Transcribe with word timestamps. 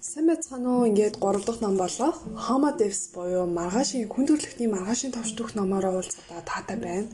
Сайн 0.00 0.32
байцгаана 0.32 0.70
уу? 0.80 0.88
Ингээд 0.88 1.20
3 1.20 1.44
дахь 1.44 1.60
ном 1.60 1.76
болох 1.76 2.16
Homo 2.48 2.70
Deus 2.80 3.12
буюу 3.12 3.44
маргаашийн 3.44 4.08
хүн 4.08 4.24
төрөлхтний 4.24 4.68
маргаашийн 4.72 5.12
товч 5.12 5.36
дөх 5.36 5.52
номоор 5.52 5.84
уулзалтаа 5.92 6.40
таатай 6.40 6.78
байна. 6.80 7.08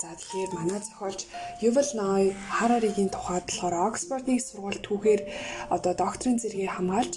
За 0.00 0.12
тэгэхээр 0.12 0.50
манай 0.52 0.80
зохиолч 0.84 1.20
Yuval 1.64 1.88
Noah 1.96 2.28
Harari-гийн 2.58 3.08
тухайд 3.08 3.48
болохоор 3.48 3.74
Оксфордын 3.88 4.44
сургууль 4.44 4.84
түүхээр 4.84 5.20
одоо 5.72 5.92
докторийн 5.96 6.36
зэрэгийг 6.36 6.76
хамгаалж 6.76 7.14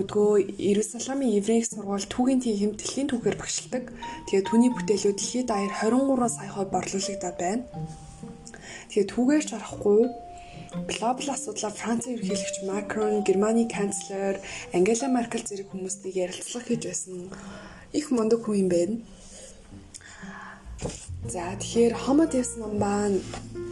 өдгөө 0.00 0.32
Иерусалимын 0.68 1.34
еврей 1.38 1.60
сургууль 1.68 2.08
түүхийн 2.08 2.40
тийм 2.40 2.56
хэмтлийн 2.72 3.08
түүхээр 3.12 3.36
багшилдаг. 3.36 3.84
Тэгээд 4.32 4.48
түүний 4.48 4.72
бүтээлүүд 4.72 5.18
дэлхийд 5.20 5.48
даяар 5.52 5.72
23 5.76 6.24
сая 6.32 6.48
хувь 6.56 6.72
борлуулагдаад 6.72 7.36
байна. 7.36 7.68
Тэгээд 8.88 9.12
түүгээр 9.12 9.44
ч 9.44 9.50
арахгүй 9.52 10.00
глобал 10.72 11.30
асуудлаар 11.32 11.72
Францын 11.72 12.14
ерөнхийлөгч 12.14 12.56
Макрон, 12.68 13.24
Германы 13.24 13.68
канцлер 13.68 14.40
Ангела 14.72 15.08
Меркель 15.08 15.46
зэрэг 15.46 15.72
хүмүүсийг 15.72 16.14
ярилцлага 16.14 16.66
хийж 16.68 16.82
байсан 16.84 17.32
их 17.92 18.10
мундаг 18.10 18.44
хүн 18.44 18.56
юм 18.62 18.68
байна. 18.68 18.96
За 21.24 21.56
тэгэхээр 21.56 21.94
Homo 22.04 22.24
Deus 22.28 22.60
ном 22.60 22.76
маань 22.78 23.24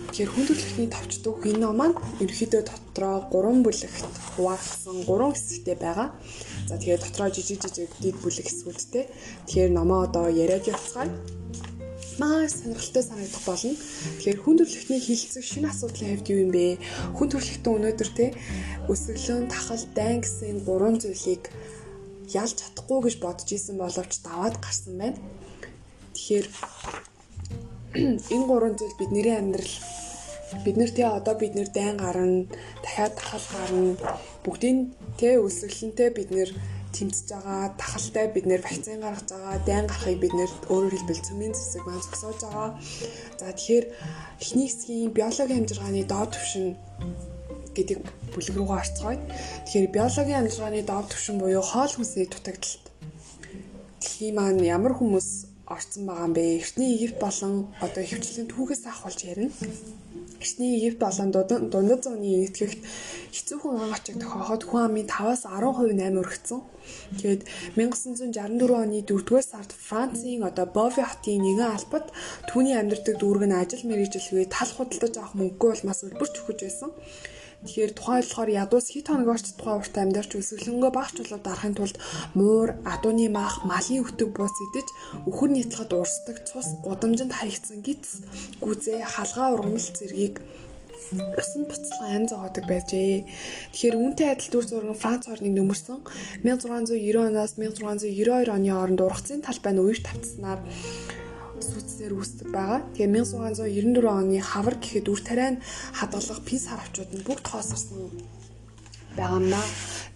тэгэхээр 0.09 0.32
хүн 0.32 0.45
төрөлхтний 0.48 0.88
товчдох 0.88 1.45
энэ 1.45 1.60
ном 1.60 1.77
маань 1.77 1.96
ерөнхийдөө 2.24 2.62
дотроо 2.64 3.16
3 3.28 3.64
бүлэгт 3.64 4.14
хуваагдсан 4.34 4.97
3 5.05 5.36
хэсэгтэй 5.36 5.77
байгаа. 5.77 6.08
За 6.69 6.74
тэгээд 6.80 7.05
дотроо 7.05 7.28
жижиг 7.28 7.60
жижиг 7.60 7.92
дид 8.00 8.16
бүлэг 8.24 8.47
хэсгүүдтэй. 8.48 9.05
Тэгэхээр 9.47 9.70
номоо 9.77 10.08
одоо 10.08 10.27
яриад 10.33 10.64
явцгаая 10.64 11.12
маш 12.19 12.52
сонирхолтой 12.56 13.02
санагдах 13.02 13.45
болно. 13.45 13.75
Тэгэхээр 13.77 14.38
хүн 14.41 14.56
төрөлхтний 14.59 15.01
хилцэх 15.01 15.45
шинэ 15.45 15.69
асуудлын 15.69 16.11
хэвд 16.16 16.27
юу 16.33 16.41
юм 16.45 16.51
бэ? 16.55 16.80
Хүн 17.16 17.29
төрөлхтөн 17.30 17.77
өнөөдөр 17.77 18.11
те 18.16 18.27
өсөглөн, 18.89 19.48
тахал, 19.53 19.84
дайн 19.92 20.20
гэсэн 20.25 20.64
гурван 20.64 20.97
зүйлийг 20.97 21.53
ялж 22.33 22.55
чадахгүй 22.56 22.98
гэж 23.05 23.14
бодож 23.20 23.48
исэн 23.53 23.77
боловч 23.77 24.12
даваад 24.25 24.56
гарсан 24.62 24.95
байна. 24.97 25.19
Тэгэхээр 26.17 26.47
энэ 28.34 28.48
гурван 28.48 28.75
зүйл 28.77 28.97
бидний 28.98 29.36
амьдрал 29.36 29.75
бид 30.64 30.77
нэр 30.77 30.91
тий 30.91 31.05
одоо 31.05 31.34
бид 31.34 31.55
нэр 31.55 31.69
дайн 31.75 31.97
гарна 31.97 32.47
дахиад 32.83 33.14
тахал 33.19 33.47
гарна 33.53 33.97
бүгдийн 34.45 34.95
тий 35.19 35.34
өсөглөнтэй 35.36 36.11
бид 36.14 36.30
нэр 36.30 36.51
тэмцэж 36.97 37.27
байгаа 37.28 37.62
тахалтай 37.77 38.27
бид 38.33 38.47
нэр 38.48 38.62
вакцин 38.64 39.05
гаргаж 39.05 39.28
байгаа 39.28 39.56
дайн 39.69 39.86
гарахыг 39.86 40.19
бид 40.20 40.34
нэр 40.36 40.50
өөрөөр 40.72 40.94
хэлбэл 40.97 41.27
цөмийн 41.28 41.55
зэсэг 41.55 41.83
маань 41.84 42.05
зогсоож 42.05 42.41
байгаа. 42.42 42.70
За 43.39 43.52
тэгэхээр 43.52 43.86
эхний 44.42 44.66
хэсгийн 44.69 45.12
биологийн 45.17 45.58
хамжиргааны 45.61 46.02
доод 46.08 46.30
түвшин 46.33 46.67
гэдэг 47.77 47.98
бүлэг 48.33 48.55
рүүгээ 48.56 48.80
орцгоё. 48.80 49.20
Тэгэхээр 49.69 49.94
биологийн 49.97 50.39
хамжиргааны 50.41 50.83
доод 50.89 51.06
түвшин 51.12 51.36
буюу 51.39 51.64
хоол 51.64 51.92
хүнсний 51.94 52.27
дутагдалт. 52.28 52.84
Дэлхийн 54.00 54.34
маань 54.36 54.64
ямар 54.64 54.97
хүмүүс 54.97 55.28
орцсон 55.69 56.02
байгаа 56.08 56.27
юм 56.27 56.34
бэ? 56.34 56.42
Эртний 56.62 56.91
Египт 56.97 57.19
болон 57.20 57.52
одоо 57.84 58.02
хөвчлөлийн 58.06 58.48
түүхээс 58.48 58.83
авахулж 58.86 59.20
ярина. 59.27 59.52
Эртний 60.41 60.77
Египт 60.79 61.01
болон 61.01 61.29
дундад 61.33 62.01
зууны 62.05 62.29
нэгтгэгт 62.45 62.81
хэцүүхэн 63.37 63.77
агачиг 63.84 64.17
тохиоход 64.20 64.62
хүн 64.69 64.83
амын 64.87 65.06
5-аас 65.09 65.42
10% 65.48 65.97
8 65.97 66.20
өргөцсөн. 66.20 66.61
Тэгээд 67.19 67.42
1964 67.77 68.83
оны 68.83 69.01
4-р 69.03 69.42
сард 69.42 69.70
Францын 69.87 70.45
одоо 70.48 70.67
Бови 70.77 71.03
хотын 71.03 71.41
нэгэн 71.42 71.73
албад 71.77 72.07
түүний 72.48 72.77
амьдардаг 72.77 73.17
дүүрэг 73.19 73.45
нь 73.48 73.59
ажил 73.61 73.83
мэргэжилгүй 73.89 74.47
тал 74.53 74.70
худалдаж 74.77 75.14
авах 75.17 75.34
мөнгөгүй 75.39 75.70
улмаас 75.73 76.01
өлбөрч 76.07 76.34
өгч 76.45 76.61
байсан. 76.67 76.91
Тэгэхээр 77.64 77.92
тухайн 77.96 78.20
болохоор 78.20 78.50
ядуус 78.62 78.86
хит 78.92 79.06
хоногоорч 79.08 79.46
тухайн 79.56 79.80
урт 79.80 79.94
амьдарч 79.96 80.30
өсөглөнгөө 80.36 80.90
багч 80.92 81.12
чулуу 81.16 81.40
дарахын 81.40 81.74
тулд 81.76 81.96
муур, 82.38 82.68
адууны 82.92 83.26
мах, 83.32 83.64
малын 83.64 84.05
өтөг 84.05 84.30
буус 84.36 84.56
идэж 84.67 84.89
өхөр 85.28 85.50
нийтлэхэд 85.52 85.92
урсдаг 85.96 86.36
цус 86.48 86.68
гудамжинд 86.84 87.33
хаягдсан 87.33 87.80
гиз 87.86 88.20
гүзээ 88.62 89.00
халгаа 89.14 89.48
ургамал 89.56 89.89
зэргийг 89.98 90.36
усан 91.12 91.62
буцалгаа 91.70 92.14
янз 92.16 92.30
зогоодог 92.30 92.64
байжээ. 92.66 93.24
Тэгэхээр 93.72 93.96
үүнтэй 94.00 94.28
адил 94.33 94.50
дүр 94.50 94.66
зураг 94.66 94.98
Франц 94.98 95.24
орныг 95.30 95.55
нөмөрсөн 95.55 96.00
1690 96.42 97.30
оноос 97.30 97.52
1692 97.58 98.50
оны 98.56 98.70
хооронд 98.74 99.00
ургацын 99.06 99.45
талбай 99.46 99.72
нь 99.74 99.83
үеж 99.83 100.00
тавцснаар 100.02 100.61
сүүцээр 101.62 102.12
үүсдэг 102.17 102.48
байгаа. 102.52 102.80
Тэгээ 102.94 103.11
1694 103.22 104.08
оны 104.20 104.39
хавар 104.40 104.77
гэхэд 104.80 105.06
үр 105.12 105.20
тариа 105.20 105.50
нь 105.55 105.62
хадгалах 105.98 106.40
пис 106.48 106.68
харавчууд 106.68 107.11
нь 107.14 107.27
бүгд 107.27 107.46
хоосорсон 107.48 108.12
байгаа 109.17 109.39
юм 109.40 109.48
байна. 109.50 109.64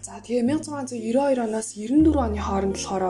За 0.01 0.17
тэгээ 0.17 0.43
1692 0.57 1.45
оноос 1.45 1.69
94 1.77 2.25
оны 2.25 2.39
хооронд 2.41 2.75
болохоор 2.77 3.05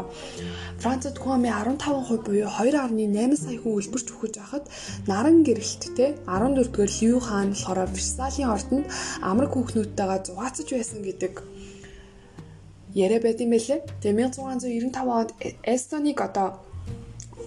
Францад 0.83 1.15
амын 1.23 1.51
15% 1.79 2.27
буюу 2.27 2.51
2.8 2.51 3.35
сая 3.43 3.57
хүн 3.63 3.77
үлбэрч 3.79 4.07
өгч 4.11 4.33
байхад 4.39 4.65
наран 5.07 5.37
гэрэлттэй 5.47 6.09
14-р 6.27 6.89
Лью 6.99 7.19
хаан 7.23 7.49
болохоор 7.55 7.89
Версалийн 7.95 8.51
ордонд 8.55 8.85
амраг 9.29 9.51
хүүхнүүдтэйгээ 9.55 10.19
зугаацж 10.27 10.67
байсан 10.75 10.99
гэдэг 11.07 11.33
яриа 12.93 13.19
байт 13.23 13.39
юм 13.39 13.51
байлээ. 13.55 13.79
Тэгээ 14.03 14.35
1695 14.35 15.19
онд 15.19 15.31
Эстоныг 15.63 16.19
одоо 16.27 16.47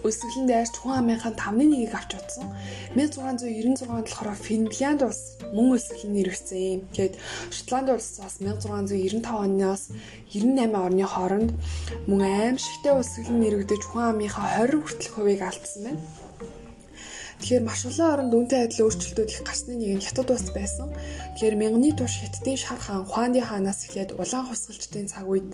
өсөглөн 0.09 0.47
дайрч 0.49 0.75
хүн 0.77 1.01
амынхаа 1.01 1.33
5-ны 1.33 1.65
1-ийг 1.73 1.95
авч 1.97 2.11
утсан. 2.21 2.47
1696 2.93 3.89
онд 3.89 4.09
болохоор 4.13 4.37
Финлянд 4.37 5.01
улс 5.09 5.23
мөн 5.57 5.77
өсөглөн 5.77 6.13
нэрвэгцэн. 6.13 6.85
Тэгээд 6.93 7.15
Шотланд 7.57 7.89
улс 7.97 8.21
бас 8.21 8.37
1695 8.45 9.25
оноос 9.25 9.83
98 10.29 10.77
орны 10.85 11.07
хооронд 11.09 11.51
мөн 12.05 12.21
аимшигтай 12.21 12.93
өсөглөн 13.01 13.41
нэрвэгдэж 13.41 13.83
хүн 13.89 14.05
амынхаа 14.13 14.61
20 14.61 14.85
хүртэлх 14.85 15.15
хувийг 15.17 15.41
алдсан 15.41 15.83
байна. 15.89 16.03
Тэгэхээр 17.45 17.67
маш 17.69 17.85
олон 17.85 18.09
оронд 18.09 18.33
үнтэй 18.33 18.61
адил 18.65 18.89
өөрчлөлтүүд 18.89 19.29
их 19.29 19.43
гарсны 19.45 19.77
нэг 19.77 20.01
нь 20.01 20.07
хятад 20.07 20.33
улс 20.33 20.49
байсан. 20.55 20.89
Тэгэхээр 21.37 21.61
мянганы 21.61 21.93
турш 21.93 22.23
хятадын 22.23 22.57
шар 22.57 22.81
хаан 22.81 23.05
Хуанди 23.05 23.45
хаанаас 23.45 23.85
эхлээд 23.85 24.17
улаан 24.17 24.49
хусгалчдын 24.49 25.13
цаг 25.13 25.29
үед 25.29 25.53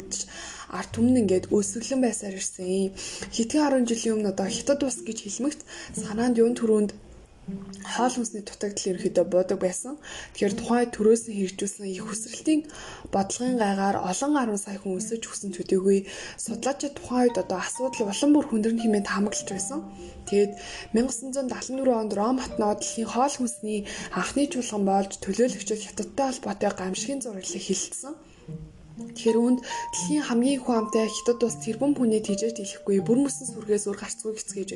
ард 0.78 0.90
түмэн 0.94 1.20
ингээд 1.22 1.50
өсөглөн 1.56 2.00
байсаар 2.02 2.38
ирсэн. 2.38 2.94
Хэдхэн 3.34 3.62
10 3.84 3.90
жилийн 3.90 4.14
өмнө 4.16 4.32
одоо 4.32 4.48
хятад 4.50 4.80
улс 4.86 4.98
гэж 5.08 5.18
хэлмэгт 5.22 5.60
санаанд 6.02 6.40
юун 6.42 6.54
төрөнд 6.56 6.90
хоол 7.94 8.14
хүнсний 8.14 8.44
дутагдал 8.46 8.90
ерөөхдөө 8.90 9.26
буудаг 9.32 9.58
байсан. 9.64 9.94
Тэгэхээр 10.32 10.54
тухайн 10.58 10.90
төрөөс 10.94 11.22
хэрэгжүүлсэн 11.26 11.86
их 11.90 12.04
хүсрэлтийн 12.06 12.60
бодлогын 13.14 13.58
гайгаар 13.62 13.96
олон 14.10 14.32
10 14.38 14.64
сая 14.64 14.78
хүн 14.78 14.98
өсөж 15.00 15.22
өгсөн 15.26 15.50
төдийгүй 15.56 15.98
судлаачид 16.44 16.94
тухайн 16.96 17.24
үед 17.26 17.36
одоо 17.42 17.58
асуудал 17.60 18.10
улам 18.12 18.30
бүр 18.34 18.46
хүндэрн 18.48 18.82
хэмээн 18.82 19.08
таамаглаж 19.10 19.48
байсан. 19.50 19.80
Тэгээд 20.28 20.52
1974 20.94 22.00
онд 22.00 22.12
Ром 22.18 22.36
хотноо 22.38 22.72
дэлхийн 22.78 23.10
хоол 23.10 23.34
хүнсний 23.36 23.80
анхны 24.14 24.42
чуулган 24.52 24.84
болж 24.90 25.12
төлөөлөгчид 25.24 25.80
хятадтай 25.82 26.26
холбоотой 26.30 26.70
гамшигын 26.78 27.22
зураглалыг 27.24 27.64
хилцсэн. 27.66 28.14
Тэгэхээр 29.00 29.38
үүнд 29.40 29.60
дэлхийн 29.64 30.24
хамгийн 30.28 30.56
их 30.60 30.68
амтай 30.68 31.06
хятад 31.08 31.40
улс 31.42 31.58
тэрбум 31.64 31.92
хүнээ 31.96 32.22
тижэж 32.24 32.56
хэлэхгүй 32.60 33.00
бүр 33.04 33.18
мөсөн 33.24 33.46
сүргээс 33.48 33.84
үр 33.88 33.98
гарцгүй 33.98 34.32
хэцгээж 34.36 34.70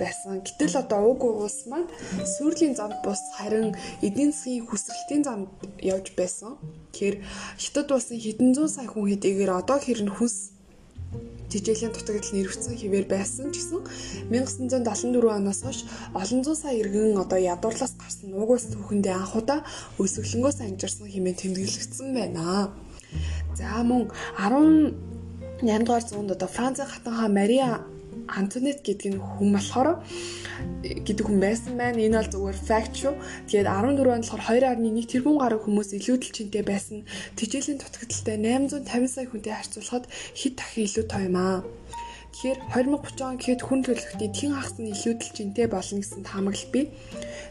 байсан. 0.00 0.44
Гэтэл 0.44 0.80
одоо 0.82 1.00
уг 1.10 1.22
улс 1.24 1.64
маань 1.70 1.88
сүрлийн 2.34 2.74
замд 2.76 3.00
бус 3.04 3.22
харин 3.36 3.72
эдийн 4.06 4.30
засгийн 4.32 4.66
хүсрэлтийн 4.68 5.22
замд 5.24 5.48
явж 5.80 6.12
байсан. 6.18 6.60
Тэгэхээр 6.92 7.16
хятад 7.62 7.88
улсын 7.90 8.18
хэдэн 8.20 8.50
зуун 8.54 8.70
сая 8.70 8.88
хүн 8.88 9.10
хэдийгээр 9.10 9.52
одоо 9.60 9.78
хэрн 9.82 10.10
хүнс 10.12 10.54
жижиглийн 11.54 11.92
дутагдал 11.94 12.34
нэрвцсэн 12.34 12.74
хിവэр 12.74 13.06
байсан 13.06 13.54
ч 13.54 13.62
гэсэн 13.62 13.80
1974 14.30 15.38
оноос 15.38 15.60
хойш 15.62 15.80
олон 16.20 16.40
зуун 16.42 16.58
сая 16.58 16.74
иргэн 16.82 17.14
одоо 17.22 17.38
ядуурлаас 17.38 17.94
гарсан 17.94 18.34
нуугуус 18.34 18.74
түүхэндээ 18.74 19.14
анхудаа 19.14 19.60
өсөглөнгөөс 20.02 20.58
анжирсан 20.66 21.06
хэмээн 21.10 21.38
тэмдэглэгдсэн 21.38 22.08
байна. 22.10 22.74
За 23.54 23.82
мөн 23.86 24.10
18 24.38 25.84
дугаар 25.86 26.04
зуунд 26.04 26.30
одоо 26.34 26.48
Францын 26.48 26.86
хатан 26.86 27.14
хаан 27.14 27.32
Мария 27.38 27.68
Антонет 28.28 28.80
гэдэг 28.80 29.14
нь 29.14 29.20
хүн 29.20 29.52
болохоор 29.52 30.00
гэдэг 30.80 31.24
хүн 31.28 31.38
байсан 31.44 31.76
байна. 31.76 32.00
Энэ 32.00 32.18
бол 32.18 32.32
зүгээр 32.32 32.58
fact 32.68 32.94
шүү. 32.96 33.14
Тэгээд 33.48 33.68
14 33.68 34.16
онд 34.16 34.24
болохоор 34.24 34.64
2.1 34.80 35.12
тэрбум 35.12 35.36
гаруй 35.38 35.60
хүмүүс 35.60 35.92
илүүдэл 35.98 36.32
чинтэй 36.36 36.64
байсан. 36.64 37.04
Тэжээлийн 37.36 37.78
дутагдaltaй 37.80 38.36
850 38.40 39.12
сая 39.12 39.26
хүнтэй 39.28 39.54
харьцуулахад 39.54 40.04
хэд 40.40 40.54
дахин 40.56 40.84
илүү 40.88 41.04
тоо 41.04 41.20
юм 41.20 41.36
аа. 41.36 41.58
Тэгэхээр 42.34 42.58
2030 42.74 43.22
он 43.22 43.38
гэхэд 43.38 43.62
хүн 43.62 43.80
төлөвлөлтний 43.86 44.30
тэн 44.34 44.58
хагас 44.58 44.74
нь 44.82 44.90
илүүдэл 44.90 45.30
жинтэй 45.38 45.70
болно 45.70 46.02
гэсэн 46.02 46.26
таамаглал 46.26 46.66
бий. 46.74 46.90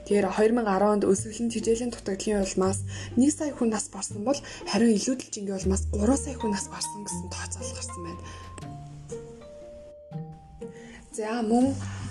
Тэгэхээр 0.03 0.27
2010 0.27 0.59
онд 0.91 1.07
өсвөлийн 1.07 1.47
тэжээлийн 1.55 1.91
дутагдлын 1.95 2.43
улмаас 2.43 2.83
1 3.15 3.31
сая 3.31 3.55
хүн 3.55 3.71
нас 3.71 3.87
барсан 3.87 4.27
бол 4.27 4.35
харин 4.67 4.91
илүүдэл 4.91 5.31
жингийн 5.31 5.55
улмаас 5.55 5.87
3 5.87 6.03
сая 6.19 6.35
хүн 6.35 6.51
нас 6.51 6.67
барсан 6.67 6.99
гэсэн 6.99 7.27
тооцоолол 7.31 7.75
гарсан 7.79 8.01
байна. 8.03 8.21
За 11.15 11.39
мөн 11.47 11.65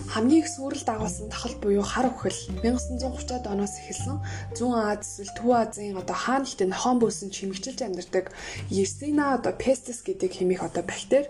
хамгийн 0.09 0.41
их 0.41 0.49
сүрэл 0.49 0.89
дагуулсан 0.89 1.29
тахал 1.29 1.53
буюу 1.61 1.85
хар 1.85 2.09
үхэл 2.09 2.57
1930-аад 2.65 3.53
оноос 3.53 3.77
эхэлсэн 3.85 4.17
зүүн 4.57 4.97
Аз 4.97 5.21
эсвэл 5.21 5.37
Төв 5.37 5.51
Азийн 5.61 6.01
одоо 6.01 6.17
хаана 6.17 6.49
ихтэй 6.49 6.73
нохоон 6.73 7.05
бөөсөн 7.05 7.29
чимэгчилж 7.37 7.85
амьдардаг 7.85 8.33
Yersinia 8.73 9.37
одоо 9.37 9.53
pestis 9.53 10.01
гэдэг 10.01 10.41
хэмээх 10.41 10.65
одоо 10.65 10.85
бактери 10.89 11.29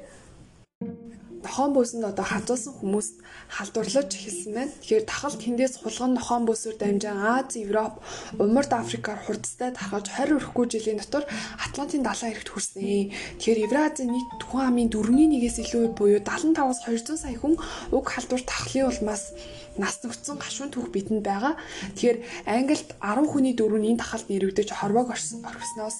нохоон 1.43 1.75
бөөсөнд 1.75 2.06
одоо 2.06 2.25
хазуулсан 2.25 2.73
хүмүүст 2.79 3.15
халдварлаж 3.50 4.09
эхэлсэн 4.15 4.53
байна. 4.55 4.73
Тэгэхээр 4.79 5.05
тахал 5.11 5.37
тэндээс 5.37 5.75
хулган 5.83 6.15
нохоон 6.15 6.44
бөөсөөр 6.47 6.77
дамжин 6.79 7.19
Аз, 7.19 7.59
Европ, 7.59 7.99
Умард 8.39 8.73
Африкаар 8.73 9.21
хурдтай 9.27 9.75
тархаж 9.75 10.06
20 10.09 10.39
өрхгүй 10.39 10.67
жилийн 10.71 11.03
дотор 11.03 11.27
Атлантын 11.59 12.06
далайн 12.06 12.33
эрэгт 12.33 12.50
хүрсэн. 12.55 13.11
Тэгэхээр 13.43 13.65
Евразийн 13.67 14.11
нийт 14.15 14.29
түхэн 14.39 14.71
амын 14.71 14.89
4.1-ээс 14.89 15.56
илүү 15.67 15.83
буюу 15.99 16.23
75-аас 16.23 16.81
200 16.87 17.19
сая 17.19 17.37
хүн 17.37 17.59
уг 17.91 18.05
халдвар 18.06 18.43
тахлын 18.47 18.89
улмаас 18.89 19.35
нас 19.77 20.00
нөхцөн 20.05 20.39
гашуун 20.39 20.71
түүх 20.71 20.94
бидэнд 20.94 21.27
байгаа. 21.27 21.59
Тэгэхээр 21.97 22.19
Англид 22.47 22.91
10 23.03 23.27
хүний 23.27 23.55
дөрөв 23.56 23.83
энэ 23.83 24.00
тахалд 24.00 24.29
нэрвэгдэж 24.29 24.69
хорвоог 24.73 25.11
орхисноос 25.11 25.97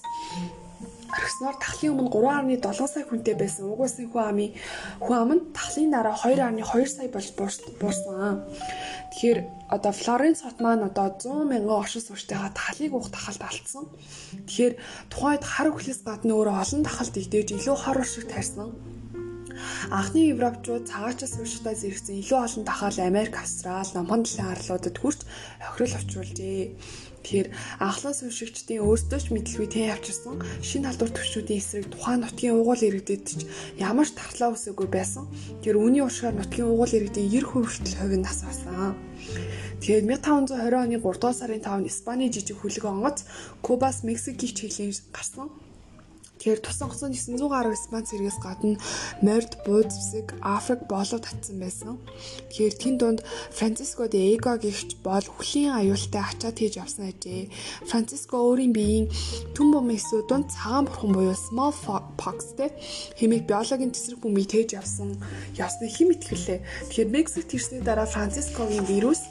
орхисноор 1.13 1.57
тахлын 1.61 1.93
өмнө 1.93 2.11
3.7 2.59 2.89
сая 2.89 3.05
хүнтэй 3.07 3.37
байсан 3.37 3.69
угуусын 3.69 4.09
хүн 4.09 4.25
амын 4.31 4.51
хүн 5.05 5.17
ам 5.23 5.31
нь 5.37 5.45
тахлын 5.57 5.91
дараа 5.93 6.17
2.2 6.17 6.89
сая 6.89 7.09
болж 7.13 7.29
буурсан. 7.81 8.49
Тэгэхээр 9.13 9.39
одоо 9.75 9.93
Флоренц 9.93 10.41
хот 10.43 10.59
маань 10.65 10.89
одоо 10.89 11.09
100 11.13 11.53
мянган 11.53 11.81
оршин 11.83 12.03
суугчтайгаа 12.05 12.53
тахлыг 12.57 12.93
уух 12.97 13.09
тахалд 13.13 13.43
алдсан. 13.45 13.85
Тэгэхээр 14.49 14.75
тухайд 15.13 15.45
хар 15.45 15.69
өхлөөс 15.69 16.01
гадна 16.09 16.33
өөрөө 16.33 16.57
олон 16.65 16.83
тахалд 16.89 17.15
идэж 17.21 17.49
илүү 17.61 17.77
хор 17.77 17.99
уршиг 18.01 18.25
тарьсан. 18.33 18.71
Анхны 19.93 20.33
Европчууд 20.33 20.89
цагаачаас 20.89 21.37
сууштай 21.37 21.77
зэрэгцэн 21.77 22.21
илүү 22.23 22.39
олон 22.47 22.65
тахал 22.65 22.97
Америк, 22.99 23.37
Австрал, 23.37 23.89
Номхон 23.95 24.23
далайн 24.25 24.53
арлуудад 24.57 24.97
хүрч 24.99 25.21
охирол 25.61 25.97
авчруулжээ. 25.99 26.63
Тэгэхээр 27.23 27.49
анхлаас 27.79 28.19
уншигчдын 28.27 28.83
өөрсдөө 28.83 29.21
ч 29.23 29.27
мэдлгүй 29.31 29.69
тэн 29.71 29.95
авчирсан 29.95 30.43
шинэ 30.59 30.91
халдвар 30.91 31.11
төвчүүдийн 31.15 31.61
эсрэг 31.63 31.87
тухайн 31.95 32.21
нутгийн 32.27 32.59
угуул 32.59 32.83
иргэдэд 32.83 33.23
ч 33.23 33.47
ямар 33.79 34.07
ч 34.11 34.19
тархлаа 34.19 34.51
үсээгүй 34.53 34.89
байсан. 34.91 35.31
Тэр 35.63 35.79
үүний 35.79 36.03
уршгаар 36.03 36.35
нутгийн 36.35 36.67
угуул 36.67 36.91
иргэдийн 36.91 37.31
90% 37.31 37.47
хүртэл 37.47 37.99
хувь 38.03 38.17
нь 38.19 38.27
нас 38.27 38.43
авсан. 38.43 38.99
Тэгээд 39.79 40.07
1520 40.11 40.75
оны 40.83 40.99
3 40.99 41.03
дугаар 41.03 41.37
сарын 41.39 41.63
5-нд 41.63 41.91
Испани 41.91 42.27
жижиг 42.31 42.59
хүлэг 42.59 42.85
онгоц 42.87 43.23
Кубас 43.63 44.03
Мексикийг 44.03 44.55
чиглэн 44.59 44.91
гарсан. 45.15 45.51
Тэгэхээр 46.43 46.59
тус 46.59 46.83
онгоцон 46.83 47.15
900 47.15 47.55
гаруй 47.55 47.79
Испани 47.79 48.03
цэргээс 48.03 48.43
гадна 48.43 48.75
Морд, 49.23 49.63
Бууд 49.63 49.95
зэвсэг, 49.95 50.43
Африк 50.43 50.91
болоо 50.91 51.23
татсан 51.23 51.63
байсан. 51.63 52.03
Тэгэхээр 52.51 52.75
тэн 52.83 52.95
дунд 52.99 53.23
Франциско 53.55 54.11
де 54.11 54.35
Эго 54.35 54.59
гихч 54.59 54.99
бол 55.07 55.23
хүлийн 55.23 55.71
аюултай 55.71 56.19
ачаад 56.19 56.59
хийж 56.59 56.83
явсан 56.83 57.15
ажээ. 57.15 57.47
Франциско 57.87 58.43
өөрийн 58.43 58.75
биеийн 58.75 59.07
түн 59.55 59.71
бом 59.71 59.87
эсвэл 59.95 60.27
дунд 60.27 60.51
цагаан 60.51 60.91
бурхан 60.91 61.15
буюу 61.15 61.39
smallpox 61.39 62.59
те 62.59 62.75
хэмээх 63.23 63.47
биологийн 63.47 63.95
тесрэг 63.95 64.19
бөмбөгийг 64.19 64.51
тээж 64.67 64.83
явсан. 64.83 65.15
Явсны 65.55 65.87
хэм 65.87 66.11
итгэлээ. 66.19 66.59
Тэгэхээр 66.91 67.15
Мексикт 67.15 67.55
ирсний 67.55 67.87
дараа 67.87 68.11
Францискогийн 68.11 68.83
вирус 68.91 69.23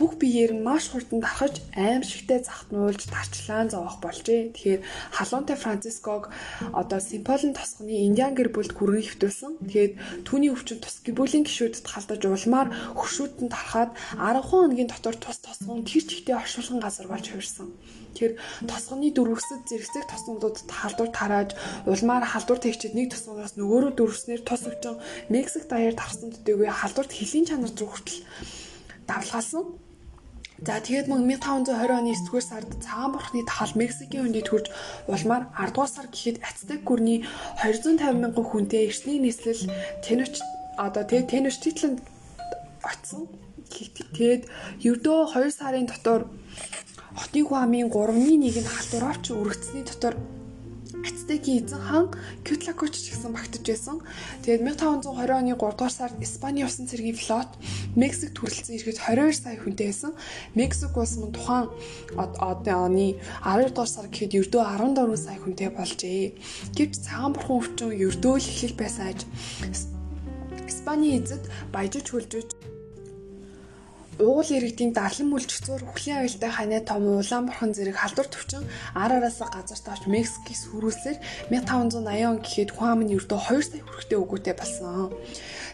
бүх 0.00 0.16
биеэр 0.16 0.56
нь 0.56 0.64
маш 0.64 0.88
хурдан 0.88 1.20
тархаж 1.20 1.60
аимшигтай 1.76 2.40
захтнуулж 2.40 3.04
тарчлаан 3.04 3.68
зовох 3.68 4.00
болжээ. 4.00 4.56
Тэгэхээр 4.56 4.80
халуунтай 5.12 5.56
Франциског 5.60 6.32
одоо 6.72 7.00
Симполын 7.04 7.52
тосгоны 7.52 7.92
Индиан 8.08 8.32
гэр 8.32 8.48
бүлд 8.48 8.72
хүргэн 8.72 9.04
хөвтүүлсэн. 9.04 9.52
Тэгээд 9.68 9.94
түүний 10.24 10.56
өвчин 10.56 10.80
тус 10.80 11.04
гэр 11.04 11.20
бүлийн 11.20 11.44
гишүүдэд 11.44 11.84
халдаж 11.84 12.22
улмаар 12.24 12.68
хөшүүтэн 12.96 13.52
тархаад 13.52 13.92
10 14.16 14.40
хоногийн 14.40 14.88
дотор 14.88 15.20
тус 15.20 15.36
тосгон 15.44 15.84
тэр 15.84 16.04
чигтээ 16.08 16.40
оршуулган 16.40 16.80
газар 16.80 17.04
болж 17.04 17.26
хувирсан. 17.28 17.68
Тэгэхээр 18.16 18.34
тосгоны 18.72 19.12
дөрвөсөд 19.12 19.68
зэрэгцэх 19.68 20.08
тоснуудад 20.08 20.64
халдвар 20.64 21.10
тарааж 21.12 21.50
улмаар 21.84 22.24
халдвар 22.24 22.58
тэгчихэд 22.64 22.96
нэг 22.96 23.12
тоснуудаас 23.12 23.54
нөгөөрөө 23.60 23.92
дөрвснээр 24.00 24.42
тус 24.48 24.64
өвчин 24.64 24.96
Мексик 25.28 25.68
даяар 25.68 25.92
тарсан 25.92 26.32
төдийгүй 26.32 26.72
халдварт 26.72 27.12
хэлийн 27.12 27.46
чанар 27.46 27.70
руу 27.76 27.92
хүртэл 27.92 28.24
давлгаалсан. 29.06 29.89
За 30.60 30.76
тэгээд 30.76 31.08
мөн 31.08 31.24
1520 31.24 31.88
оны 31.88 32.12
9-р 32.12 32.44
сард 32.44 32.70
цагаан 32.84 33.16
бурхны 33.16 33.48
тахал 33.48 33.72
Мексикийн 33.80 34.28
үндэд 34.28 34.52
хүрч 34.52 34.66
улмаар 35.08 35.48
10 35.56 35.72
дугаар 35.72 35.88
сар 35.88 36.06
гэхэд 36.12 36.44
Ацтек 36.44 36.84
гүрний 36.84 37.24
250 37.64 38.20
мянган 38.20 38.44
хүнтэй 38.44 38.92
эртний 38.92 39.24
нийслэл 39.24 39.72
Тenoch 40.04 40.36
одоо 40.76 41.04
тэгээд 41.08 41.32
Tenochtitlan 41.32 41.94
очсон. 42.84 43.32
Тэгээд 43.72 44.42
ердөө 44.84 45.32
2 45.32 45.48
сарын 45.48 45.88
дотор 45.88 46.28
хотын 47.16 47.44
хүн 47.48 47.60
амын 47.64 47.88
3-1 47.88 48.60
нь 48.60 48.68
халдвар 48.68 49.16
авч 49.16 49.32
өргөцсөний 49.32 49.84
дотор 49.88 50.14
Ацтекийн 51.30 51.62
эзэн 51.62 51.78
хаан 51.86 52.06
Кютлакоч 52.42 52.90
ч 52.90 53.14
гэсэн 53.14 53.30
багтаж 53.30 53.62
байсан. 53.62 54.02
Тэгээд 54.42 54.66
1520 54.66 55.30
оны 55.30 55.54
3 55.54 55.78
дугаар 55.78 55.94
сард 55.94 56.18
Испани 56.18 56.66
усан 56.66 56.90
цэргийн 56.90 57.14
флот 57.14 57.46
Мексик 57.94 58.34
төрөлцсөн 58.34 58.74
ирэхэд 58.74 58.98
22 58.98 59.38
сая 59.38 59.54
хүнтэй 59.62 59.94
байсан. 59.94 60.12
Мексик 60.58 60.90
улс 60.98 61.14
мөн 61.22 61.30
тухайн 61.30 61.70
оны 62.18 63.14
12 63.46 63.70
дугаар 63.70 63.90
сар 63.94 64.10
гэхэд 64.10 64.38
ердөө 64.42 64.62
14 64.74 65.14
сая 65.22 65.38
хүнтэй 65.38 65.70
болжээ. 65.70 66.34
Гэвч 66.74 66.94
цагаан 66.98 67.32
бурхан 67.38 67.62
өвчин 67.62 67.90
ердөө 67.94 68.34
л 68.34 68.50
эхлэл 68.50 68.74
байсан 68.74 69.14
аж 69.14 69.20
Испани 70.66 71.14
эзэд 71.14 71.46
баяжиж 71.70 72.10
хөлжөж 72.10 72.48
Уугуул 74.20 74.52
иргэдийн 74.52 74.92
дарлан 74.92 75.32
мүлжгцөөр 75.32 75.82
үхлийн 75.88 76.20
аюултай 76.20 76.52
ханаа 76.52 76.82
том 76.84 77.02
улаан 77.08 77.48
бурхан 77.48 77.72
зэрэг 77.72 77.96
халдвар 77.96 78.28
төвчин 78.28 78.68
ар 78.92 79.12
араасаа 79.16 79.48
газар 79.48 79.80
тооч 79.80 80.04
Мексикийг 80.04 80.58
сүрүүлсээр 80.60 81.18
1580 81.48 82.28
он 82.28 82.38
гэхэд 82.44 82.70
хүн 82.76 82.88
ам 82.92 83.00
нь 83.08 83.16
ердөө 83.16 83.40
2 83.48 83.64
сая 83.64 83.80
хүрэхтэй 83.80 84.18
өгөөтэй 84.20 84.54
болсон. 84.60 85.16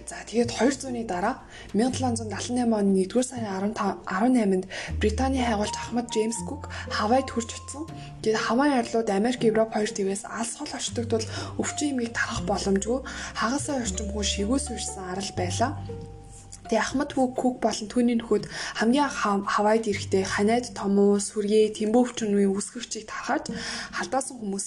За 0.07 0.23
тэгээд 0.23 0.55
200-ны 0.55 1.03
дараа 1.11 1.43
1778 1.75 2.71
оны 2.71 3.03
1-р 3.03 3.27
сарын 3.27 3.75
15 3.75 4.07
18-нд 4.07 4.65
Британий 5.03 5.43
хайгуулч 5.43 5.75
Ахмад 5.75 6.07
Джеймс 6.15 6.39
Кук 6.47 6.71
Хавайд 6.95 7.27
хүрч 7.27 7.51
очсон. 7.51 7.91
Тэгээд 8.23 8.47
Хавай 8.47 8.71
арлууд 8.79 9.11
Америк, 9.11 9.43
Европ 9.43 9.75
хоёр 9.75 9.91
твээс 9.91 10.23
алс 10.31 10.55
хол 10.55 10.71
очдог 10.71 11.11
тул 11.11 11.27
өвчин 11.59 11.99
эмгийг 11.99 12.15
тарах 12.15 12.47
боломжгүй 12.47 13.03
хагасаа 13.35 13.83
орчим 13.83 14.07
хүн 14.15 14.23
шигөөс 14.23 14.71
үйрсэн 14.71 15.11
арал 15.11 15.31
байлаа. 15.35 15.71
Тэгээ 16.67 16.83
Ахмад 16.83 17.11
Күк 17.15 17.63
болон 17.63 17.87
түүний 17.87 18.17
нөхөд 18.19 18.45
хамгийн 18.79 19.11
хавайд 19.47 19.87
ирэхдээ 19.87 20.25
ханайд 20.27 20.75
томуу, 20.75 21.19
сүргээ, 21.23 21.75
тэмбөвчнүүийн 21.79 22.53
үсгэгчийг 22.53 23.07
тархаж 23.07 23.55
халдаасан 23.95 24.37
хүмүүс 24.43 24.67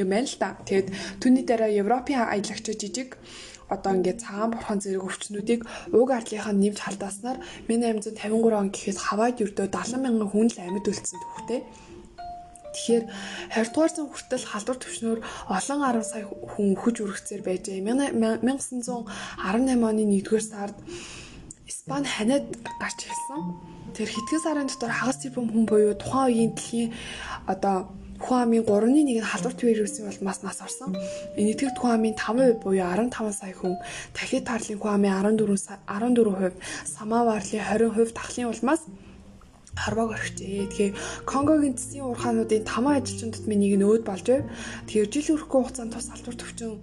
юм 0.00 0.08
байна 0.08 0.28
л 0.28 0.36
да. 0.40 0.56
Тэгээд 0.64 0.88
түүний 1.20 1.44
дараа 1.44 1.70
Европын 1.70 2.24
аялагчид 2.24 2.80
жижиг 2.80 3.20
одоо 3.68 3.92
ингээд 3.96 4.22
цагаан 4.24 4.50
бурхан 4.52 4.80
зэрэг 4.80 5.04
өвчнүүдийг 5.08 5.60
уг 5.92 6.08
ардлынхаа 6.12 6.54
нэмж 6.54 6.78
халдааснаар 6.84 7.38
1853 7.68 8.60
он 8.60 8.68
гэхэд 8.70 8.98
хавайд 9.00 9.40
өрдөө 9.44 9.66
70 9.72 10.04
мянган 10.04 10.28
хүн 10.30 10.48
л 10.52 10.58
амьд 10.60 10.86
үлдсэн 10.88 11.18
түүхтэй. 11.20 11.60
Тэгэхээр 12.74 13.04
20 13.54 13.70
дугаар 13.70 13.92
зуун 13.94 14.10
хүртэл 14.10 14.44
халдвар 14.50 14.78
төвшнөр 14.82 15.18
олон 15.46 15.80
10 15.80 16.02
сая 16.02 16.24
хүн 16.26 16.74
өхөж 16.74 16.96
үргэцээр 17.06 17.42
байжээ. 17.46 17.78
1918 17.80 19.06
оны 19.38 20.10
1-р 20.10 20.42
сард 20.42 20.76
Испани 21.70 22.04
ханиад 22.04 22.44
гарч 22.82 23.08
ирсэн. 23.08 23.40
Тэр 23.96 24.08
хэдхэн 24.10 24.42
сарын 24.42 24.68
дотор 24.68 24.92
хагас 24.92 25.22
тэрбум 25.22 25.48
хүн 25.48 25.64
буюу 25.64 25.94
тухайн 25.96 26.28
үеийн 26.28 26.52
дэлхийн 26.52 26.90
одоо 27.48 27.88
хүн 28.20 28.38
амын 28.44 28.64
3-ны 28.68 29.00
1 29.00 29.16
нь 29.16 29.24
халдварт 29.24 29.60
вирусын 29.62 30.08
улмаас 30.08 30.40
нас 30.44 30.58
орсон. 30.60 30.92
Энэтхэг 31.40 31.76
хүн 31.76 31.92
амын 31.96 32.14
5% 32.16 32.60
буюу 32.64 32.84
15 32.84 33.32
сая 33.32 33.54
хүн, 33.56 33.80
дахид 34.16 34.44
тарлын 34.44 34.80
хүн 34.80 34.92
амын 34.96 35.12
14 35.24 35.80
14%, 35.88 36.52
самаа 36.84 37.22
варлын 37.28 37.64
20% 37.64 38.12
тахлын 38.12 38.52
улмаас 38.52 38.82
харваг 39.76 40.10
орхижээ. 40.16 40.70
Тэгэхээр 40.70 40.92
Конгогийн 41.26 41.74
засгийн 41.76 42.06
уурхаануудын 42.08 42.64
5 42.64 42.98
ажилчин 42.98 43.30
дотмын 43.30 43.60
нэг 43.60 43.74
нь 43.78 43.86
өөд 43.86 44.02
болж 44.06 44.26
байв. 44.26 44.44
Тэгэхээр 44.86 45.12
жил 45.12 45.34
өрхгүй 45.36 45.60
хугацаанд 45.62 45.92
тус 45.94 46.06
салбар 46.08 46.36
төвчин 46.38 46.80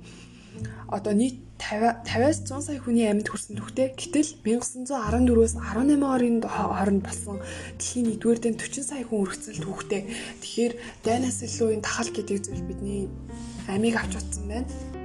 одоо 0.92 1.14
нийт 1.16 1.40
50 1.62 2.04
50-аас 2.04 2.40
100 2.44 2.68
сая 2.68 2.80
хүний 2.84 3.08
амьд 3.08 3.30
хүрсэн 3.30 3.56
түүхтэй. 3.56 3.96
Гэтэл 3.96 4.32
1914-өөс 4.44 5.54
18 5.56 6.04
орны 6.04 6.42
хооронд 6.44 7.04
болсон 7.06 7.38
дэлхийн 7.80 8.18
1-р 8.20 8.38
дэнд 8.42 8.60
40 8.60 8.84
сая 8.84 9.04
хүн 9.08 9.24
өргөцөл 9.24 9.62
түүхтэй. 9.64 10.02
Тэгэхээр 10.42 10.74
дайнаас 11.06 11.40
илүү 11.46 11.70
энэ 11.80 11.86
тахал 11.86 12.12
гэдэг 12.12 12.38
зүйл 12.44 12.68
бидний 12.68 13.08
амийг 13.72 13.96
авч 13.96 14.20
утсан 14.20 14.46
байна. 14.50 15.01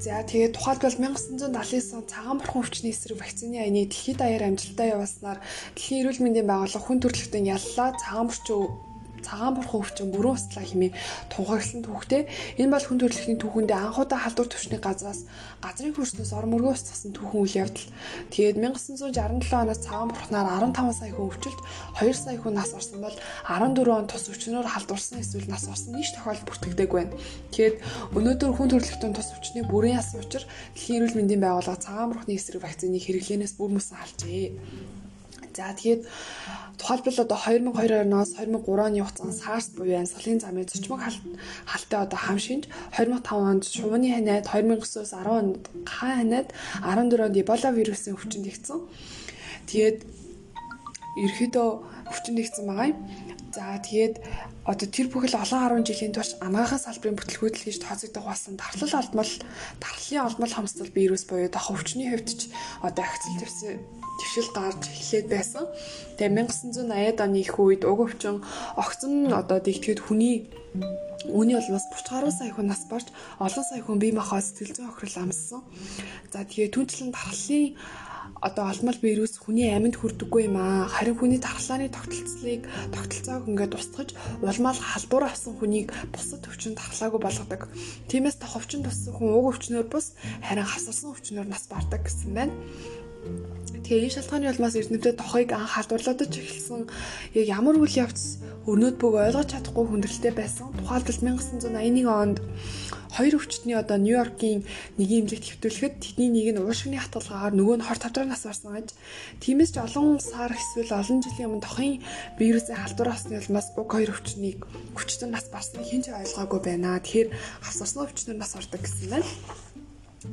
За 0.00 0.24
тэгээд 0.24 0.56
тухайлбал 0.56 0.96
1979 0.96 1.92
он 1.92 2.08
цагаан 2.08 2.40
бурхан 2.40 2.64
өвчний 2.64 2.88
эсрэг 2.96 3.20
вакцины 3.20 3.60
аяны 3.60 3.84
дэлхийд 3.84 4.16
даяар 4.16 4.48
амжилттай 4.48 4.96
явуулснаар 4.96 5.44
дэлхийн 5.76 6.00
эрүүл 6.00 6.24
мэндийн 6.24 6.48
байгууллага 6.48 6.86
хүн 6.88 7.04
төрөлхтөн 7.04 7.44
яллаа. 7.44 7.92
Цагаан 8.00 8.32
бурчин 8.32 8.64
цагаан 9.24 9.54
бурхан 9.56 9.80
өвчин 9.80 10.08
бүрэн 10.10 10.34
устлаа 10.36 10.64
хэмээн 10.64 10.94
тунхагласан 11.32 11.80
түүхтэй. 11.84 12.22
Энэ 12.60 12.72
бол 12.72 12.86
хүн 12.86 12.98
төрөлхтний 13.00 13.38
түүхэндээ 13.40 13.78
анхудаа 13.78 14.18
халдвар 14.20 14.48
төвчний 14.50 14.80
газраас 14.80 15.20
газрын 15.60 15.94
хөрснөөс 15.94 16.32
ор 16.36 16.46
мөргөө 16.50 16.72
устгасан 16.74 17.12
түүхэн 17.14 17.40
үйл 17.40 17.58
явдал. 17.62 17.88
Тэгээд 18.32 18.56
1967 18.60 19.52
оноос 19.56 19.80
цагаан 19.84 20.10
бурхнаар 20.10 20.48
15 20.60 20.96
сая 20.96 21.12
хүн 21.12 21.28
өвчлөлт 21.30 21.60
2 22.00 22.14
сая 22.14 22.38
хүн 22.40 22.54
нас 22.56 22.70
орсон 22.72 23.00
бол 23.04 23.16
14 23.46 23.88
он 23.90 24.06
тус 24.08 24.24
өвчнөөр 24.30 24.66
халдварсан 24.66 25.20
эсвэл 25.20 25.48
нас 25.50 25.64
орсон 25.68 25.96
нийт 25.96 26.14
тохиолдол 26.16 26.48
бүртгэдэг 26.48 26.90
байна. 26.90 27.14
Тэгээд 27.54 27.76
өнөөдөр 28.16 28.50
хүн 28.56 28.68
төрөлхтөн 28.70 29.12
тус 29.14 29.30
өвчний 29.36 29.64
бүрэн 29.66 29.98
ясны 30.00 30.24
учир 30.24 30.44
дэлхийн 30.74 30.98
эрүүл 31.04 31.18
мэндийн 31.18 31.42
байгууллага 31.44 31.84
цагаан 31.84 32.10
бурхны 32.12 32.34
эсрэг 32.36 32.62
вакциныг 32.62 33.02
хэрэглэнээс 33.04 33.54
бүр 33.58 33.70
мөсөн 33.76 33.98
алжээ. 34.00 34.99
За 35.56 35.74
тэгээд 35.74 36.06
тухайлбал 36.78 37.18
одоо 37.26 37.38
2022-оос 37.42 38.30
2003 38.38 38.86
оны 38.86 39.02
хугацаанд 39.02 39.34
SARS 39.34 39.66
буюу 39.74 39.98
амьсгалын 39.98 40.40
замын 40.40 40.70
цочмог 40.70 41.00
халтай 41.66 42.00
одоо 42.06 42.18
хам 42.18 42.38
шинж 42.38 42.64
2005 42.94 43.34
онд 43.34 43.64
шувууны 43.66 44.08
ханаад 44.14 44.46
2009-оос 44.46 45.10
10 45.10 45.26
онд 45.26 45.62
хан 45.84 46.14
ханаад 46.22 46.48
14 46.86 47.26
онд 47.26 47.36
Эбола 47.42 47.68
вирусын 47.74 48.14
өвчин 48.14 48.42
нэгдсэн. 48.46 48.78
Тэгээд 49.66 49.98
ерөөдөө 51.18 51.68
өвчин 52.14 52.34
нэгдсэн 52.38 52.64
байгаа 52.70 52.88
юм. 52.94 52.98
За 53.50 53.74
тэгээд 53.82 54.14
одоо 54.70 54.86
тэр 54.86 55.10
бүхэл 55.10 55.34
олон 55.34 55.82
10 55.82 55.90
жилийн 55.90 56.14
турш 56.14 56.38
анагаахын 56.38 56.78
салбарын 56.78 57.18
бүтлгүүтэл 57.18 57.64
хийж 57.66 57.78
тооцогдох 57.82 58.24
болсон 58.30 58.54
дархлал 58.54 59.02
олдмол 59.02 59.32
дархлын 59.82 60.26
олдмол 60.30 60.54
хамсдал 60.54 60.94
вирус 60.94 61.26
буюу 61.26 61.50
дах 61.50 61.66
өвчний 61.74 62.06
хувьд 62.06 62.30
ч 62.38 62.40
одоо 62.86 63.02
твсэн 63.42 63.99
твшил 64.20 64.48
гарч 64.52 64.82
эхлээд 64.92 65.26
байсан. 65.32 65.64
Тэгээ 66.20 66.44
1980-ад 66.44 67.18
оны 67.24 67.38
их 67.40 67.56
үед 67.56 67.82
уг 67.88 68.04
өвчин 68.04 68.44
огцон 68.76 69.32
одоо 69.32 69.58
дэгтгэд 69.64 70.04
хүний 70.04 70.52
Үүний 71.28 71.52
бол 71.58 71.74
бас 71.76 71.84
30 71.92 72.08
гаруй 72.14 72.32
сая 72.32 72.52
хүн 72.54 72.70
нас 72.70 72.86
барж 72.88 73.10
олон 73.42 73.64
сая 73.66 73.82
хүн 73.82 74.00
бие 74.00 74.14
махбод 74.16 74.40
сэтгэл 74.40 74.72
зүйн 74.72 74.88
охирол 74.88 75.28
амссан. 75.28 75.60
За 76.32 76.46
тэгээ 76.48 76.72
түнчлэн 76.72 77.10
дархлын 77.12 77.76
одоо 78.40 78.64
олмол 78.72 78.96
вирус 79.02 79.36
хүний 79.36 79.68
амьд 79.68 80.00
хүрдэггүй 80.00 80.48
юм 80.48 80.56
аа. 80.56 80.88
Харин 80.88 81.16
хүний 81.18 81.40
тархлааны 81.42 81.92
тогтолцлыг 81.92 82.64
тогтолцоог 82.94 83.44
ингээд 83.52 83.76
устгаж 83.76 84.08
улмаал 84.40 84.80
халдвар 84.80 85.24
авсан 85.28 85.54
хүнийг 85.60 85.92
бусад 86.08 86.48
өвчин 86.48 86.72
тархлаагүй 86.72 87.20
болгодог. 87.20 87.68
Тиймээс 88.08 88.40
тох 88.40 88.56
өвчин 88.56 88.80
туссан 88.80 89.12
хүн 89.12 89.36
уг 89.36 89.52
өвчнөр 89.52 89.86
бус 89.92 90.16
харин 90.40 90.64
хасарсан 90.64 91.12
өвчнөр 91.12 91.46
нас 91.52 91.68
бардаг 91.68 92.08
гэсэн 92.08 92.32
байна. 92.32 92.54
Тэгээ 93.90 94.06
энэ 94.06 94.14
шалтгааны 94.14 94.46
улмаас 94.54 94.78
эрдэмтэд 94.78 95.18
тохыг 95.18 95.50
анх 95.50 95.74
халдварлагдаж 95.74 96.30
эхэлсэн 96.30 96.86
яг 97.34 97.46
ямар 97.50 97.74
үйл 97.74 97.90
явц 98.06 98.38
өрнөд 98.70 99.02
бүг 99.02 99.18
ойлгож 99.18 99.50
чадахгүй 99.50 99.84
хүндрэлтэй 99.90 100.30
байсан. 100.30 100.70
Тухайлбал 100.78 101.18
1981 101.18 102.06
онд 102.06 102.38
хоёр 103.10 103.34
өвчтний 103.42 103.74
одоо 103.74 103.98
Нью-Йоркийн 103.98 104.62
нэг 104.94 105.08
имлэгт 105.10 105.42
хэвтүүлэхэд 105.42 105.94
тэдний 105.98 106.30
нэг 106.30 106.46
нь 106.54 106.62
уушгины 106.62 107.02
хатгалгаар 107.02 107.50
нөгөө 107.50 107.76
нь 107.82 107.86
хор 107.90 107.98
тавдраа 107.98 108.30
нас 108.30 108.46
барсан 108.46 108.78
гэж. 108.78 108.94
Тиймээс 109.42 109.74
ч 109.74 109.76
олон 109.82 110.22
сар 110.22 110.54
эсвэл 110.54 110.94
олон 110.94 111.18
жилийн 111.18 111.50
өмнө 111.50 111.66
тохын 111.66 111.98
вирусын 112.38 112.78
халдвар 112.78 113.10
авсны 113.10 113.42
улмаас 113.42 113.74
уг 113.74 113.90
хоёр 113.90 114.14
өвчнийг 114.14 114.62
хүчтэн 114.94 115.34
нас 115.34 115.50
барсныг 115.50 115.82
хэн 115.90 116.06
ч 116.06 116.14
ойлгоогүй 116.14 116.60
байна. 116.62 117.02
Тэгэхээр 117.02 117.28
хавсарсан 117.66 118.06
өвчнөр 118.06 118.38
нас 118.38 118.54
ордог 118.54 118.78
гэсэн 118.78 119.10
байна. 119.10 119.28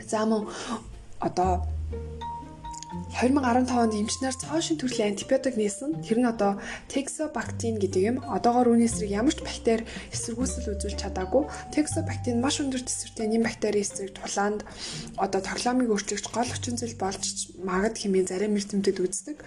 За 0.06 0.30
мөн 0.30 0.46
одоо 1.18 1.66
2015 2.88 3.76
онд 3.76 3.94
эмчнэр 4.00 4.32
цоо 4.32 4.64
шин 4.64 4.80
төрлийн 4.80 5.12
антибиотик 5.12 5.60
нээсэн. 5.60 6.00
Тэр 6.08 6.24
нь 6.24 6.30
одоо 6.32 6.56
Texobactin 6.88 7.76
гэдэг 7.84 8.04
юм. 8.08 8.18
Одоогоор 8.24 8.72
үүний 8.72 8.88
эсрэг 8.88 9.12
ямар 9.12 9.36
ч 9.36 9.44
бактери 9.44 9.84
эсэргүүцэл 10.16 10.72
үзүүлж 10.72 10.96
чадаагүй. 10.96 11.44
Texobactin 11.76 12.40
маш 12.40 12.64
өндөр 12.64 12.88
тэсвэртэй 12.88 13.28
нэм 13.28 13.44
бактери 13.44 13.84
эсрэг 13.84 14.16
тулаанд 14.16 14.64
одоо 15.20 15.42
тоглоомыг 15.44 15.92
өөрчлөгч 15.92 16.32
гол 16.32 16.48
хүчин 16.48 16.80
зүйл 16.80 16.96
болж 16.96 17.52
магад 17.60 18.00
хэмээн 18.00 18.28
зарим 18.32 18.56
эрдэмтэд 18.56 19.04
үздэг. 19.04 19.38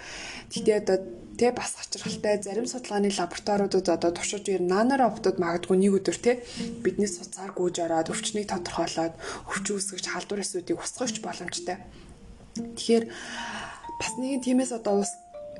Гэхдээ 0.52 0.76
одоо 0.84 0.98
тэ 1.40 1.56
бас 1.56 1.80
хачирхалтай 1.80 2.44
зарим 2.44 2.68
судалгааны 2.68 3.08
лабораториудад 3.08 3.88
одоо 3.88 4.10
туршиж 4.12 4.44
ер 4.52 4.60
наноробтод 4.60 5.40
магадгүй 5.40 5.80
нэг 5.80 5.96
өдөр 5.96 6.18
те 6.20 6.44
бидний 6.84 7.08
суцаар 7.08 7.56
гүйж 7.56 7.80
ороод 7.80 8.12
өвчнийг 8.12 8.52
тодорхойлоод 8.52 9.16
өвчин 9.48 9.80
үүсгэж 9.80 10.04
халдвар 10.12 10.44
эсүүдийг 10.44 10.76
устгахч 10.76 11.24
боломжтой. 11.24 11.80
Тэгэхээр 12.56 13.04
бас 14.00 14.12
нэгэн 14.18 14.42
тиймээс 14.42 14.72
одоо 14.74 15.02
бас 15.02 15.12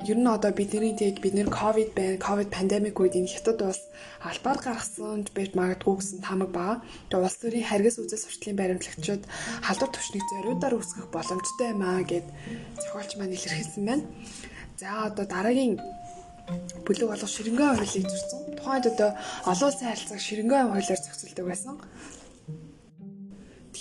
ер 0.07 0.17
нь 0.17 0.25
одоо 0.25 0.51
бидний 0.51 0.97
тэг 0.97 1.21
бид 1.21 1.37
нэр 1.37 1.49
ковид 1.53 1.93
байна 1.93 2.17
ковид 2.17 2.49
пандемик 2.49 2.97
үед 2.97 3.13
энэ 3.13 3.29
хятад 3.29 3.61
бас 3.61 3.79
албаар 4.25 4.57
гаргасан 4.57 5.21
байж 5.35 5.53
магадгүй 5.53 5.95
гэсэн 5.97 6.19
тамаг 6.25 6.49
байгаа. 6.49 6.81
Тэгээ 7.09 7.25
улс 7.25 7.37
төрийн 7.37 7.69
харгас 7.69 7.97
үзэл 8.01 8.23
сурчлын 8.25 8.57
баримтлагчид 8.57 9.23
халдвар 9.61 9.91
төвчнийг 9.93 10.25
зориудаар 10.33 10.73
үүсгэх 10.75 11.07
боломжтой 11.13 11.67
юм 11.73 11.81
аа 11.85 12.01
гэд 12.01 12.25
зохиолч 12.81 13.11
маань 13.15 13.35
илэрхийлсэн 13.37 13.83
байна. 13.85 14.05
За 14.81 15.05
одоо 15.05 15.25
дараагийн 15.29 15.77
бүлэг 16.85 17.07
болох 17.07 17.29
ширэнгийн 17.29 17.77
хуулийг 17.77 18.05
зурсан. 18.09 18.41
Тухайд 18.57 18.85
одоо 18.89 19.09
олон 19.45 19.67
улсын 19.69 19.87
харилцааг 19.87 20.21
ширэнгийн 20.25 20.67
хуулиар 20.73 21.01
зохицуулдаг 21.01 21.45
байсан. 21.45 21.75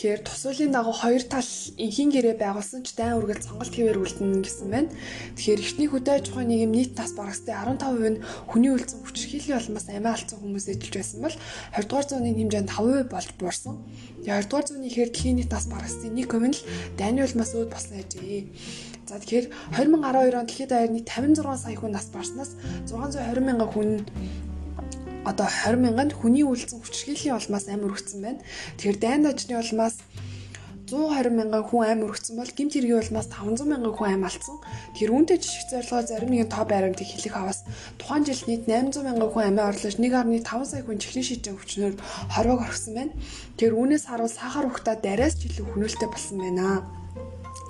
Тэгэхээр 0.00 0.24
тус 0.24 0.48
үлийн 0.48 0.72
дагуу 0.72 0.96
хоёр 0.96 1.20
тал 1.28 1.44
инхийн 1.76 2.08
гэрээ 2.08 2.40
байгуулсан 2.40 2.88
ч 2.88 2.96
дайн 2.96 3.20
үргэлж 3.20 3.44
сонголт 3.52 3.68
хэвээр 3.68 4.00
үлдэнэ 4.00 4.40
гэсэн 4.48 4.68
байна. 4.72 4.88
Тэгэхээр 5.36 5.60
эхний 5.60 5.88
хөдөө 5.92 6.14
аж 6.16 6.24
ахуйн 6.32 6.48
нийгэм 6.48 6.72
нийт 6.72 6.96
нас 6.96 7.12
барагстай 7.12 7.52
15% 7.52 8.16
нь 8.16 8.24
хүний 8.48 8.72
үлдсэн 8.72 8.96
хүчирхийллийн 9.04 9.60
улмаас 9.60 9.92
амиа 9.92 10.16
алдсан 10.16 10.40
хүмүүс 10.40 10.66
эжилж 10.72 10.94
байсан 10.96 11.20
бол 11.20 11.36
20 11.76 11.84
дугаар 11.84 12.06
зууны 12.08 12.32
хэмжээнд 12.32 12.72
5% 12.72 13.12
болж 13.12 13.28
буурсан. 13.36 13.76
Тэгээ 14.24 14.40
20 14.40 14.48
дугаар 14.48 14.66
зууны 14.72 14.86
ихээр 14.88 15.10
дэлхийн 15.12 15.36
нийт 15.36 15.52
нас 15.52 15.66
барагстай 15.68 16.08
1% 16.16 16.48
нь 16.48 16.56
дайны 16.96 17.20
улмаас 17.20 17.52
өөд 17.52 17.68
болсон 17.68 18.00
ажээ. 18.00 18.48
За 19.04 19.20
тэгэхээр 19.20 19.46
2012 19.76 20.32
онд 20.32 20.48
дэлхийд 20.48 20.70
даяар 20.72 20.92
нийт 20.96 21.12
56 21.12 21.44
сая 21.60 21.76
хүн 21.76 21.92
нас 21.92 22.08
барснаас 22.08 22.56
620 22.88 23.36
мянган 23.44 23.68
хүн 23.68 23.90
одоо 25.24 25.46
20 25.46 25.80
мянганд 25.84 26.12
хүний 26.16 26.44
үйлцэн 26.44 26.80
хүчирхийллийн 26.80 27.36
улмаас 27.36 27.68
амь 27.68 27.84
өргөцсөн 27.84 28.20
байна. 28.24 28.40
Тэгэхээр 28.80 28.98
дайнд 29.00 29.24
ажны 29.28 29.54
улмаас 29.60 29.96
120 30.90 31.30
мянган 31.38 31.62
хүн 31.62 31.86
амь 31.86 32.02
өргөцсөн 32.02 32.34
бол 32.40 32.50
гимт 32.50 32.74
хэргийн 32.74 32.98
улмаас 32.98 33.28
500 33.30 33.62
мянган 33.70 33.94
хүн 33.94 34.10
амь 34.10 34.26
алдсан. 34.26 34.58
Тэр 34.98 35.14
үүнтэй 35.14 35.38
жишг 35.38 35.70
зорилгоо 35.70 36.02
зарим 36.02 36.30
нэгэн 36.34 36.50
тоо 36.50 36.64
баримтыг 36.66 37.06
хэлэх 37.06 37.36
аваас 37.38 37.62
тухайн 37.94 38.26
жил 38.26 38.42
нийт 38.50 38.66
800 38.66 39.06
мянган 39.06 39.30
хүн 39.30 39.44
амиа 39.54 39.70
орлож 39.70 39.94
1.5 39.94 40.66
сая 40.66 40.82
хүн 40.82 40.98
чихрийн 40.98 41.26
шийдэн 41.30 41.54
өвчнөөр 41.54 41.94
хорвоог 42.34 42.60
орхисон 42.66 42.94
байна. 42.98 43.12
Тэр 43.54 43.72
үүнээс 43.78 44.04
харуул 44.10 44.32
сахар 44.34 44.66
ухтаа 44.66 44.98
дараас 44.98 45.38
ч 45.38 45.46
илүү 45.46 45.66
хөнөөлтэй 45.70 46.08
болсон 46.10 46.38
байна. 46.42 46.82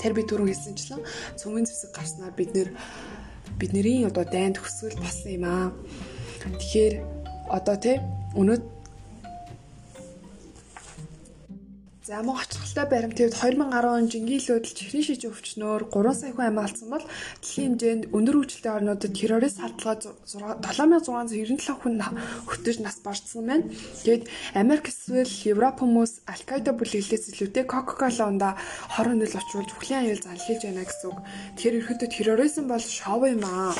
Тэр 0.00 0.16
би 0.16 0.24
түрүү 0.24 0.48
хэлсэнчлэн 0.48 1.04
цөмийн 1.36 1.68
зэвсэг 1.68 1.92
гарснаар 1.92 2.32
бид 2.32 2.56
нэр 2.56 2.72
бидний 3.60 4.08
одоо 4.08 4.24
дайнд 4.24 4.56
хөсгөл 4.56 4.96
болсон 4.96 5.28
юм 5.28 5.44
аа. 5.44 5.68
Тэгэхээр 6.40 7.19
одоо 7.56 7.76
тий 7.84 7.96
өнөө 8.40 8.58
За 12.10 12.24
мөн 12.26 12.42
хачирхалтай 12.42 12.86
баримтууд 12.90 13.34
2010 13.38 13.86
он 13.86 14.10
жингийн 14.10 14.42
лөөдөл 14.42 14.74
чихрийн 14.74 15.06
шиж 15.06 15.22
өвчнөөр 15.30 15.82
3 15.94 16.10
сая 16.18 16.34
хүн 16.34 16.48
амиа 16.50 16.66
алдсан 16.66 16.90
бол 16.90 17.06
дэлхийн 17.06 17.78
хэмжээнд 17.78 18.04
өндөр 18.10 18.36
хүчтэй 18.40 18.72
орнуудад 18.74 19.14
террорист 19.14 19.62
халдлага 19.62 20.10
7697 20.26 21.70
хүн 21.70 22.02
хөтөж 22.50 22.76
нас 22.82 22.98
барцсан 23.06 23.46
байна. 23.46 23.70
Тэгэд 24.02 24.26
Америк 24.58 24.90
эсвэл 24.90 25.30
Европ 25.54 25.76
хүмүүс 25.78 26.26
Аль-Каида 26.26 26.74
бүлэглээс 26.74 27.30
илүүтэй 27.30 27.64
Coca-Cola 27.70 28.26
ундаа 28.26 28.52
хор 28.90 29.06
хөнөөл 29.14 29.38
очруулж 29.38 29.70
бүхлийн 29.78 30.02
аюул 30.10 30.18
занлилж 30.26 30.62
байна 30.66 30.82
гэсэн 30.82 31.14
үг. 31.14 31.18
Тэгэхээр 31.54 31.78
ерөөдөө 31.78 32.08
терроризм 32.10 32.64
бол 32.66 32.82
шоу 32.82 33.22
юм 33.22 33.46
аа 33.46 33.70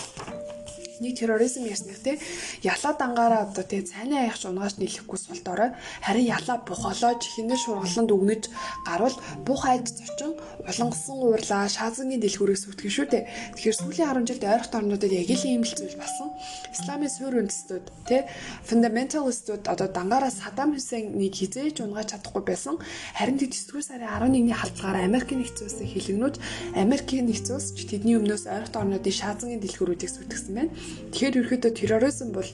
нэг 1.01 1.17
терроризм 1.19 1.65
ярьснах 1.65 1.99
те. 2.05 2.19
Ялаа 2.63 2.93
дангаараа 2.93 3.49
одоо 3.49 3.65
те 3.65 3.81
цайны 3.81 4.21
аяхч 4.21 4.45
унгаач 4.45 4.77
нийлэхгүй 4.77 5.19
сул 5.19 5.41
дорой 5.41 5.73
харин 6.05 6.29
ялаа 6.29 6.61
бухолоож 6.61 7.25
хинэр 7.25 7.57
шургаланд 7.57 8.13
өгнөж 8.13 8.45
гарвал 8.85 9.17
бух 9.49 9.65
айд 9.65 9.89
зочин 9.89 10.37
улангасан 10.69 11.19
уурлаа 11.25 11.69
шаазангийн 11.73 12.21
дэлгүүрээс 12.21 12.69
үтгэн 12.69 12.93
шүү 12.93 13.07
дээ 13.09 13.25
тэгэхээр 13.57 13.77
сүүлийн 13.81 14.09
10 14.13 14.29
жилд 14.29 14.45
ойролт 14.45 14.77
орнуудад 14.77 15.13
яг 15.13 15.31
л 15.33 15.45
ийм 15.49 15.65
л 15.65 15.73
зүйл 15.73 15.97
болсон. 15.97 16.29
Исламын 16.69 17.09
суурь 17.09 17.41
үндэстнүүд 17.41 17.87
те 18.05 18.29
фундаменталистууд 18.69 19.65
одоо 19.73 19.89
дангаараа 19.89 20.31
Садам 20.31 20.77
Хусейнийг 20.77 21.33
хизээж 21.33 21.81
унгааж 21.81 22.13
чадахгүй 22.13 22.45
байсан. 22.45 22.77
Харин 23.17 23.41
тэд 23.41 23.57
9 23.57 23.81
сарын 23.81 24.05
11-ний 24.21 24.53
халдлагаар 24.53 25.09
Америкийн 25.09 25.41
нэгдсэн 25.41 25.65
улсын 25.65 25.89
хэлэгнүүд 25.89 26.37
Америкийн 26.77 27.25
нэгдсэн 27.25 27.57
улс 27.57 27.73
тэдний 27.73 28.17
өмнөөс 28.21 28.45
ойролт 28.53 28.77
орнуудын 28.77 29.19
шаазангийн 29.21 29.63
дэлгүүрүүдийг 29.65 30.11
сүтгэсэн 30.13 30.55
байна 30.55 30.71
Тэгэхээр 31.11 31.39
ерөөдөө 31.41 31.73
терроризм 31.75 32.31
бол 32.35 32.49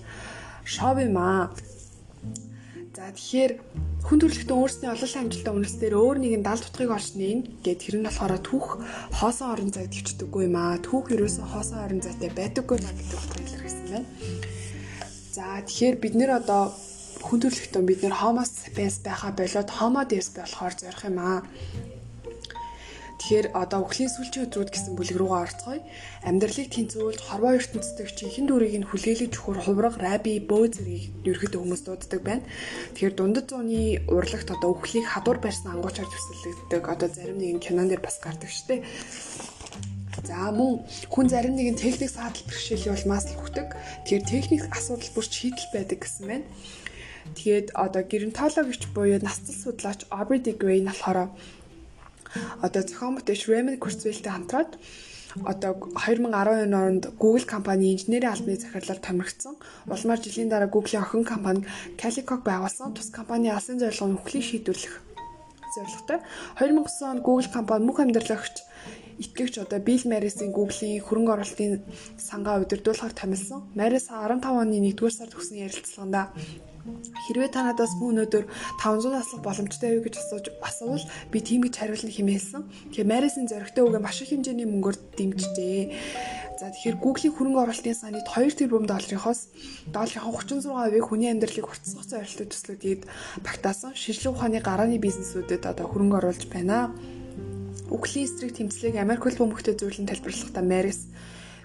шов 0.65 0.97
юм 0.99 1.17
аа. 1.21 1.51
За 2.97 3.13
тэгэхээр 3.13 3.53
хүн 4.07 4.19
төрөлхтөн 4.23 4.57
өөрсдийн 4.57 4.93
олонлын 4.95 5.23
амжилттай 5.29 5.53
үнэлсээр 5.53 5.95
өөр 6.01 6.17
нэгэн 6.23 6.43
далд 6.47 6.65
утгыг 6.65 6.91
олж 6.97 7.09
нээн 7.19 7.41
гэд 7.61 7.79
тэр 7.83 7.95
нь 8.01 8.07
болохоор 8.09 8.41
түүх 8.41 8.67
хоосон 9.21 9.53
орон 9.53 9.71
зайд 9.75 9.93
төвчдөггүй 9.93 10.43
юм 10.49 10.57
аа. 10.57 10.81
Түүх 10.81 11.13
ерөөсөө 11.13 11.45
хоосон 11.45 11.79
орон 11.85 12.01
зайтай 12.01 12.31
байдаггүй 12.33 12.79
гэдэг 12.81 13.19
утгаар 13.21 13.43
илэрхийлсэн 13.45 13.87
байна. 13.93 14.09
За 15.37 15.45
тэгэхээр 15.61 15.97
бид 16.01 16.15
нэр 16.17 16.31
одоо 16.41 16.73
хүн 17.21 17.39
төрөлхтөн 17.43 17.85
бид 17.85 18.01
нэр 18.01 18.15
homo 18.23 18.43
sapiens 18.47 18.97
байхаа 19.05 19.33
болоод 19.37 19.71
homo 19.77 20.03
deus 20.09 20.29
болохоор 20.33 20.75
зорих 20.79 21.03
юм 21.05 21.19
аа. 21.21 21.43
Тэгэхээр 23.17 23.57
одоо 23.57 23.81
өхлийн 23.89 24.13
сүүлчийн 24.13 24.45
өдрүүд 24.47 24.71
гэсэн 24.77 24.93
бүлэг 24.93 25.17
рүүгээ 25.17 25.43
орцгоё. 25.49 25.81
Амьдралыг 26.29 26.69
тэнцвүүлж 26.69 27.21
хорвоо 27.25 27.57
ертөнцийн 27.57 28.13
чихэн 28.13 28.45
дүрийг 28.45 28.77
нь 28.77 28.89
хүлээлгэж 28.93 29.33
өгөхөр 29.33 29.59
хувраг, 29.65 29.97
раби, 29.97 30.37
бөө 30.45 30.65
зэргийг 30.77 31.25
ерөөхдөө 31.25 31.61
хүмүүс 31.65 31.83
дууддаг 31.89 32.21
байна. 32.21 32.45
Тэгэхээр 32.93 33.15
дундад 33.17 33.47
зууны 33.49 34.05
урлагт 34.13 34.53
одоо 34.53 34.77
өхлийг 34.77 35.09
хадуур 35.09 35.41
барьсан 35.41 35.73
ангуучаар 35.81 36.09
төсөлдөгдөг. 36.13 36.85
Одоо 36.85 37.09
зарим 37.09 37.41
нэгэн 37.41 37.65
кинон 37.65 37.89
дээр 37.89 38.05
бас 38.05 38.21
гардаг 38.21 38.53
шүү 38.53 38.69
дээ. 38.69 38.81
За 40.29 40.53
мөн 40.53 40.85
хүн 41.09 41.27
зарим 41.33 41.57
нэгэн 41.57 41.81
техник 41.81 42.13
саатал 42.13 42.45
бэрхшээлийн 42.45 42.97
улмаас 43.01 43.33
л 43.33 43.41
хөгдөг. 43.41 43.69
Тэгэхээр 44.05 44.25
техник 44.29 44.63
асуудал 44.77 45.11
бүр 45.17 45.25
шийдэл 45.25 45.73
байдаг 45.73 45.99
гэсэн 46.05 46.25
байна. 46.29 46.47
Тэгээд 47.35 47.75
одоо 47.75 48.03
геронтологч 48.07 48.83
буюу 48.95 49.19
насцал 49.19 49.55
судлаач 49.55 50.07
Aubrey 50.11 50.41
de 50.41 50.53
Grey 50.55 50.81
болохоор 50.87 51.31
одоо 52.63 52.83
зохион 52.83 53.17
бүтээч 53.17 53.43
Raymond 53.51 53.79
Kurzweil-тэй 53.83 54.33
хамтраад 54.33 54.79
одоо 55.45 55.73
2012 55.95 56.73
онд 56.73 57.05
Google 57.19 57.45
компани 57.45 57.93
инженерийн 57.93 58.33
албаны 58.33 58.57
захирлаар 58.57 59.01
томирогдсон. 59.01 59.57
Улмаар 59.87 60.21
жилийн 60.25 60.49
дараа 60.49 60.69
Google-ийн 60.69 61.03
охин 61.03 61.25
компани 61.25 61.67
Calico 62.01 62.37
байгуулсан. 62.41 62.95
Тус 62.95 63.11
компани 63.11 63.51
алсын 63.51 63.79
зорилго 63.79 64.07
нь 64.09 64.17
өхлийг 64.17 64.45
шийдвэрлэх 64.45 64.95
зорилготой. 65.75 66.19
2009 66.61 67.13
онд 67.13 67.23
Google 67.27 67.49
компани 67.53 67.85
мөнх 67.85 68.01
амьдралагч 68.01 68.57
итгэвч 69.19 69.59
одоо 69.65 69.81
Bill 69.81 70.05
Maris-ийн 70.09 70.53
Google-ийн 70.53 71.05
хөрөнгө 71.05 71.33
оруулалтын 71.33 71.85
сангаа 72.17 72.61
удирдуулахаар 72.61 73.13
томилсон. 73.13 73.61
Maris 73.77 74.09
15 74.09 74.45
оны 74.45 74.77
1-р 74.81 75.13
сард 75.13 75.37
өгсөн 75.37 75.65
ярилцлаганда 75.65 76.33
Хэрвээ 77.27 77.51
та 77.51 77.67
надаас 77.67 77.95
өнөөдөр 77.99 78.45
500 78.79 79.11
наслах 79.11 79.43
боломжтой 79.43 79.99
юу 79.99 80.03
гэж 80.07 80.15
асууж 80.23 80.47
асуувал 80.63 81.05
би 81.33 81.39
тийм 81.43 81.67
гэж 81.67 81.75
хариулна 81.83 82.13
хэмээсэн. 82.13 82.63
Тэгэхээр 82.95 83.11
Марисын 83.11 83.51
зоригтой 83.51 83.83
үгээ 83.83 84.03
маш 84.03 84.23
их 84.23 84.31
хэмжээний 84.31 84.69
мөнгөөр 84.71 84.97
дэмжжээ. 85.19 85.83
За 86.57 86.73
тэгэхээр 86.73 86.97
Google-ийн 87.05 87.35
хөрөнгө 87.37 87.63
оруулалтын 87.69 88.01
саний 88.01 88.25
2 88.25 88.57
тэрбум 88.57 88.89
долларынхоос 88.89 89.41
долларын 89.93 90.25
36%-ыг 90.25 91.05
хүний 91.05 91.29
амьдралыг 91.29 91.69
хурцсах 91.69 92.09
зорилттой 92.09 92.49
төслөдөд 92.49 93.03
багтаасан 93.45 93.93
шинжлэх 93.93 94.33
ухааны 94.33 94.65
гарааны 94.65 94.97
бизнесүүдэд 94.97 95.69
одоо 95.69 95.85
хөрөнгө 95.85 96.17
оруулж 96.17 96.49
байна. 96.49 96.97
Үхлийн 97.93 98.25
эсрэг 98.25 98.57
тэмцлийг 98.57 98.97
Америк 98.97 99.29
хөл 99.29 99.37
бөмбөгтэй 99.37 99.77
зүйлэн 99.77 100.09
тайлбарлахдаа 100.09 100.65
Марис 100.65 101.13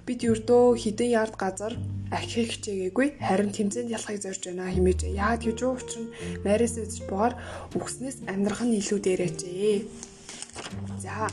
бид 0.06 0.20
ердөө 0.26 0.64
хідэн 0.82 1.10
ярд 1.22 1.36
газар 1.38 1.74
ахихыг 2.12 2.50
хичээгээгүй 2.52 3.08
харин 3.22 3.52
тэмцээнд 3.56 3.94
ялахыг 3.98 4.20
зорж 4.22 4.42
байна 4.50 4.74
хэмээж 4.74 5.00
яад 5.16 5.42
гэж 5.46 5.58
юу 5.64 5.78
учир 5.80 6.02
нь 6.04 6.14
Марис 6.44 6.76
үзэж 6.76 7.08
боор 7.08 7.34
үхснээс 7.78 8.18
амьдрах 8.32 8.62
нь 8.66 8.78
илүү 8.82 9.00
дээрээжээ. 9.06 9.78
За 11.04 11.30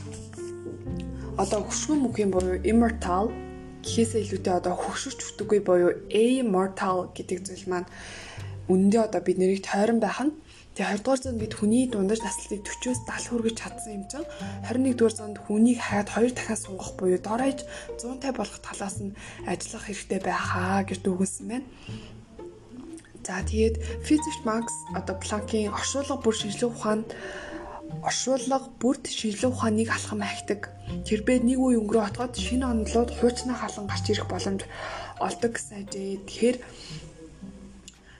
одоо 1.41 1.59
хөшгөн 1.67 1.99
мөхийн 2.03 2.31
буюу 2.31 2.61
immortal 2.63 3.27
гэхээсээ 3.83 4.23
илүүтэй 4.23 4.55
одоо 4.59 4.75
хөгшөрч 4.75 5.19
өгдөггүй 5.23 5.59
буюу 5.67 5.91
immortal 6.11 7.11
гэдэг 7.15 7.39
зүйл 7.47 7.65
маань 7.71 7.87
үндэ 8.69 8.97
одоо 9.07 9.21
бид 9.23 9.37
нэрийг 9.39 9.63
тойрон 9.65 9.99
байх 9.99 10.19
нь 10.23 10.35
Тэгээ 10.79 10.95
20 10.95 11.03
дугаар 11.03 11.19
зуунд 11.19 11.41
бид 11.43 11.53
хүний 11.59 11.85
дундаж 11.91 12.23
наслтыг 12.23 12.63
40-оос 12.63 13.03
70 13.03 13.35
хүргэж 13.35 13.55
чадсан 13.59 13.91
юм 13.99 14.03
чинь 14.07 14.23
21 14.63 14.95
дугаар 14.95 15.15
зуунд 15.19 15.37
хүнийг 15.43 15.79
хаад 15.83 16.07
хоёр 16.07 16.31
дахиад 16.31 16.63
сунгах 16.63 16.95
буюу 16.95 17.19
доройж 17.19 17.67
150 17.99 18.39
болох 18.39 18.59
талаас 18.63 18.95
нь 19.03 19.11
ажиллах 19.43 19.83
хэрэгтэй 19.91 20.19
байхаа 20.23 20.87
гэж 20.87 20.99
дүгнсэн 21.03 21.45
байна. 21.51 21.67
За 23.27 23.43
тэгээд 23.43 23.75
физикч 24.07 24.39
Макс 24.47 24.71
одоо 24.95 25.19
Планкийн 25.19 25.75
оршуулга 25.75 26.15
бүр 26.15 26.35
шинжилгээ 26.39 26.71
ухаанд 26.71 27.11
оршуулга 27.99 28.71
бүрд 28.79 29.03
шинжилгээ 29.11 29.51
ухааныг 29.51 29.91
алхам 29.91 30.23
ахидаг. 30.23 30.71
Тэрбээ 31.03 31.43
нэг 31.43 31.59
үе 31.59 31.75
өнгөрөө 31.75 32.07
отгоод 32.07 32.39
шинэ 32.39 32.63
онолууд 32.63 33.11
хуучнаа 33.19 33.59
халан 33.59 33.91
гарч 33.91 34.05
ирэх 34.15 34.31
боломж 34.31 34.63
олдог 35.19 35.51
гэсэн 35.59 35.75
ажээ. 35.83 36.23
Тэгэхээр 36.23 36.57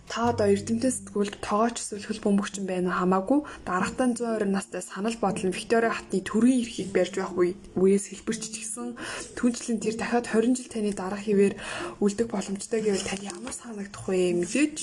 та 0.09 0.33
одоо 0.33 0.49
эрдэмтэн 0.49 0.89
сэтгүүлд 0.89 1.37
тоогооч 1.45 1.77
эсвэл 1.85 2.09
хөл 2.09 2.25
бөмбөгчин 2.25 2.65
байна 2.65 2.89
хамаагүй. 2.97 3.45
Дарагтаа 3.61 4.09
120 4.09 4.49
настай 4.49 4.81
санал 4.81 5.13
бодол 5.21 5.45
нь 5.45 5.53
Виктория 5.53 5.93
хатны 5.93 6.25
төрийн 6.25 6.65
эрхийг 6.65 6.89
барьж 6.89 7.13
байх 7.21 7.37
үеэс 7.77 8.09
хэлбэрч 8.09 8.43
гисэн 8.49 8.97
түнчлэн 9.37 9.77
тэр 9.77 9.95
дахиад 10.01 10.25
20 10.33 10.57
жил 10.57 10.69
таны 10.73 10.91
дараах 10.97 11.29
хിവэр 11.29 11.53
үлдэх 12.01 12.25
боломжтой 12.25 12.81
гэвэл 12.81 13.05
тань 13.05 13.29
ямар 13.29 13.53
санагдах 13.53 14.09
вэ 14.09 14.33
мэдээж 14.33 14.77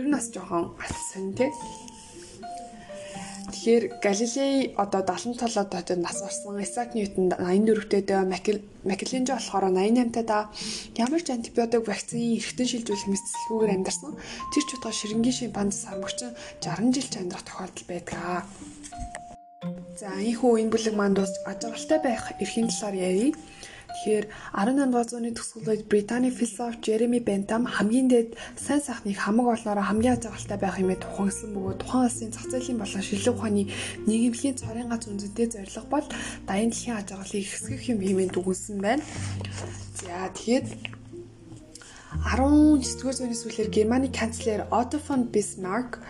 ер 0.00 0.06
нь 0.08 0.14
бас 0.16 0.32
жоохон 0.32 0.72
сонь 1.12 1.36
тий 1.36 1.52
Тэгэхээр 3.50 3.84
Галилей 3.98 4.74
одоо 4.78 5.02
70 5.02 5.42
толоод 5.42 5.74
одоо 5.74 5.96
нас 5.98 6.22
барсан. 6.22 6.62
Исаак 6.62 6.94
Ньютон 6.94 7.34
84-тэй 7.34 8.02
дөө 8.06 8.22
Макелленжо 8.86 9.34
болохоор 9.34 9.74
88-тай 9.74 10.24
да 10.24 10.48
ямар 10.94 11.20
ч 11.22 11.34
антибиотик 11.34 11.82
вакцины 11.82 12.38
эргэтэн 12.38 12.70
шилжүүлэх 12.70 13.10
мэтлэлгүйгээр 13.10 13.74
амьдарсан. 13.74 14.14
Тэр 14.54 14.64
ч 14.64 14.70
утгаа 14.78 14.94
ширэнгийн 14.94 15.38
шимпанз 15.38 15.82
сармөгчин 15.82 16.30
60 16.62 16.94
жил 16.94 17.10
амьдрах 17.18 17.44
тохиолдол 17.44 17.86
байдаг. 17.90 18.46
За 20.00 20.08
ийхүү 20.16 20.64
энэ 20.64 20.72
бүлэг 20.72 20.94
манд 20.96 21.20
бас 21.20 21.34
ажиглалтай 21.44 22.00
байх 22.00 22.24
эрхийн 22.40 22.70
талаар 22.70 22.96
ярив. 22.96 23.34
Тэгэхээр 23.90 24.26
18 24.54 24.90
дугаар 24.90 25.08
зууны 25.10 25.30
төгсгөл 25.34 25.70
үед 25.72 25.84
Британий 25.90 26.30
философ 26.30 26.78
Jeremy 26.84 27.20
Bentham 27.20 27.66
хамгийн 27.66 28.08
дээд 28.08 28.30
сайн 28.54 28.80
сайхныг 28.80 29.18
хамаг 29.18 29.46
олноороо 29.58 29.84
хамгийн 29.84 30.14
ажиглалтай 30.16 30.58
байх 30.62 30.78
юмээ 30.78 30.98
тухансан 31.02 31.50
бөгөөд 31.52 31.78
тухайн 31.82 32.06
улсын 32.06 32.30
зах 32.30 32.46
зээлийн 32.48 32.78
болон 32.80 33.02
шилжих 33.02 33.34
ухааны 33.34 33.64
нийгэмлэгийн 34.08 34.60
цорын 34.62 34.90
гац 34.90 35.04
үндэстэй 35.10 35.46
зорилго 35.50 35.88
бол 35.90 36.06
дайны 36.46 36.70
дэлхийн 36.70 36.98
ажиглалыг 37.02 37.46
хэсгэх 37.50 37.82
юм 37.92 37.98
хэмээн 38.00 38.30
дүгнсэн 38.32 38.78
байна. 38.78 39.02
За 39.98 40.30
тэгээд 40.38 40.66
19-р 42.10 43.14
зууны 43.14 43.36
сүүлээр 43.38 43.70
Германы 43.70 44.08
канцлер 44.10 44.66
Otto 44.70 44.98
von 44.98 45.30
Bismarck 45.30 46.02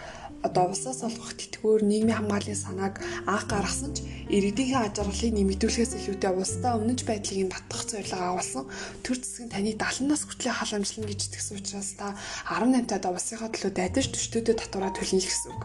одоо 0.47 0.73
улсаас 0.73 1.05
олгох 1.05 1.37
тэтгэвөр 1.37 1.83
нийгмийн 1.85 2.19
хамгааллын 2.25 2.57
санааг 2.57 2.95
анх 3.29 3.45
гаргасан 3.53 3.93
ч 3.93 4.05
иргэдийн 4.33 4.81
ажиглалыг 4.89 5.33
нэмэгдүүлэхээс 5.37 5.93
илүүтэй 6.01 6.33
улсдаа 6.33 6.73
өмнөж 6.81 7.01
байдлыг 7.05 7.41
нь 7.45 7.53
татах 7.53 7.83
зорилго 7.85 8.25
агуулсан. 8.25 8.65
Төр 9.05 9.19
нь 9.21 9.53
таны 9.53 9.73
70 9.77 10.09
нас 10.09 10.23
хүртэл 10.25 10.57
халамжлана 10.57 11.11
гэж 11.13 11.21
итгэсэн 11.29 11.59
учраас 11.61 11.91
та 12.01 12.17
18 12.49 12.89
таад 12.89 13.05
улсынхаа 13.13 13.51
төлөө 13.53 13.73
дайдаж 13.77 14.07
төштөдөд 14.15 14.57
татвараа 14.65 14.93
төлнө 14.97 15.21
гэсэн 15.21 15.51
үг. 15.53 15.63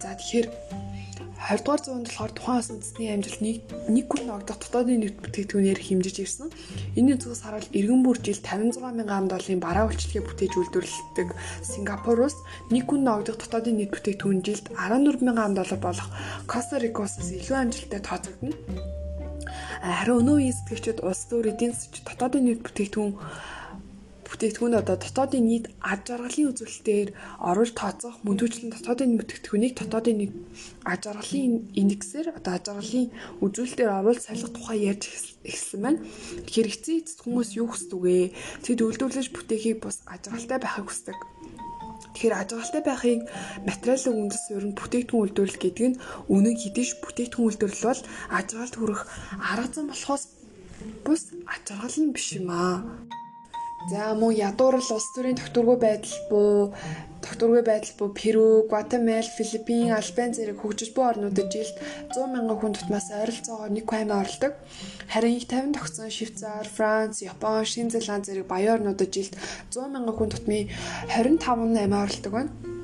За 0.00 0.14
тэгэхээр 0.14 0.46
20 1.38 1.62
дугаар 1.62 1.82
зуунд 1.82 2.06
болохоор 2.10 2.32
тухайн 2.34 2.58
улс 2.58 2.70
үндэсний 2.74 3.08
амжилт 3.14 3.40
нэг 3.46 3.56
нэг 3.86 4.06
хүн 4.10 4.24
ногдох 4.26 4.58
дотоодын 4.58 4.98
нийт 5.00 5.16
бүтээгдэхүүнээр 5.22 5.80
хэмжиж 5.80 6.16
ирсэн. 6.18 6.48
Энэ 6.98 7.14
зүгээс 7.22 7.42
хараад 7.46 7.66
эргэн 7.78 8.02
бүр 8.02 8.18
жил 8.18 8.42
56 8.42 8.82
мянган 8.82 9.30
долларын 9.30 9.62
бараа 9.62 9.86
үйлчлэгээ 9.86 10.26
бүтээж 10.26 10.52
үйлдвэрлэдэг 10.58 11.28
Сингапуроос 11.62 12.36
нэг 12.74 12.84
хүн 12.90 13.02
ногдох 13.06 13.38
дотоодын 13.38 13.78
нийт 13.78 13.94
бүтээгдэхүүн 13.94 14.42
жилд 14.42 14.66
14 14.74 15.22
мянган 15.22 15.54
доллар 15.54 15.78
болох 15.78 16.08
Коста 16.50 16.82
Рикоосоос 16.82 17.30
илүү 17.30 17.56
амжилттай 17.56 18.02
тооцогдно. 18.02 18.52
Харин 19.78 20.18
өнөө 20.26 20.36
үеийн 20.42 20.56
сэтгэгчид 20.58 21.06
улс 21.06 21.22
төр 21.30 21.54
эдийн 21.54 21.70
засгийн 21.70 22.02
дотоодын 22.02 22.44
нийт 22.50 22.60
бүтээгдэхүүн 22.66 23.14
бүтээгдэхүүн 24.28 24.78
одоо 24.80 24.96
дотоодын 25.00 25.44
нийт 25.48 25.66
аж 25.80 26.04
аргалын 26.12 26.50
үзүүлэлтээр 26.52 27.08
оруулж 27.48 27.72
тооцох 27.72 28.16
мөн 28.24 28.36
түүчлэн 28.36 28.72
дотоодын 28.76 29.16
бүтээгдэхүүнийг 29.16 29.74
дотоодын 29.80 30.18
нийт 30.20 30.34
аж 30.84 31.02
аргалын 31.08 31.54
индексээр 31.80 32.36
одоо 32.36 32.52
аж 32.56 32.64
аргалын 32.68 33.08
үзүүлэлтээр 33.44 33.90
оруулж 33.98 34.22
салгах 34.24 34.52
тухай 34.52 34.78
ярьж 34.92 35.02
эхэлсэн 35.48 35.80
байна. 35.80 36.04
Тэгэхээр 36.44 36.68
эцсийн 36.68 37.00
эцэст 37.00 37.20
хүмүүс 37.24 37.50
юу 37.56 37.68
хүсдэг 37.72 38.00
вэ? 38.04 38.36
Тэд 38.64 38.78
үйлдвэрлэж 38.84 39.28
бүтээхийг 39.32 39.78
бус 39.80 40.04
аж 40.04 40.22
аргалтай 40.28 40.58
байхыг 40.60 40.86
хүсдэг. 40.92 41.18
Тэгэхээр 42.12 42.34
аж 42.34 42.48
аргалтай 42.52 42.82
байхыг 42.84 43.20
материалын 43.64 44.18
үндэс 44.28 44.42
суурь 44.44 44.66
нь 44.68 44.76
бүтээгдэхүүн 44.76 45.22
үйлдвэрлэл 45.24 45.62
гэдэг 45.62 45.86
нь 45.88 46.00
үнэн 46.34 46.56
хэдийш 46.58 46.90
бүтээгдэхүүн 47.00 47.46
үйлдвэрлэл 47.48 47.88
бол 47.88 48.02
аж 48.36 48.46
аргалт 48.52 48.76
хүрэх 48.76 49.02
арга 49.38 49.68
зам 49.72 49.86
болохоос 49.88 50.24
бус 51.06 51.22
аж 51.46 51.64
аргал 51.72 51.96
нь 52.02 52.14
биш 52.14 52.28
юм 52.38 52.48
аа. 52.50 52.76
За 53.86 54.12
мөн 54.18 54.34
ядуурл 54.34 54.82
улс 54.82 55.08
төрийн 55.14 55.38
тогтворгүй 55.38 55.78
байдал 55.78 56.16
буу 56.30 56.74
тогтворгүй 57.22 57.62
байдал 57.62 57.94
буу 57.98 58.08
Перу, 58.10 58.66
Гватемал, 58.68 59.22
Филиппин, 59.22 59.94
Албан 59.94 60.34
зэрэг 60.34 60.58
хөгжиж 60.60 60.90
буй 60.94 61.06
орнуудад 61.06 61.48
жилд 61.54 61.78
100 62.10 62.26
мянган 62.34 62.58
хүн 62.58 62.74
тутмаас 62.74 63.08
ойролцоогоор 63.14 63.70
нэг 63.70 63.86
хаймаа 63.86 64.22
оролдог. 64.26 64.52
Харин 65.08 65.38
их 65.38 65.46
тавин 65.46 65.72
тогтсон 65.72 66.10
Швейцар, 66.10 66.66
Франц, 66.66 67.22
Япон, 67.22 67.64
Шинэ 67.64 67.94
Зеланд 67.94 68.26
зэрэг 68.26 68.46
баян 68.50 68.82
орнуудад 68.82 69.14
жилд 69.14 69.38
100 69.70 69.94
мянган 69.94 70.16
хүн 70.18 70.30
тутмын 70.34 70.68
25 71.14 71.78
аймаа 71.78 72.02
оролдог 72.02 72.32
байна. 72.32 72.77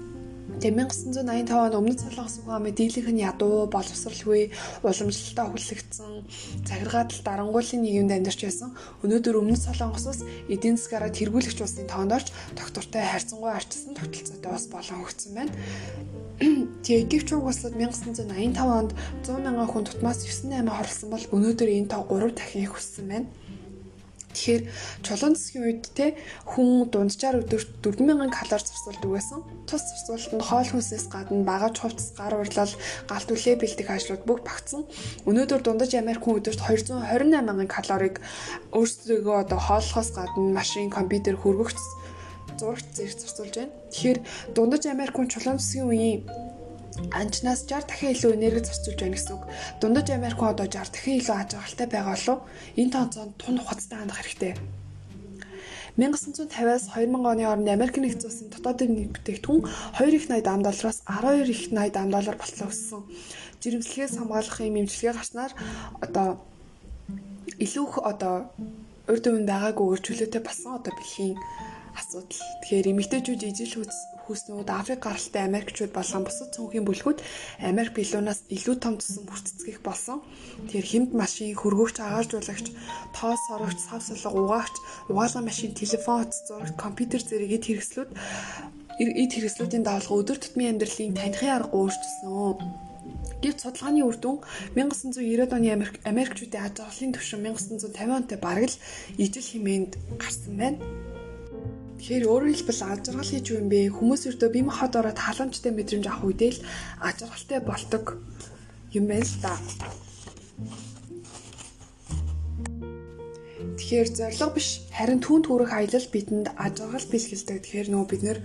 Тэгээ 0.64 0.80
1985 0.80 1.60
онд 1.60 1.76
өмнөд 1.76 2.00
Солонгос 2.00 2.40
ухаан 2.40 2.64
мэдээллийнх 2.64 3.12
нь 3.12 3.20
ядуу, 3.20 3.68
боловсралгүй, 3.68 4.48
уламжлалтаа 4.80 5.52
хүлэгдсэн, 5.52 6.24
захиргаатал 6.64 7.20
дарангуулын 7.20 7.84
нийгэмд 7.84 8.16
амьдарч 8.16 8.40
байсан. 8.48 8.72
Өнөөдөр 9.04 9.44
өмнөд 9.44 9.60
Солонгосоос 9.60 10.24
эдийн 10.48 10.80
засгаараа 10.80 11.12
тэргүүлэгч 11.12 11.60
улсын 11.60 11.84
тоонд 11.84 12.16
орж 12.16 12.32
доктортой 12.56 13.04
хайрцангуй 13.04 13.52
арчсан 13.52 13.92
тогтолцоотой 13.92 14.50
бас 14.56 14.64
болон 14.72 15.04
өгсөн 15.04 15.32
байна. 15.36 15.52
Тэгээ 16.80 17.12
гэвч 17.12 17.28
угаслаад 17.36 17.76
1985 17.76 18.56
онд 18.64 18.96
100 19.20 19.44
мянган 19.44 19.68
хүн 19.68 19.84
тутмаас 19.84 20.24
98 20.24 20.64
хорлсон 20.64 21.08
бол 21.12 21.24
өнөөдөр 21.28 21.68
энэ 21.76 21.92
тоо 21.92 22.08
3 22.08 22.32
дахин 22.32 22.64
их 22.64 22.72
өссөн 22.72 23.06
байна. 23.12 23.28
Тэгэхээр 24.34 24.62
чулуун 25.06 25.34
засгийн 25.38 25.64
үед 25.64 25.82
те 25.94 26.18
хүн 26.42 26.90
дунджаар 26.90 27.40
өдөрт 27.46 27.70
4000 27.86 28.34
калори 28.34 28.66
зарцуулдаг 28.66 29.10
байсан. 29.14 29.38
Тус 29.70 29.82
зарцуулалтанд 29.86 30.42
хоол 30.42 30.68
хүнсээс 30.74 31.06
гадна 31.08 31.46
багаж 31.46 31.78
хувцас, 31.78 32.10
гар 32.18 32.34
урлал, 32.34 32.74
галт 33.06 33.28
үлээ 33.30 33.56
бэлдэх 33.62 33.88
ажлууд 33.94 34.22
бүх 34.26 34.42
багтсан. 34.42 34.82
Өнөөдөр 35.24 35.60
дундаж 35.62 35.94
Америк 35.94 36.26
хүн 36.26 36.42
өдөрт 36.42 36.60
228 36.66 37.70
калорийг 37.70 38.18
өөрсдөө 38.74 39.34
одоо 39.46 39.58
хооллохоос 39.62 40.10
гадна 40.18 40.50
машин, 40.50 40.90
компьютер, 40.90 41.38
хөрвөгч 41.38 41.78
зурагт 42.58 42.86
зэрэг 42.94 43.18
зарцуулж 43.18 43.54
байна. 43.54 43.72
Тэгэхээр 43.90 44.18
дундаж 44.54 44.82
Америк 44.86 45.14
хүн 45.14 45.30
чулуун 45.30 45.58
засгийн 45.58 45.88
үеийн 45.90 46.20
анчнаас 47.10 47.66
60 47.66 47.88
дахин 47.90 48.14
илүү 48.14 48.30
энерги 48.36 48.62
зарцуулж 48.66 48.98
байна 49.00 49.16
гэсэн 49.16 49.34
үг. 49.34 49.44
Дундаж 49.80 50.08
Америк 50.10 50.40
одоо 50.42 50.66
60 50.66 50.94
дахин 50.94 51.18
илүү 51.18 51.34
аж 51.34 51.50
аргалтай 51.54 51.88
байгаа 51.90 52.14
болов 52.14 52.38
энэ 52.78 52.92
тооцоонд 52.94 53.34
тун 53.40 53.56
ухацтай 53.58 53.98
хандах 53.98 54.20
хэрэгтэй. 54.22 54.54
1950-аас 55.96 56.90
2000 56.90 57.22
оны 57.22 57.42
хооронд 57.46 57.70
Америк 57.70 57.96
нэгдсэн 57.98 58.26
улсын 58.26 58.48
дотоодын 58.50 58.90
нийт 58.94 59.10
бүтээгдэхүүн 59.14 59.62
2 59.94 60.18
их 60.18 60.26
80 60.26 60.50
ам 60.50 60.62
доллараас 60.66 60.98
12 61.06 61.50
их 61.54 61.62
80 61.70 62.02
ам 62.02 62.10
доллар 62.10 62.36
болтлоо 62.38 62.68
өссөн. 62.70 63.02
Жирэмслэгээс 63.62 64.18
хамгаалахын 64.18 64.78
эмчилгээ 64.82 65.14
гарснаар 65.14 65.52
одоо 66.02 66.28
илүү 67.62 67.84
их 67.86 67.94
одоо 68.02 68.50
урд 69.06 69.24
өмнө 69.30 69.46
байгаагүй 69.46 69.86
өөрчлөлтөй 69.86 70.42
болсон 70.42 70.82
одоо 70.82 70.92
бэлхийн 70.98 71.38
асуудал. 71.94 72.42
Тэгэхээр 72.62 72.90
эмэгтэйчүүд 72.90 73.42
ижил 73.46 73.86
хүүснүүд 74.24 74.68
Африк 74.72 75.00
гаралтай 75.04 75.42
Америкчууд 75.44 75.92
болон 75.92 76.24
бусад 76.24 76.48
цөөнхийн 76.56 76.88
бүлгүүд 76.88 77.18
Америк 77.70 77.92
билуунаас 77.94 78.40
илүү 78.48 78.76
том 78.80 78.96
тусан 78.96 79.24
бүрцэцгийх 79.28 79.80
болсон. 79.84 80.24
Тэгэхээр 80.68 80.90
хэмт 80.90 81.10
машин, 81.12 81.52
хөргөгч, 81.52 81.96
агааржуулагч, 82.00 82.66
тоос 83.12 83.40
сорогч, 83.48 83.78
сав 83.84 84.00
сулга 84.00 84.32
угаагч, 84.32 84.74
угаалгын 85.12 85.44
машин, 85.44 85.76
телефон, 85.76 86.26
зурагт, 86.48 86.76
компьютер 86.80 87.20
зэрэг 87.20 87.50
эд 87.56 87.64
хэрэгслүүд 87.68 88.10
эд 89.00 89.30
хэрэгслүүдийн 89.34 89.84
даалгавар 89.84 90.20
өдөр 90.22 90.38
тутмын 90.40 90.78
амьдралын 90.78 91.18
танихын 91.18 91.54
арга 91.54 91.74
өөрчилсөн. 91.74 92.94
Гэвч 93.42 93.58
судалгааны 93.60 94.00
үр 94.08 94.16
дүн 94.16 94.40
1990-ад 94.72 95.52
оны 95.52 95.68
Америк 95.76 96.00
Америкчүүдийн 96.08 96.64
аж 96.64 96.80
аргалын 96.80 97.12
түвшин 97.12 97.44
1950 97.44 98.16
онтой 98.16 98.38
бараг 98.40 98.72
л 98.72 98.80
ижил 99.20 99.44
хэмээнд 99.44 99.92
гарсан 100.16 100.54
байна. 100.56 100.78
Тэгэхээр 102.04 102.28
өөрөөр 102.28 102.52
хэлбэл 102.52 102.84
аж 102.84 103.08
аргал 103.08 103.32
гэж 103.32 103.46
юу 103.48 103.58
юм 103.64 103.68
бэ? 103.72 103.88
Хүмүүс 103.96 104.28
өртөө 104.28 104.52
бие 104.52 104.68
махбод 104.68 104.92
ороод 105.00 105.16
халамжтай 105.24 105.72
мэдрэмж 105.72 106.04
авах 106.04 106.28
үедээ 106.28 106.52
л 106.52 106.60
аж 107.00 107.16
аргалтай 107.24 107.60
болдог 107.64 108.04
юм 108.92 109.08
байна 109.08 109.24
л 109.24 109.36
да. 109.40 109.56
Тэгэхээр 113.80 114.08
зориг 114.20 114.52
биш 114.52 114.84
харин 114.92 115.24
түн 115.24 115.40
төрөх 115.48 115.72
аялал 115.72 116.04
бидэнд 116.12 116.52
аж 116.60 116.74
аргал 116.84 117.08
бэлгэлдэг. 117.08 117.58
Тэгэхээр 117.64 117.88
нөгөө 117.88 118.08
бид 118.12 118.20
нэр 118.20 118.38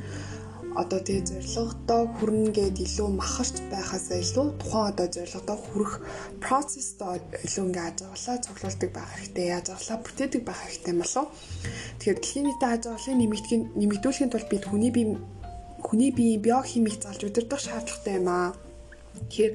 одоо 0.76 1.00
тэгээ 1.02 1.26
зорилгодоо 1.30 2.02
хүрнэ 2.18 2.52
гэд 2.54 2.78
илүү 2.86 3.10
махарч 3.18 3.56
байхаас 3.74 4.14
илүү 4.14 4.48
тухайн 4.62 4.90
одоо 4.92 5.08
зорилгодоо 5.10 5.58
хүрэх 5.58 5.94
процесстоо 6.44 7.18
илүү 7.46 7.64
ингээ 7.70 7.86
ажиглалаа 7.90 8.38
цуглуулдаг 8.46 8.90
байх 8.94 9.10
хэрэгтэй. 9.16 9.48
Ажиглалаа 9.58 9.98
бүтээдэг 10.06 10.42
байх 10.46 10.60
хэрэгтэй 10.62 10.92
юм 10.94 11.02
болов. 11.02 11.28
Тэгэхээр 11.98 12.18
дэлхийн 12.20 12.46
нийтэд 12.46 12.72
ажиглалын 12.76 13.20
нэмэгдгийн 13.22 13.64
нэмэгдүүлэхийн 13.80 14.32
тулд 14.32 14.48
бид 14.50 14.64
хүний 14.70 14.92
бие 14.94 15.18
хүний 15.86 16.12
биеийн 16.14 16.44
биохимик 16.46 16.96
залж 17.02 17.22
удирдах 17.26 17.62
шаардлагатай 17.64 18.16
юм 18.22 18.28
аа. 18.30 18.54
Тэгэхээр 19.18 19.54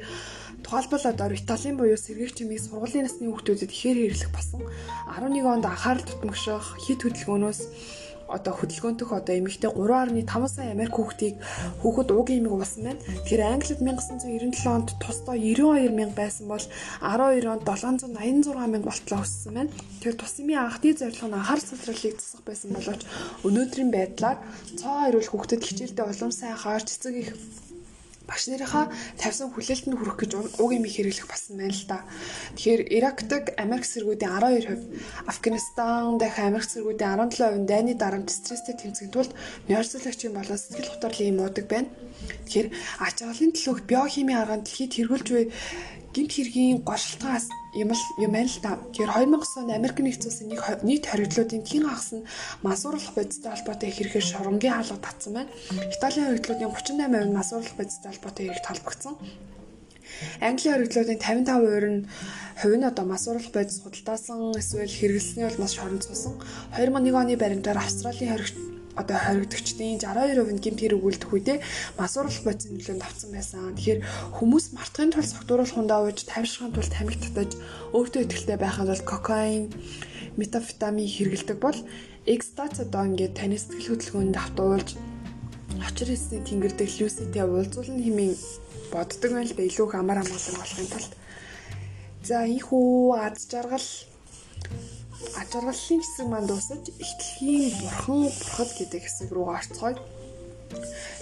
Тухайлбал 0.65 1.05
одоо 1.05 1.29
Италийн 1.29 1.77
буюу 1.77 1.97
сэргийгч 2.01 2.41
чимийг 2.41 2.61
сургуулийн 2.65 3.05
насны 3.05 3.29
хүүхдүүдэд 3.29 3.69
ихээр 3.69 3.99
хэрэглэх 4.01 4.33
басан 4.33 4.65
11 5.13 5.45
онд 5.45 5.69
анхаарал 5.69 6.09
татмагших 6.09 6.81
хит 6.81 7.05
хөдөлгөөнөөс 7.05 7.61
одоо 8.37 8.53
хөдөлгөөнтөх 8.59 9.11
одоо 9.15 9.35
эмэгтэй 9.39 9.71
3.5 9.71 10.49
сая 10.51 10.75
Америк 10.75 10.95
хүүхдийг 10.99 11.39
хүүхэд 11.83 12.09
уугийн 12.11 12.41
эмийг 12.43 12.55
уусан 12.59 12.83
байна. 12.85 13.01
Тэгэхээр 13.01 13.43
Англид 13.55 13.81
1997 13.81 14.75
онд 14.75 14.89
тусдаа 14.99 15.37
92 15.39 15.95
мянга 15.95 16.19
байсан 16.19 16.45
бол 16.51 16.65
12 17.01 17.47
онд 17.55 17.63
786 17.63 18.59
мянга 18.73 18.89
болтлоо 18.91 19.21
өссөн 19.23 19.55
байна. 19.55 19.71
Тэгэхээр 19.71 20.19
тус 20.19 20.35
эмийн 20.43 20.61
анхны 20.67 20.91
зорилго 20.93 21.27
нь 21.31 21.39
анхаарал 21.39 21.69
цэцэрлэгийг 21.71 22.17
засах 22.19 22.43
байсан 22.45 22.71
боловч 22.75 23.03
өнөөдрийн 23.47 23.91
байдлаар 23.95 24.39
цоо 24.79 24.95
хариулах 25.01 25.31
хүүхдэд 25.31 25.63
хичээлдээ 25.65 26.07
улам 26.11 26.33
сайхаар 26.35 26.83
цэцэг 26.83 27.15
их 27.15 27.31
багш 28.27 28.49
нарынхаа 28.49 28.89
тавьсан 29.21 29.53
хүлээлтэнд 29.53 29.97
хүрэх 30.01 30.17
гэж 30.17 30.31
уг 30.35 30.71
юм 30.73 30.85
их 30.89 30.97
хэрэглэх 30.97 31.29
басан 31.29 31.61
байна 31.61 31.77
л 31.77 31.85
да. 31.85 31.99
Тэгэхээр 32.57 32.83
Иракдаг 32.97 33.45
Америк 33.61 33.85
цэргүүдийн 33.85 34.33
12%, 34.33 35.29
Афганистан 35.29 36.17
дахь 36.17 36.41
Америк 36.41 36.65
цэргүүдийн 36.65 37.29
17% 37.29 37.69
дайны 37.69 37.93
дарамт 37.93 38.33
стресстэй 38.33 38.75
тэмцэх 38.81 39.13
тулд 39.13 39.37
нойрсоологчийн 39.69 40.33
болон 40.33 40.57
сэтгэл 40.57 40.93
хөдлөлийн 40.97 41.31
юм 41.37 41.45
уудаг 41.45 41.67
байна. 41.69 41.89
Тэгэхээр 42.49 42.69
ач 43.05 43.15
холбогдолын 43.21 43.53
төлөөх 43.53 43.81
биохимийн 43.91 44.41
арганд 44.41 44.65
дэлхийд 44.65 44.95
тэргүүлж 44.95 45.29
буй 45.29 45.45
гинт 46.15 46.31
хэргийн 46.31 46.79
гошилтгаас 46.87 47.51
юм 47.75 47.91
л 47.91 48.03
юм 48.23 48.35
л 48.39 48.57
та. 48.63 48.79
Тэгэхээр 48.95 49.11
2009 49.35 49.59
онд 49.59 49.71
Америк 49.75 49.99
нэгдсэн 49.99 50.31
улсын 50.31 50.49
нийт 50.87 51.05
хоригдлуудын 51.11 51.67
тгийн 51.67 51.91
хагас 51.91 52.15
нь 52.15 52.27
масуурлах 52.63 53.19
бодистой 53.19 53.51
холбоотой 53.51 53.91
хэрэгээр 53.91 54.27
шурамгийн 54.31 54.75
хаалга 54.79 55.03
татсан 55.03 55.33
байна. 55.35 55.51
Италийн 55.91 56.27
хоригдлуудын 56.31 56.71
38% 56.71 57.27
нь 57.27 57.35
масуурлах 57.35 57.75
бодистой 57.75 58.11
холбоотой 58.15 58.45
хэрэгт 58.47 58.69
холбогдсон. 58.71 59.15
Английн 60.39 60.75
хоригдлуудын 60.79 61.19
55% 61.19 61.91
нь 61.91 62.07
хувь 62.63 62.77
нь 62.79 62.87
одоо 62.87 63.05
масуурлах 63.11 63.51
бодис 63.51 63.83
худалдаасан 63.83 64.55
эсвэл 64.55 64.87
хэрэглэсний 64.99 65.47
улмаас 65.51 65.75
шоронцсон. 65.75 66.39
2001 66.79 67.11
оны 67.11 67.35
баримтаар 67.35 67.83
Австралийн 67.83 68.31
хоригт 68.39 68.59
одоо 69.01 69.19
хоригдогчдын 69.19 69.99
62% 69.99 70.55
нь 70.55 70.63
гэмт 70.63 70.81
хэрэг 70.81 71.03
үлдэх 71.03 71.31
үедээ 71.35 71.59
масуурлах 71.99 72.45
бодисын 72.47 72.79
нөлөөнд 72.79 73.03
авсан 73.03 73.31
байсан. 73.35 73.75
Тэгэхээр 73.75 74.01
хүмүүс 74.39 74.65
мартахын 74.77 75.13
тулд 75.13 75.31
согтууруулах 75.31 75.75
хундаа 75.75 76.01
ууж 76.07 76.19
тавьшихын 76.25 76.75
тулд 76.75 76.93
тамхи 76.95 77.19
татаж 77.19 77.51
өөртөө 77.97 78.23
ихтэй 78.31 78.59
байхын 78.61 78.87
тулд 78.87 79.05
кокаин, 79.05 79.65
метамфетамин 80.39 81.11
хэрэглэдэг 81.11 81.59
бол 81.59 81.79
экстаз 82.27 82.81
одоо 82.85 83.03
ингээд 83.09 83.35
таны 83.39 83.59
сэтгэл 83.59 83.99
хөдлөлгөөнд 83.99 84.37
автуулж 84.39 84.89
очир 85.83 86.09
хийсний 86.09 86.43
тэнгэрдэг 86.47 86.89
люситэй 86.99 87.45
уулзуулна 87.45 88.01
хэмээн 88.01 88.35
боддог 88.93 89.31
байл 89.35 89.53
да 89.53 89.63
илүү 89.63 89.87
их 89.89 89.95
амар 89.95 90.19
амгалан 90.23 90.57
болохын 90.59 90.89
тулд. 90.91 91.13
За 92.25 92.47
ийхүү 92.47 93.19
аз 93.21 93.45
жаргал 93.51 93.89
ажиглалын 95.41 96.01
хэсэг 96.03 96.27
манд 96.29 96.49
дуусаж 96.49 96.85
ихтлэхийн 97.05 97.73
бурхан 97.81 98.21
бурхад 98.29 98.71
гэдэг 98.79 99.03
хэсэг 99.05 99.29
рүү 99.33 99.47
орцгоё. 99.57 99.99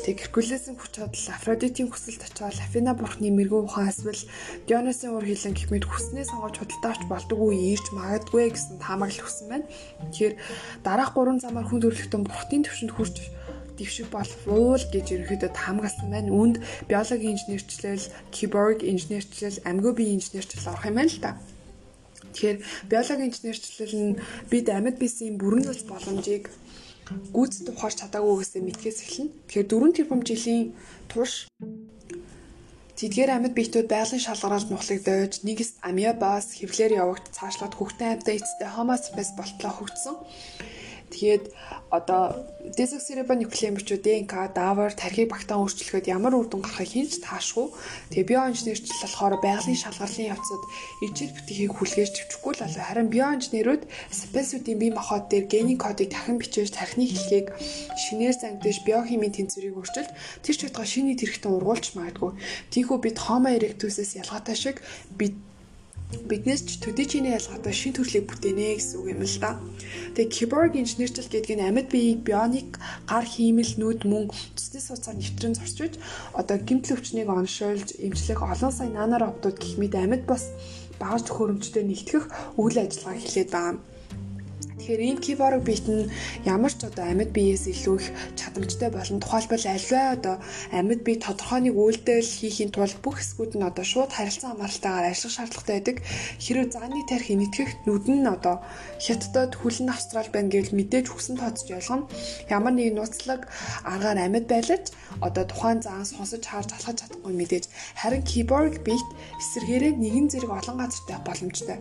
Тэг 0.02 0.18
Геркулесийн 0.18 0.74
хүч 0.74 0.98
чадал 0.98 1.28
Афродитийн 1.36 1.86
хүсэлд 1.90 2.26
очиод 2.26 2.58
Афина 2.58 2.92
бурхны 2.96 3.30
мэрэгүү 3.30 3.60
ухаан 3.68 3.92
эсвэл 3.92 4.26
Дионосын 4.66 5.14
ур 5.14 5.22
хилэн 5.22 5.54
гэх 5.54 5.70
мэт 5.70 5.86
хүснээ 5.86 6.26
сонгож 6.26 6.58
худалдаач 6.58 7.06
болдоггүй 7.06 7.54
ирж 7.70 7.86
магадгүй 7.94 8.50
гэсэн 8.50 8.82
таамаглал 8.82 9.22
өгсөн 9.22 9.46
байна. 9.52 9.66
Тэгэхээр 10.10 10.34
дараах 10.82 11.14
3 11.14 11.38
замаар 11.44 11.66
хүн 11.68 11.80
төрөлхтөн 11.84 12.22
бурхтын 12.26 12.66
төвшөнд 12.66 12.92
хүрч 12.96 13.16
дэвшиг 13.78 14.08
бол 14.10 14.30
уул 14.50 14.84
гэж 14.90 15.06
ерөөхдөө 15.14 15.50
таамагласан 15.54 16.08
байна. 16.10 16.34
Үүнд 16.34 16.56
биологийн 16.90 17.34
инженерчлэл, 17.38 18.10
киборг 18.34 18.80
инженерчлэл, 18.82 19.62
амгиобийн 19.62 20.18
инженерчлэл 20.18 20.70
орох 20.72 20.86
юм 20.90 20.96
байна 20.98 21.12
л 21.14 21.22
та. 21.22 21.30
Тэгэхээр 22.32 22.58
биологийн 22.90 23.28
инженерчлэл 23.28 23.96
нь 24.00 24.18
бид 24.50 24.66
амьд 24.72 24.96
биесийн 24.98 25.36
бүрэн 25.38 25.64
зас 25.68 25.84
боломжийг 25.84 26.48
гүйцэд 27.36 27.68
ухаарч 27.72 27.96
чадаагүй 28.00 28.36
гэсээ 28.40 28.62
мэдхээс 28.64 28.98
эхэлнэ. 29.04 29.34
Тэгэхээр 29.48 29.68
4 29.68 29.96
тэрбум 29.96 30.20
жилийн 30.24 30.72
турш 31.10 31.46
Тэдгээр 33.02 33.30
амьд 33.34 33.54
биетүүд 33.58 33.88
байгалийн 33.90 34.22
шалгараалд 34.22 34.70
нухлагдаж 34.70 35.42
нэгэст 35.42 35.82
амиабас 35.82 36.54
хэвлэр 36.54 36.92
явагд 37.02 37.34
цаашлаад 37.34 37.74
хөхтөн 37.74 38.14
амьтаа 38.14 38.38
эцэстээ 38.38 38.70
Homo 38.78 38.94
sapiens 38.94 39.32
болтлоо 39.34 39.72
хөгжсөн. 39.74 40.16
Тэгээд 41.12 41.52
одоо 41.92 42.32
дезоксирибонуклеин 42.78 43.76
ДНК 43.76 44.32
даавар 44.56 44.96
тархийг 44.96 45.28
багтаан 45.28 45.60
өөрчлөхөд 45.60 46.08
ямар 46.08 46.32
үр 46.32 46.48
дүн 46.48 46.64
гарахыг 46.64 46.88
хинч 46.88 47.20
таашгүй. 47.20 47.68
Тэгээ 48.16 48.30
биоинженерчл 48.32 48.96
болохоор 49.04 49.36
байгалийн 49.44 49.76
шалгарлын 49.76 50.32
явцад 50.32 50.62
ижил 51.04 51.36
бүтэхийг 51.36 51.72
хүлгээж 51.76 52.10
төвчгүй 52.16 52.52
л 52.56 52.62
болов. 52.64 52.80
Харин 52.88 53.12
биоинженерүүд 53.12 53.82
спесүүдийн 54.08 54.78
бие 54.80 54.96
махбод 54.96 55.28
дээр 55.28 55.44
генийн 55.52 55.76
кодыг 55.76 56.08
дахин 56.08 56.40
бичиж 56.40 56.72
тархины 56.72 57.04
хэлхийг 57.04 57.52
шинээр 58.08 58.36
зангидж 58.40 58.80
биохимийн 58.88 59.36
тэнцвэрийг 59.36 59.76
өөрчилж 59.76 60.10
тэр 60.40 60.56
ч 60.56 60.60
байтугай 60.64 60.88
шиний 60.88 61.16
тэрэгтэн 61.20 61.52
ургуулж 61.52 61.92
магадгүй. 61.92 62.32
Тийхүү 62.72 62.96
бид 63.04 63.20
Homo 63.28 63.52
erectus-ээс 63.52 64.16
ялгаатай 64.16 64.56
шиг 64.56 64.80
бид 65.12 65.36
биднээс 66.28 66.62
ч 66.68 66.70
төдийчний 66.84 67.32
ялгаатай 67.32 67.74
шин 67.74 67.92
төрлийг 67.96 68.28
бүтээнэ 68.28 68.76
гэсэн 68.78 68.96
үг 69.00 69.08
юм 69.14 69.22
л 69.24 69.38
да. 69.40 69.56
Тэгээ 70.14 70.34
киборг 70.34 70.72
инженерчл 70.76 71.28
гэдэг 71.28 71.56
нь 71.56 71.66
амьд 71.66 71.88
биеийг 71.92 72.20
бионик 72.24 72.76
гар 73.08 73.24
хиймэл 73.24 73.72
нүд 73.80 74.00
мөн 74.04 74.28
цэцний 74.58 74.82
сууцаар 74.84 75.16
нэвтрэн 75.16 75.56
зорчиж 75.56 75.96
одоо 76.36 76.56
гимтэл 76.60 76.96
өвчнийг 76.96 77.28
оншуулж 77.28 77.88
эмчлэх 77.96 78.40
олон 78.44 78.72
сая 78.72 78.90
нанороботууд 78.92 79.56
гэх 79.56 79.74
мэт 79.80 79.94
амьд 79.96 80.24
бас 80.28 80.52
багаж 81.00 81.22
төхөөрөмжтэй 81.26 81.84
нэгтгэх 81.86 82.24
үйл 82.60 82.76
ажиллагаа 82.76 83.18
эхлээд 83.18 83.50
байгаа 83.52 83.72
юм. 83.72 83.78
Тэгэхээр 84.82 85.14
энэ 85.14 85.22
киборг 85.22 85.62
биет 85.62 85.86
нь 85.86 86.10
ямар 86.42 86.74
ч 86.74 86.82
одоо 86.90 87.06
амьд 87.06 87.30
биеэс 87.30 87.70
илүү 87.70 87.96
их 88.02 88.06
чадамжтай 88.34 88.90
болон 88.90 89.22
тухайлбал 89.22 89.62
альваа 89.62 90.06
одоо 90.18 90.36
амьд 90.74 91.06
бие 91.06 91.22
тодорхой 91.22 91.62
нэг 91.62 91.78
үйлдэл 91.78 92.26
хийхийн 92.26 92.74
тулд 92.74 92.98
бүх 92.98 93.22
хэсгүүд 93.22 93.62
нь 93.62 93.62
одоо 93.62 93.86
шууд 93.86 94.10
харилцан 94.10 94.58
хамааралтайгаар 94.58 95.06
ажиллах 95.06 95.34
шаардлагатай 95.38 95.74
байдаг. 95.78 95.96
Хэрвээ 96.42 96.74
зааны 96.74 97.06
тарих 97.06 97.30
нэтгэх 97.30 97.70
нүд 97.86 98.04
нь 98.10 98.26
одоо 98.26 98.56
хятадд 98.98 99.54
хүлэн 99.54 99.94
австрал 99.94 100.28
байна 100.34 100.50
гэвэл 100.50 100.74
мэдээж 100.74 101.06
хүсэн 101.14 101.38
тооцож 101.38 101.70
ойлгоно. 101.78 102.10
Ямар 102.50 102.74
нэгэн 102.74 102.98
нууцлаг 102.98 103.46
аргаар 103.86 104.18
амьд 104.18 104.50
байлаж 104.50 104.90
одоо 105.22 105.44
тухайн 105.46 105.78
заан 105.78 106.02
сонсож 106.10 106.42
харж 106.42 106.74
алхаж 106.74 107.06
чадахгүй 107.06 107.30
мэдээж 107.38 107.70
харин 108.02 108.26
киборг 108.26 108.82
биет 108.82 109.08
эсэргээрээ 109.38 109.94
нэгэн 109.94 110.26
зэрэг 110.26 110.50
олон 110.50 110.82
газартай 110.82 111.18
боломжтой. 111.22 111.78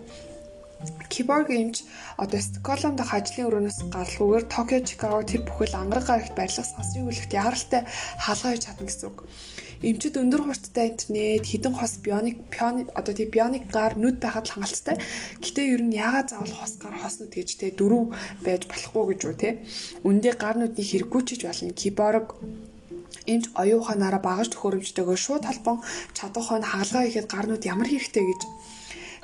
Киборг 1.10 1.50
эмч 1.50 1.84
одоо 2.18 2.40
Стокгольм 2.42 2.96
дахь 2.96 3.14
ажлын 3.14 3.48
өрөөнөөс 3.48 3.80
гаралгүйгээр 3.94 4.46
Токио, 4.50 4.80
Чикаго 4.82 5.22
тэр 5.28 5.42
бүхэл 5.46 5.76
ангар 5.78 6.02
гарагт 6.02 6.34
барилах 6.34 6.66
сансрын 6.66 7.10
үлэгт 7.10 7.34
яаралтай 7.36 7.82
хаалгаа 8.24 8.52
хийж 8.56 8.64
чадна 8.66 8.86
гэсэн 8.88 9.08
үг. 9.12 9.20
Эмчид 9.82 10.16
өндөр 10.22 10.42
хурдтай 10.46 10.94
интернет, 10.94 11.46
хідэн 11.46 11.74
хос 11.74 11.94
бионик, 12.06 12.38
одоо 12.98 13.14
тий 13.14 13.26
бионик 13.26 13.66
гар 13.70 13.98
нүд 13.98 14.18
байхад 14.22 14.46
л 14.50 14.54
хангалттай. 14.54 14.98
Гэтэ 15.42 15.62
ер 15.74 15.82
нь 15.86 15.98
яагаад 15.98 16.30
заавал 16.30 16.54
хос 16.54 16.74
гар 16.78 16.96
хос 17.02 17.16
нүд 17.18 17.34
гэж 17.34 17.50
тий 17.58 17.72
дөрөв 17.74 18.14
байж 18.46 18.70
болохгүй 18.70 19.04
гэж 19.18 19.22
үү 19.26 19.36
тий. 19.42 19.54
Үндэ 20.06 20.38
гар 20.38 20.56
нүдний 20.58 20.86
хэрэггүй 20.86 21.22
чиж 21.26 21.42
болно. 21.50 21.74
Киборг 21.74 22.38
эмч 23.26 23.46
оюуханаараа 23.58 24.22
багаж 24.22 24.50
төхөөрөмжтэйгээр 24.54 25.22
шууд 25.26 25.46
талбан 25.46 25.78
чадах 26.14 26.46
хойно 26.46 26.68
хаалгаа 26.70 27.04
хийхэд 27.06 27.28
гарнууд 27.34 27.64
ямар 27.66 27.90
хэрэгтэй 27.90 28.26
гэж 28.26 28.42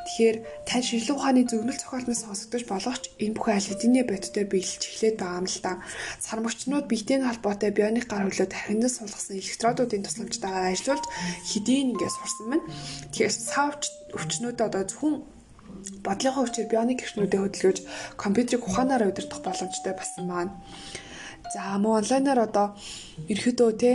Тэгэхээр 0.07 0.37
тань 0.63 0.85
шинжилгээ 0.87 1.17
ухааны 1.19 1.43
зөвнөл 1.43 1.75
зохиолноос 1.75 2.23
сонсогдож 2.23 2.63
болох 2.63 2.95
ч 3.03 3.11
энэ 3.19 3.35
бүхэн 3.35 3.55
аль 3.59 3.67
хэдийн 3.67 4.07
бодиттой 4.07 4.45
биелж 4.47 4.81
эхлээд 4.87 5.19
байгаа 5.19 5.39
юм 5.43 5.47
л 5.51 5.59
та. 5.59 5.83
Сармагчнууд 6.23 6.87
биетэй 6.87 7.19
холбоотой 7.27 7.71
бионик 7.75 8.07
гар 8.07 8.23
хөлөө 8.23 8.47
тархинаас 8.47 9.03
суулгасан 9.03 9.35
электродуудын 9.43 10.07
тусламжтайгаар 10.07 10.71
ажиллуулж 10.71 11.05
хэдийн 11.51 11.91
ингээд 11.91 12.15
сурсан 12.15 12.45
байна. 12.47 12.65
Тэгэхээр 13.11 13.35
савч 13.35 13.81
өвчнүүд 14.15 14.59
одоо 14.63 14.83
зөвхөн 14.87 15.15
бодлогын 16.07 16.43
өвчээр 16.47 16.71
бионик 16.71 16.99
гэрчнүүдэд 17.03 17.43
хөдөлгөж 17.43 17.77
компьютерийг 18.15 18.63
ухаанаар 18.63 19.11
удирдах 19.11 19.43
боломжтой 19.43 19.93
болсон 19.93 20.23
маань. 20.31 20.55
За 21.53 21.75
мөн 21.83 21.99
онлайнаар 21.99 22.39
одоо 22.47 22.67
ерөөдөө 23.27 23.69
те 23.75 23.91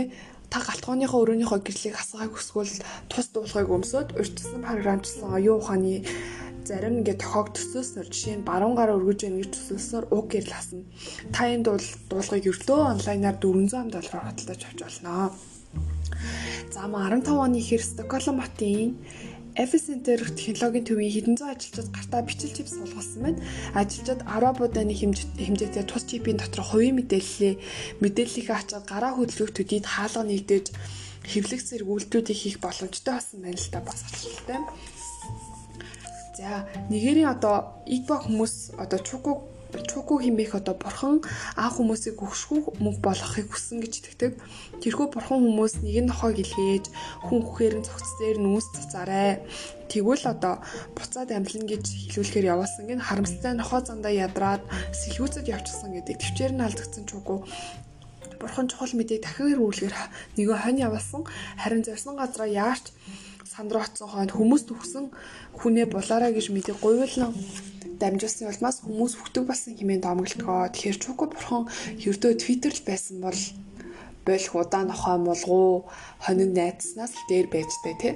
та 0.53 0.61
галтгооныхоо 0.61 1.19
өрөөнийхөө 1.25 1.59
гэрлийг 1.65 1.97
хасгааг 1.97 2.37
өсгөл 2.37 2.77
тус 3.09 3.27
дуулахыг 3.33 3.73
өмсөд 3.73 4.13
урьдчилсан 4.13 4.61
програмчлсан 4.61 5.33
оюун 5.33 5.57
ухааны 5.57 6.05
зарим 6.69 7.01
ингээд 7.01 7.25
тохиог 7.25 7.57
төсөөснөр 7.57 8.07
жишээ 8.13 8.37
нь 8.37 8.45
баруун 8.45 8.77
гараа 8.77 8.95
өргөж 9.01 9.19
яах 9.25 9.41
гэж 9.41 9.49
төсөөснөр 9.49 10.05
уг 10.13 10.25
гэрэл 10.29 10.53
хасна. 10.53 10.85
Та 11.33 11.49
энэ 11.49 11.65
дуул 11.65 11.87
дуулгыг 12.07 12.45
ердөө 12.53 12.79
онлайнаар 12.93 13.37
400 13.41 13.89
доллараар 13.91 14.29
худалдаж 14.29 14.61
авч 14.61 14.79
болно. 14.85 15.33
За 16.69 16.87
ма 16.87 17.09
15 17.09 17.33
оны 17.33 17.57
ихэр 17.57 17.81
Стокгольм 17.81 18.37
хотын 18.45 18.95
Epicenter 19.55 20.17
технологийн 20.17 20.85
төвийн 20.85 21.13
хэдэн 21.13 21.37
зуун 21.37 21.53
ажилчид 21.53 21.93
гартаа 21.93 22.25
бичил 22.25 22.49
чип 22.49 22.65
суулгасан 22.65 23.21
байна. 23.21 23.43
Ажилчид 23.77 24.25
10 24.25 24.57
буданы 24.57 24.93
хэмжээтэй 24.97 25.85
тус 25.85 26.09
чипийн 26.09 26.41
дотор 26.41 26.65
хувийн 26.65 26.97
мэдээллээ 26.97 27.53
мэдээллийнхээ 28.01 28.57
ачаад 28.57 28.85
гараа 28.89 29.13
хөдөлгөх 29.13 29.53
төдийд 29.53 29.85
хаалга 29.85 30.25
нэгдэж 30.25 30.65
хэвлэх 31.29 31.61
зэрэг 31.61 31.85
үйлдэлүүдийг 31.85 32.39
хийх 32.41 32.57
боломжтой 32.65 33.13
болсон 33.13 33.39
байна 33.45 33.61
л 33.61 33.69
та 33.69 33.79
бас 33.85 34.01
ачлалтай. 34.09 34.59
За 36.33 36.65
нэгэрийн 36.89 37.29
одоо 37.29 37.85
игба 37.85 38.25
хүмүүс 38.25 38.73
одоо 38.81 38.99
чукуг 39.05 39.52
чуку 39.81 40.21
химээх 40.21 40.53
одоо 40.59 40.77
бурхан 40.77 41.25
аав 41.57 41.73
хүмүүсийг 41.81 42.21
өгшгүй 42.21 42.77
мөнгө 42.77 43.01
болгохыг 43.01 43.49
хүссэн 43.49 43.81
гэж 43.81 43.93
итгэдэг. 43.99 44.33
Тэрхүү 44.83 45.07
бурхан 45.09 45.41
хүмүүс 45.41 45.81
нэг 45.81 45.97
нь 46.05 46.09
нохойг 46.13 46.37
илгээж 46.45 46.85
хүн 47.25 47.41
хүхээр 47.41 47.73
нь 47.81 47.87
цогц 47.87 48.09
дээр 48.21 48.37
нүүс 48.37 48.67
цацаарай. 48.77 49.41
Тэгвэл 49.89 50.25
одоо 50.29 50.61
буцаад 50.93 51.33
амьлна 51.33 51.65
гэж 51.65 51.85
хэлүүлэхээр 52.13 52.51
явуулсан 52.53 52.85
гин 52.85 53.01
харамстай 53.01 53.53
нохоо 53.57 53.81
зандаа 53.81 54.13
ядраад 54.13 54.61
сэлгүүцэд 54.93 55.49
явчихсан 55.49 55.93
гэдэг 55.97 56.17
төвчээр 56.21 56.53
нь 56.53 56.65
алдагдсан 56.65 57.05
чуку 57.09 57.45
бурхан 58.43 58.67
чухал 58.67 58.91
мэдээг 58.97 59.23
дахин 59.23 59.53
ирүүлэхээр 59.55 59.95
нөгөө 60.35 60.57
хонь 60.59 60.83
явуулсан 60.83 61.23
харин 61.61 61.85
зорьсон 61.87 62.19
газараа 62.19 62.49
яарч 62.49 62.91
сандрууцсан 63.53 64.09
хойно 64.09 64.33
хүмүүс 64.33 64.63
төгсөн 64.67 65.05
хүнээ 65.59 65.87
булаараа 65.93 66.31
гэж 66.33 66.51
мэдээ 66.51 66.75
гуйлан 66.83 67.31
дамжуулсан 68.03 68.51
улмаас 68.51 68.83
хүмүүс 68.83 69.13
хүтэг 69.15 69.43
болсон 69.47 69.79
хэмээн 69.79 70.03
домоглохоо. 70.03 70.67
Тэгэхээр 70.75 70.97
Чуко 70.99 71.31
бурхан 71.31 71.71
ердөө 72.03 72.33
Twitter 72.35 72.71
л 72.75 72.83
байсан 72.83 73.23
бол 73.23 73.39
болох 74.27 74.55
удаан 74.59 74.87
нохой 74.91 75.17
мулгуу 75.23 75.87
хонин 76.19 76.51
найдснаас 76.51 77.15
л 77.15 77.27
дээр 77.31 77.47
байжтэй 77.47 77.95
тий. 78.01 78.15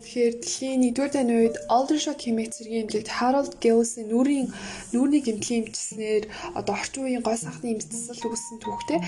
Тэгэхээр 0.00 0.34
дэлхийн 0.42 0.82
1-р 0.90 1.10
дайны 1.12 1.34
үед 1.38 1.56
Aldershot 1.70 2.18
хэмээх 2.24 2.50
цэргийн 2.56 2.82
эмнэлэгт 2.88 3.14
Harold 3.20 3.52
Gillis-ийн 3.62 4.08
нүрийн 4.10 4.48
нүрийн 4.90 5.22
гэмтлийн 5.22 5.70
эмчснээр 5.70 6.24
одоо 6.58 6.74
орчин 6.74 7.04
үеийн 7.04 7.22
гой 7.22 7.36
сахны 7.38 7.78
эмчсэл 7.78 8.26
үүссэн 8.26 8.58
түүхтэй. 8.64 8.98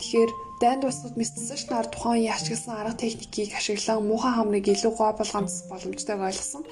Тэгэхээр 0.00 0.30
дайнд 0.60 0.88
усууд 0.88 1.20
мэдсэн 1.20 1.68
нар 1.68 1.84
тухайн 1.92 2.24
үеийн 2.24 2.32
ашигласан 2.32 2.80
арга 2.80 2.96
техникийг 2.96 3.52
ашиглан 3.52 4.08
муухай 4.08 4.32
хамрыг 4.32 4.64
илүү 4.72 4.92
гой 4.96 5.12
болгоомжлох 5.12 5.68
боломжтойг 5.68 6.20
ойлгосон. 6.24 6.64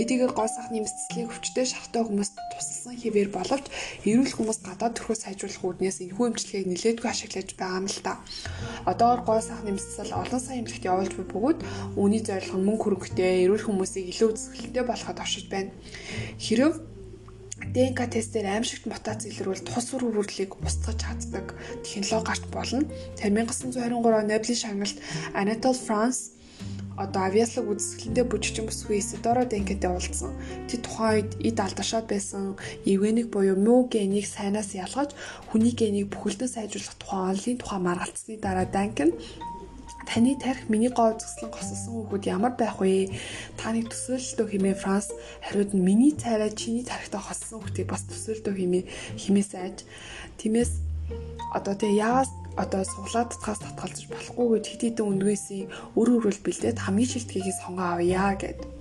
Хэдийгээр 0.00 0.32
гой 0.32 0.48
сахны 0.48 0.80
мэдслийг 0.80 1.28
өвчтэй 1.28 1.66
шахтай 1.68 2.02
хүмүүст 2.08 2.34
тусалсан 2.56 2.96
хэвээр 2.96 3.28
боловч 3.28 3.66
эрүүл 4.08 4.32
хүмүүс 4.32 4.58
гадаад 4.64 4.96
төрхөө 4.96 5.16
сайжруулах 5.20 5.60
үүднээс 5.60 5.98
энэхүү 6.08 6.24
эмчилгээг 6.24 6.66
нэлээдгүй 6.72 7.08
ашиглаж 7.12 7.48
байгаа 7.52 7.80
юм 7.84 7.88
л 7.92 8.00
та. 8.00 8.12
Одоогор 8.88 9.20
гой 9.28 9.40
сахны 9.44 9.76
мэдсэл 9.76 10.16
олон 10.16 10.40
сая 10.40 10.56
эмнэлэгт 10.64 10.88
явуулж 10.88 11.12
бөгөөд 11.20 11.58
үүний 12.00 12.22
зорилго 12.24 12.56
мөнгө 12.64 12.82
хөрөнгөтэй 12.84 13.44
эрүүл 13.44 13.66
хүмүүсийг 13.68 14.08
илүү 14.08 14.28
үзэсгэлэнтэй 14.32 14.84
болоход 14.88 15.20
оршиж 15.20 15.44
байна. 15.52 15.76
Хэрв 16.40 16.80
ДНК 17.74 18.08
тестээр 18.08 18.46
аимшигт 18.48 18.84
мутац 18.88 19.28
илрүүл 19.28 19.62
тус 19.66 19.86
үр 19.94 20.08
хөвөрлийг 20.08 20.56
устгаж 20.64 20.96
чаддаг 21.04 21.46
технологи 21.84 22.28
гарч 22.28 22.44
болно. 22.52 22.82
Тэр 23.18 23.30
1923 23.32 23.92
он 23.92 24.26
Нобелийн 24.28 24.62
шагналт 24.62 24.98
Anatole 25.34 25.76
France 25.76 26.38
одоо 26.98 27.22
авиаслаг 27.30 27.70
үзэсгэлэнтэй 27.70 28.26
бүжигчин 28.26 28.66
бүсгүй 28.66 28.98
Исидоро 28.98 29.46
Денкэтэй 29.46 29.90
уулзсан. 29.90 30.34
Тэд 30.66 30.82
тухайн 30.82 31.14
үед 31.14 31.30
эд 31.46 31.58
алдаршаад 31.62 32.10
байсан 32.10 32.58
эвгэнийг 32.82 33.30
буюу 33.30 33.54
муу 33.54 33.86
генийг 33.86 34.26
сайнаас 34.26 34.74
ялгаж 34.74 35.14
хүний 35.46 35.72
генийг 35.78 36.10
бүхэлдэн 36.10 36.50
сайжруулах 36.50 36.98
тухайн 36.98 37.30
онлын 37.30 37.58
тухай 37.62 37.80
маргалцсны 37.86 38.34
дараа 38.42 38.66
Данкен 38.66 39.14
таны 40.08 40.32
тарих 40.40 40.72
миний 40.72 40.88
гоо 40.88 41.12
зөкслөн 41.20 41.52
госолсон 41.52 41.92
хүүхэд 42.08 42.24
ямар 42.32 42.56
байх 42.56 42.80
вэ? 42.80 43.12
Таныг 43.60 43.92
төсөөлөлтөө 43.92 44.46
хэмээн 44.48 44.80
Франц 44.80 45.12
хариуд 45.44 45.76
нь 45.76 45.84
миний 45.84 46.16
цайраа 46.16 46.48
чиний 46.48 46.84
тарихтаа 46.88 47.20
хоссон 47.20 47.60
хүүхдийг 47.60 47.92
бас 47.92 48.02
төсөөлөлтөө 48.08 48.54
хэмээн 48.56 48.86
химээс 49.20 49.50
айж 49.52 49.78
тиймээс 50.40 50.72
одоо 51.52 51.74
тэгээ 51.76 52.00
яагаас 52.00 52.30
одоо 52.56 52.82
суглаад 52.84 53.28
татгаас 53.32 53.60
татгалзаж 53.62 54.04
болохгүй 54.08 54.46
гэд 54.50 54.66
хит 54.66 54.82
хитэн 54.82 55.08
үндгээсийн 55.12 55.68
өр 56.00 56.08
өрөөл 56.16 56.40
бэлдээд 56.44 56.78
хамгийн 56.84 57.12
шилдгийг 57.12 57.46
сонгоо 57.60 57.88
авъя 57.94 58.32
гэд 58.40 58.77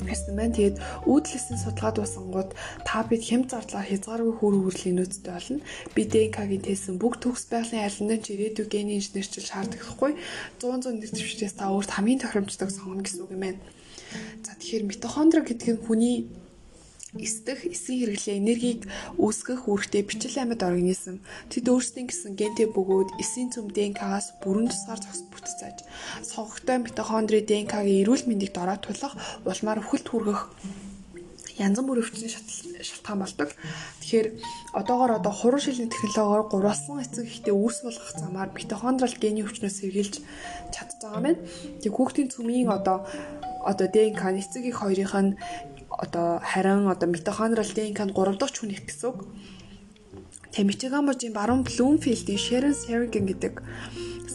Гэсэн 0.00 0.34
байна. 0.36 0.56
Тэгээд 0.56 0.76
үүдлэсийн 1.04 1.60
судалгаа 1.60 1.92
дуусангууд 1.92 2.50
та 2.88 3.04
бид 3.04 3.22
хэм 3.22 3.46
зардлаар 3.46 3.86
хязгааргүй 3.86 4.34
хөр 4.40 4.54
хөрлийн 4.64 4.96
нөөцтэй 4.96 5.32
болно. 5.32 5.60
Би 5.94 6.02
ДНК-гийн 6.08 6.64
тестэн 6.64 6.96
бүх 6.96 7.20
төгс 7.20 7.46
байгалийн 7.52 7.84
алиндан 7.84 8.20
ч 8.24 8.32
ирээдүйн 8.32 8.72
гений 8.72 8.96
инженерчил 8.96 9.44
шаардлагахгүй 9.44 10.12
100 10.58 10.88
100 10.88 10.98
нэр 10.98 11.12
дэвшээс 11.12 11.54
та 11.60 11.68
өөрт 11.68 11.90
хамгийн 11.92 12.22
тохиромжтойг 12.24 12.70
сонгоно 12.72 13.04
гэсэн 13.04 13.22
үг 13.28 13.32
юм 13.36 13.44
байна. 13.44 13.60
За 14.42 14.56
тэгэхээр 14.56 14.88
митохондри 14.88 15.40
гэдэг 15.44 15.68
нь 15.76 15.84
хүний 15.84 16.16
эсдэх, 17.18 17.66
эсийн 17.66 18.06
хэрэглээ 18.06 18.38
энергийг 18.38 18.80
үүсгэх 19.18 19.66
үүрэгтэй 19.66 20.02
бичил 20.06 20.36
амьд 20.38 20.62
организм. 20.62 21.18
Тэд 21.50 21.66
өөрсдийн 21.66 22.06
гэсэн 22.06 22.38
гентэй 22.38 22.70
бөгөөд 22.70 23.18
эсийн 23.18 23.50
цөм 23.50 23.74
ДНК-аас 23.74 24.38
бүрэн 24.42 24.70
тусгаар 24.70 25.02
зогс 25.02 25.26
бүтцээж, 25.26 25.78
сонгогтой 26.22 26.78
митохондри 26.78 27.42
ДНК-гийн 27.42 28.06
эрүүл 28.06 28.30
мэндийг 28.30 28.54
дороотуулах, 28.54 29.18
улмаар 29.42 29.82
өвхөлт 29.82 30.06
хүргэх 30.06 30.40
янз 31.60 31.78
бүр 31.84 32.00
өвчин 32.00 32.30
шалтгаан 32.30 33.20
болдог. 33.20 33.50
Тэгэхээр 34.00 34.28
одоогоор 34.80 35.12
одоо 35.20 35.32
хуруу 35.32 35.60
шилний 35.60 35.92
технологиор 35.92 36.48
гурвалсан 36.48 37.04
эцэг 37.04 37.28
ихтэй 37.28 37.52
үүс 37.52 37.84
болгох 37.84 38.10
замаар 38.16 38.48
митохондрал 38.56 39.12
гений 39.20 39.44
өвчнөөс 39.44 39.76
сэргийлж 39.76 40.14
чадж 40.72 40.92
байгаа 41.04 41.20
мэн. 41.20 41.36
Тэгээ 41.84 41.92
хүүхдийн 41.92 42.32
цөмийн 42.32 42.72
одоо 42.72 43.04
одоо 43.60 43.86
ДНК 43.92 44.32
эцэг 44.40 44.64
их 44.64 44.80
хоёрынх 44.80 45.14
нь 45.20 45.36
одоо 45.90 46.40
харин 46.40 46.86
одоо 46.88 47.08
митохондрал 47.08 47.66
ДНК-нд 47.66 48.14
3 48.14 48.38
дахь 48.38 48.54
хүн 48.54 48.70
их 48.70 48.86
гэсэн 48.86 49.10
үг. 49.10 49.26
Тэгээ 50.50 50.66
Мичиганбожийн 50.66 51.34
баруун 51.34 51.62
Блумфилдийн 51.62 52.38
Sharon 52.38 52.74
Sargent 52.74 53.26
гэдэг 53.26 53.54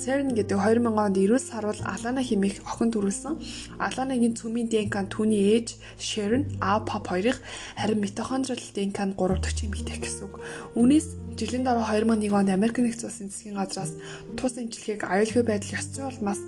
Сэрн 0.06 0.38
гэдэг 0.38 0.62
2000 0.62 0.86
онд 0.86 1.18
эрүүл 1.18 1.42
сарвал 1.42 1.82
Алана 1.82 2.22
хэмээх 2.22 2.62
охин 2.62 2.94
төрүүлсэн. 2.94 3.34
Аланагийн 3.82 4.38
цөмийн 4.38 4.70
ДНК 4.70 5.10
түүний 5.10 5.58
ээж 5.58 5.82
Sharon 5.98 6.46
А 6.62 6.78
Pop 6.86 7.10
хоёрыг 7.10 7.42
харин 7.74 8.00
митохондрал 8.06 8.62
ДНК-нд 8.62 9.18
3 9.18 9.42
дахь 9.42 9.66
эмэгтэй 9.66 9.98
гэсэн 9.98 10.30
үг. 10.30 10.46
Үүнээс 10.78 11.08
жилийн 11.42 11.66
дараа 11.66 11.90
2001 11.90 12.38
онд 12.38 12.50
Америк 12.54 12.78
нэгдсэн 12.78 13.10
улсын 13.10 13.34
засгийн 13.34 13.58
газраас 13.58 13.98
тус 14.38 14.54
эмчилгээг 14.62 15.04
аюулгүй 15.10 15.42
байдал 15.42 15.74
ёс 15.74 15.88
зүйн 15.90 16.08
улмаас 16.14 16.42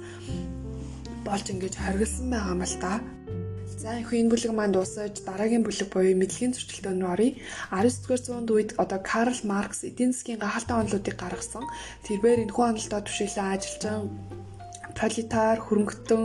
болж 1.26 1.46
ингэж 1.50 1.74
хоригдсан 1.82 2.30
байгаа 2.30 2.54
юм 2.54 2.62
л 2.62 2.78
та. 2.78 3.17
За 3.78 3.94
их 4.02 4.10
энэ 4.10 4.34
бүлэг 4.34 4.52
маань 4.58 4.74
дуусаж 4.74 5.14
дараагийн 5.22 5.62
бүлэг 5.62 5.88
буюу 5.94 6.18
мэдлэгийн 6.18 6.54
зөрчилдөөн 6.58 6.98
рүү 6.98 7.14
оръё. 7.14 7.38
19-р 7.70 8.22
зуунд 8.26 8.50
үед 8.50 8.70
одоо 8.82 9.00
Карл 9.06 9.38
Маркс 9.46 9.86
эдийн 9.86 10.12
засгийн 10.18 10.42
гахалтай 10.42 10.76
онолуудыг 10.82 11.14
гаргасан. 11.14 11.66
Тэрээр 12.02 12.50
энэхүү 12.50 12.64
онолдоо 12.74 13.02
түшиглэн 13.06 13.54
ажиллаж 13.54 13.84
пролетар 14.98 15.58
хөрөнгөтөн 15.62 16.24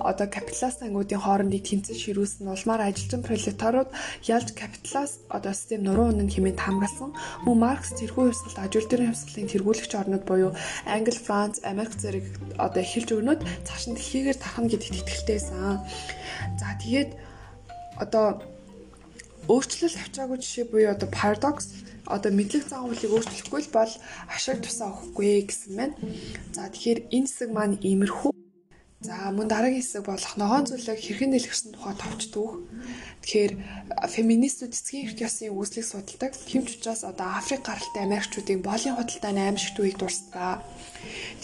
одоо 0.00 0.26
капиталист 0.26 0.80
ангуудын 0.82 1.20
хоорондын 1.22 1.62
тэнцэл 1.68 2.02
ширүүлсэн 2.02 2.48
улмаар 2.48 2.88
ажилчин 2.88 3.22
пролетарууд 3.22 3.90
ялж 4.24 4.48
капиталист 4.56 5.28
одоо 5.28 5.52
систем 5.52 5.84
нуруу 5.84 6.08
үнэн 6.10 6.32
хэмээн 6.32 6.58
хамгаалсан. 6.58 7.12
Мөн 7.44 7.56
Маркс 7.60 7.92
тэрхүү 8.00 8.32
хувьсгалд 8.32 8.58
ажил 8.64 8.88
дээрийн 8.88 9.12
хувьсгалын 9.12 9.52
тэргүүлэгч 9.52 9.92
орнууд 10.00 10.24
буюу 10.24 10.52
Англи, 10.88 11.20
Франц, 11.26 11.60
Америк 11.62 11.94
зэрэг 12.00 12.26
одоо 12.56 12.80
эхэлж 12.82 13.08
өгнөд 13.12 13.40
цааш 13.66 13.84
нь 13.92 13.96
дэлхийгээр 13.96 14.38
тархна 14.40 14.72
гэдэгт 14.72 15.00
итгэлтэйсэн. 15.04 15.84
За 16.60 16.68
тэгээд 16.80 17.10
одоо 18.00 18.40
өөрчлөлт 19.48 19.96
авчаагүй 19.96 20.38
жишээ 20.44 20.66
буюу 20.68 20.92
одоо 20.92 21.08
paradox 21.08 21.72
одоо 22.08 22.32
мэдлэг 22.32 22.64
загварлыг 22.64 23.12
өөрчлөхгүй 23.12 23.60
л 23.68 23.74
бол 23.76 23.92
ашиг 24.32 24.64
тусаа 24.64 24.88
өгөхгүй 24.96 25.44
гэсэн 25.44 25.72
байна. 25.76 25.94
За 26.56 26.72
тэгэхээр 26.72 27.00
энэ 27.12 27.28
хэсэг 27.28 27.50
маань 27.52 27.76
иймэрхүү. 27.84 28.32
За 28.98 29.30
мөн 29.30 29.46
дараагийн 29.46 29.78
хэсэг 29.78 30.02
болох 30.10 30.34
ногоон 30.40 30.66
зүйлийг 30.66 30.98
хэрхэн 30.98 31.30
дэлгэрсэн 31.30 31.70
тухай 31.70 31.94
товчдөг. 32.00 32.50
Тэгэхээр 33.22 33.52
феминистүүд 34.10 34.74
эцгийн 34.74 35.06
эрх 35.06 35.22
ёсны 35.22 35.54
үүслийг 35.54 35.86
судалдаг. 35.86 36.32
Хэмч 36.34 36.82
учраас 36.82 37.06
одоо 37.06 37.30
Африк 37.30 37.62
гаралтай 37.62 38.02
Америкчүүдийн 38.02 38.58
боолын 38.58 38.98
худалдааны 38.98 39.40
аимшигт 39.54 39.78
үеийг 39.78 40.02
дурсдаг. 40.02 40.66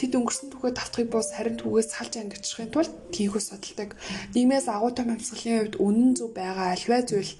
Тэд 0.00 0.18
өнгөрсөн 0.18 0.50
түүхээ 0.50 0.72
давтахыг 0.74 1.08
бус 1.14 1.30
харин 1.30 1.54
түүгээс 1.60 1.88
салж 1.94 2.12
ангичрахын 2.18 2.74
тулд 2.74 2.92
тийхүү 3.14 3.38
судалдаг. 3.38 3.90
Нийгмээс 4.34 4.66
агуу 4.66 4.90
том 4.90 5.14
амьсгалын 5.14 5.58
хувьд 5.62 5.76
үнэн 5.78 6.10
зөв 6.18 6.34
байгаа 6.34 6.74
альваа 6.74 7.02
зүйл 7.06 7.30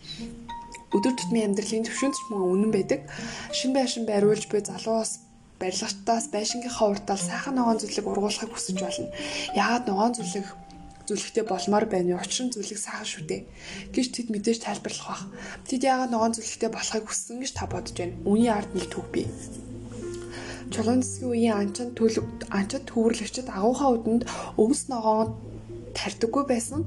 өдөр 0.95 1.15
тутмын 1.19 1.51
амьдралын 1.51 1.85
төвшөнч 1.85 2.17
мөн 2.31 2.43
үнэн 2.55 2.71
байдаг. 2.73 3.01
Шин 3.51 3.75
байшин 3.75 4.07
бариулж 4.07 4.47
буй 4.49 4.63
залуус 4.63 5.27
барилгачтаас 5.61 6.31
байшингийнхаа 6.35 6.89
уртаал 6.95 7.19
сайхан 7.19 7.55
ногоон 7.59 7.79
зүйлийг 7.79 8.07
ургуулахыг 8.07 8.51
хүсэж 8.55 8.79
байна. 8.79 9.11
Яагаад 9.59 9.85
ногоон 9.91 10.15
зүйлийг 10.15 10.47
зүлэгтэй 11.07 11.45
болмоор 11.45 11.87
байна. 11.87 12.19
Учир 12.19 12.47
нь 12.47 12.55
зүлэг 12.55 12.79
сайхан 12.79 13.07
шүү 13.07 13.25
дээ. 13.29 13.43
Гэж 13.95 14.07
тэд 14.15 14.29
мэдээж 14.33 14.59
тайлбарлах 14.65 15.09
бах. 15.09 15.25
Тэд 15.69 15.83
яагаад 15.85 16.11
ногоон 16.13 16.35
зүлэгтэй 16.35 16.71
болохыг 16.73 17.05
хүссэн 17.07 17.39
гэж 17.43 17.51
та 17.55 17.67
бодож 17.69 17.95
байна. 17.95 18.19
Үүний 18.25 18.51
ард 18.51 18.71
нэг 18.75 18.87
төв 18.89 19.07
бий. 19.13 19.29
Чулуун 20.73 21.05
засгийн 21.05 21.31
үеийн 21.31 21.57
анчин 21.61 21.93
төлөв 21.93 22.25
анчид 22.49 22.89
төвөрлөгчд 22.89 23.53
агуухаа 23.53 23.95
үдэнд 23.95 24.25
өвс 24.57 24.89
ногоон 24.89 25.37
тарьдаггүй 25.99 26.45
байсан. 26.47 26.81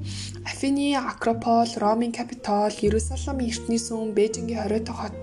Афины 0.44 0.94
Акропол, 0.96 1.68
Ромын 1.82 2.12
Капитол, 2.12 2.72
Иерусалим 2.80 3.40
эртний 3.40 3.80
сүм, 3.80 4.12
Бээжингийн 4.16 4.62
хориотой 4.62 4.94
хот 4.94 5.16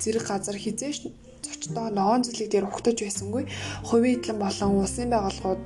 зэрэг 0.00 0.24
газар 0.28 0.56
хизээш 0.56 0.98
зочдоо 1.44 1.88
ногоон 1.90 2.22
зүйлэг 2.24 2.48
дээр 2.50 2.68
ухтаж 2.68 2.96
байсангүй. 3.00 3.44
Хувийн 3.88 4.16
эдлэн 4.20 4.38
болон 4.38 4.70
улсын 4.80 5.10
байгууллагууд 5.10 5.62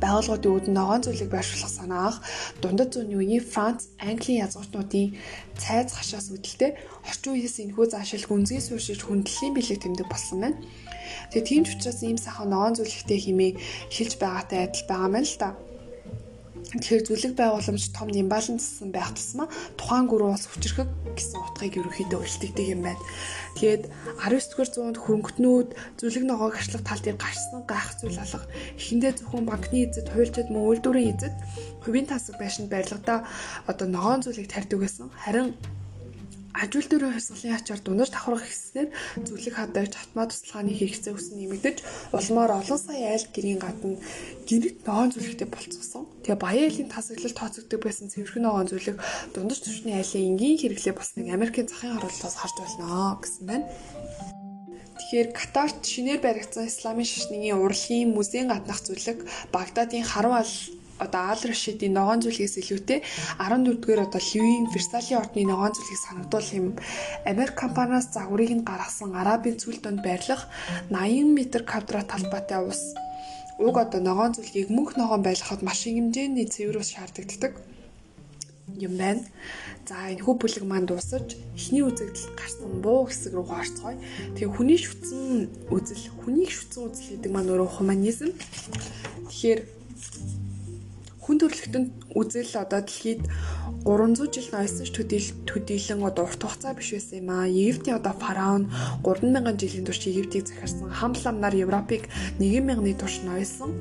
байгууллагуудын 0.00 0.52
үүдэн 0.56 0.74
ногоон 0.76 1.02
зүйлийг 1.04 1.30
байршуулах 1.32 1.72
санаах 1.76 2.16
дундад 2.62 2.90
зууны 2.92 3.20
үеийн 3.20 3.44
Франц, 3.44 3.92
Английн 4.00 4.42
язгууртнуудын 4.48 5.12
цайз 5.60 5.92
хашаас 5.92 6.32
үүдэлтэй 6.32 6.72
орчин 7.04 7.36
үеэс 7.36 7.56
энэхүү 7.60 7.86
заашил 7.92 8.24
гүнзгий 8.24 8.64
сууршиж 8.64 9.04
хүндлэлийн 9.04 9.54
бэлэг 9.54 9.78
тэмдэг 9.84 10.08
болсон 10.08 10.38
байна. 10.40 10.58
Тэгээ 11.30 11.48
тийм 11.48 11.62
ч 11.68 11.76
учраас 11.76 12.00
ийм 12.00 12.16
сайхан 12.16 12.48
ногоон 12.48 12.74
зүйлэгтэй 12.80 13.18
химээ 13.20 13.52
хэлж 13.92 14.12
байгаатай 14.16 14.58
адил 14.64 14.84
байгаа 14.88 15.08
юм 15.12 15.16
л 15.20 15.36
да. 15.36 15.48
Тэгэхээр 16.70 17.02
зүлэг 17.02 17.32
байгууламж 17.34 17.84
том 17.90 18.08
имбаланссан 18.14 18.94
байх 18.94 19.10
тусмаа 19.18 19.50
тухайн 19.74 20.06
гүрүү 20.06 20.30
бас 20.30 20.46
хүчрхэг 20.46 20.86
гэсэн 21.18 21.42
утгыг 21.42 21.74
ерөнхийдөө 21.82 22.20
үлдээдэг 22.22 22.66
юм 22.78 22.86
байна. 22.86 23.02
Тэгээд 23.58 23.82
19-р 24.22 24.68
зуунд 24.70 24.98
хөрөнгөтнүүд 25.02 25.68
зүлэг 25.98 26.24
ногоог 26.30 26.54
ачлах 26.54 26.86
тал 26.86 27.02
дээр 27.02 27.18
гарсан 27.18 27.66
гайх 27.66 27.90
зүйл 27.98 28.22
алга. 28.22 28.46
Эхэндээ 28.78 29.12
зөвхөн 29.18 29.50
банкны 29.50 29.78
эзэд, 29.82 30.14
хуульчид 30.14 30.48
мөн 30.54 30.78
үйлдвэрийн 30.78 31.10
эзэд 31.18 31.34
хувийн 31.82 32.06
тасаг 32.06 32.38
байшинд 32.38 32.70
барилгадаа 32.70 33.26
одоо 33.66 33.86
ногоон 33.90 34.22
зүйлийг 34.22 34.46
тарьдаг 34.46 34.78
байсан. 34.78 35.10
Харин 35.10 35.58
Ажил 36.50 36.86
дөрөв 36.90 37.14
хясгалын 37.14 37.54
ачаар 37.54 37.80
дундаж 37.82 38.10
давхрах 38.10 38.42
хэснээр 38.42 38.88
зүлэг 39.22 39.54
хадагч 39.54 39.94
автомат 39.94 40.34
тусалгааны 40.34 40.74
хэрэгцээ 40.74 41.14
өснө 41.14 41.36
нэмэгдэж 41.46 41.76
улмаар 42.10 42.58
олон 42.58 42.80
сая 42.82 43.14
айл 43.14 43.26
гэрийн 43.30 43.60
гадна 43.62 44.02
гинэт 44.50 44.82
ногоон 44.82 45.14
зүлэгтэй 45.14 45.46
болцсон. 45.46 46.10
Тэгээ 46.26 46.42
баян 46.42 46.66
айлын 46.66 46.90
тасаглал 46.90 47.38
тооцогддог 47.38 47.80
байсан 47.86 48.10
цэвэрхэн 48.10 48.42
ногоон 48.42 48.66
зүлэг 48.66 48.96
дундаж 49.30 49.58
түвшний 49.62 49.94
айлын 49.94 50.26
энгийн 50.34 50.58
хэрэглээ 50.58 50.94
болсныг 50.98 51.26
Америкийн 51.30 51.70
захын 51.70 51.94
оролдлоос 51.94 52.36
харж 52.38 52.56
байна 52.58 53.14
гэсэн 53.22 53.44
байна. 53.46 53.66
Тэгэхээр 54.98 55.28
Катарт 55.32 55.80
шинээр 55.86 56.20
баригдсан 56.22 56.66
исламын 56.66 57.06
шашнын 57.06 57.56
урлагийн 57.62 58.10
музейн 58.10 58.50
гаднах 58.50 58.82
зүлэг 58.82 59.22
Багдадын 59.54 60.04
Харвал 60.04 60.50
одоо 61.04 61.22
Ал 61.32 61.42
Рашидийн 61.50 61.96
ногоон 61.96 62.20
зүйлгээс 62.22 62.54
илүүтэй 62.60 63.00
14-р 63.40 64.00
одоо 64.06 64.20
Ливийн 64.28 64.66
Версалийн 64.72 65.20
ордны 65.22 65.42
ногоон 65.48 65.72
зүйлгийг 65.74 66.00
санагдуул 66.04 66.48
юм. 66.60 66.66
Америк 67.24 67.54
компаниас 67.56 68.06
загварыг 68.14 68.50
нь 68.54 68.66
гаргасан 68.68 69.10
Арабын 69.16 69.56
цүл 69.60 69.78
донд 69.80 70.00
байрлах 70.06 70.42
80 70.92 71.24
м 71.24 71.38
квадрат 71.70 72.06
талбайтай 72.12 72.60
ус 72.70 72.82
уг 73.58 73.76
одоо 73.84 74.00
ногоон 74.00 74.32
зүйлгийг 74.36 74.68
мөнх 74.76 74.96
ногоон 75.00 75.22
байлгахад 75.24 75.60
машин 75.64 75.92
хэмжээний 75.96 76.46
цэвэр 76.54 76.80
ус 76.80 76.92
шаарддаг 76.94 77.54
юм 78.78 78.96
байна. 78.96 79.24
За 79.88 80.06
энэ 80.06 80.22
хүү 80.22 80.34
бүлэг 80.38 80.64
маань 80.64 80.86
дуусаж 80.86 81.34
эхний 81.58 81.82
үзэгдэл 81.82 82.38
гарсан 82.38 82.78
буу 82.78 83.10
хэсэг 83.10 83.34
рүү 83.34 83.50
орцгоё. 83.50 83.98
Тэгээ 84.38 84.54
хүний 84.54 84.78
шүтсэн 84.78 85.50
үзэл, 85.74 86.04
хүнийг 86.22 86.50
шүтсэн 86.54 86.82
үзэл 86.86 87.10
гэдэг 87.18 87.30
маань 87.34 87.50
өөрөө 87.50 87.70
хуманизм. 87.74 88.30
Тэгэхээр 89.26 89.60
хүн 91.30 91.38
төрөлхтөнд 91.46 92.10
үзэл 92.18 92.58
одоо 92.58 92.82
дэлхийд 92.82 93.22
300 93.86 94.34
жил 94.34 94.50
ноёсон 94.50 94.90
төдийл 94.90 95.28
төдийлэн 95.46 96.02
одоо 96.02 96.26
урт 96.26 96.42
хугацаа 96.42 96.74
биш 96.74 96.90
байсан 96.90 97.22
юм 97.22 97.30
аа. 97.30 97.46
Египтийн 97.46 98.02
одоо 98.02 98.14
фараон 98.18 98.66
3000 99.06 99.54
жилийн 99.62 99.86
турш 99.86 100.02
Египтийг 100.10 100.50
захирсан 100.50 100.90
хамт 100.90 101.22
ламнаар 101.22 101.54
Европыг 101.54 102.10
1000-ны 102.42 102.98
турш 102.98 103.22
ноёсон. 103.22 103.78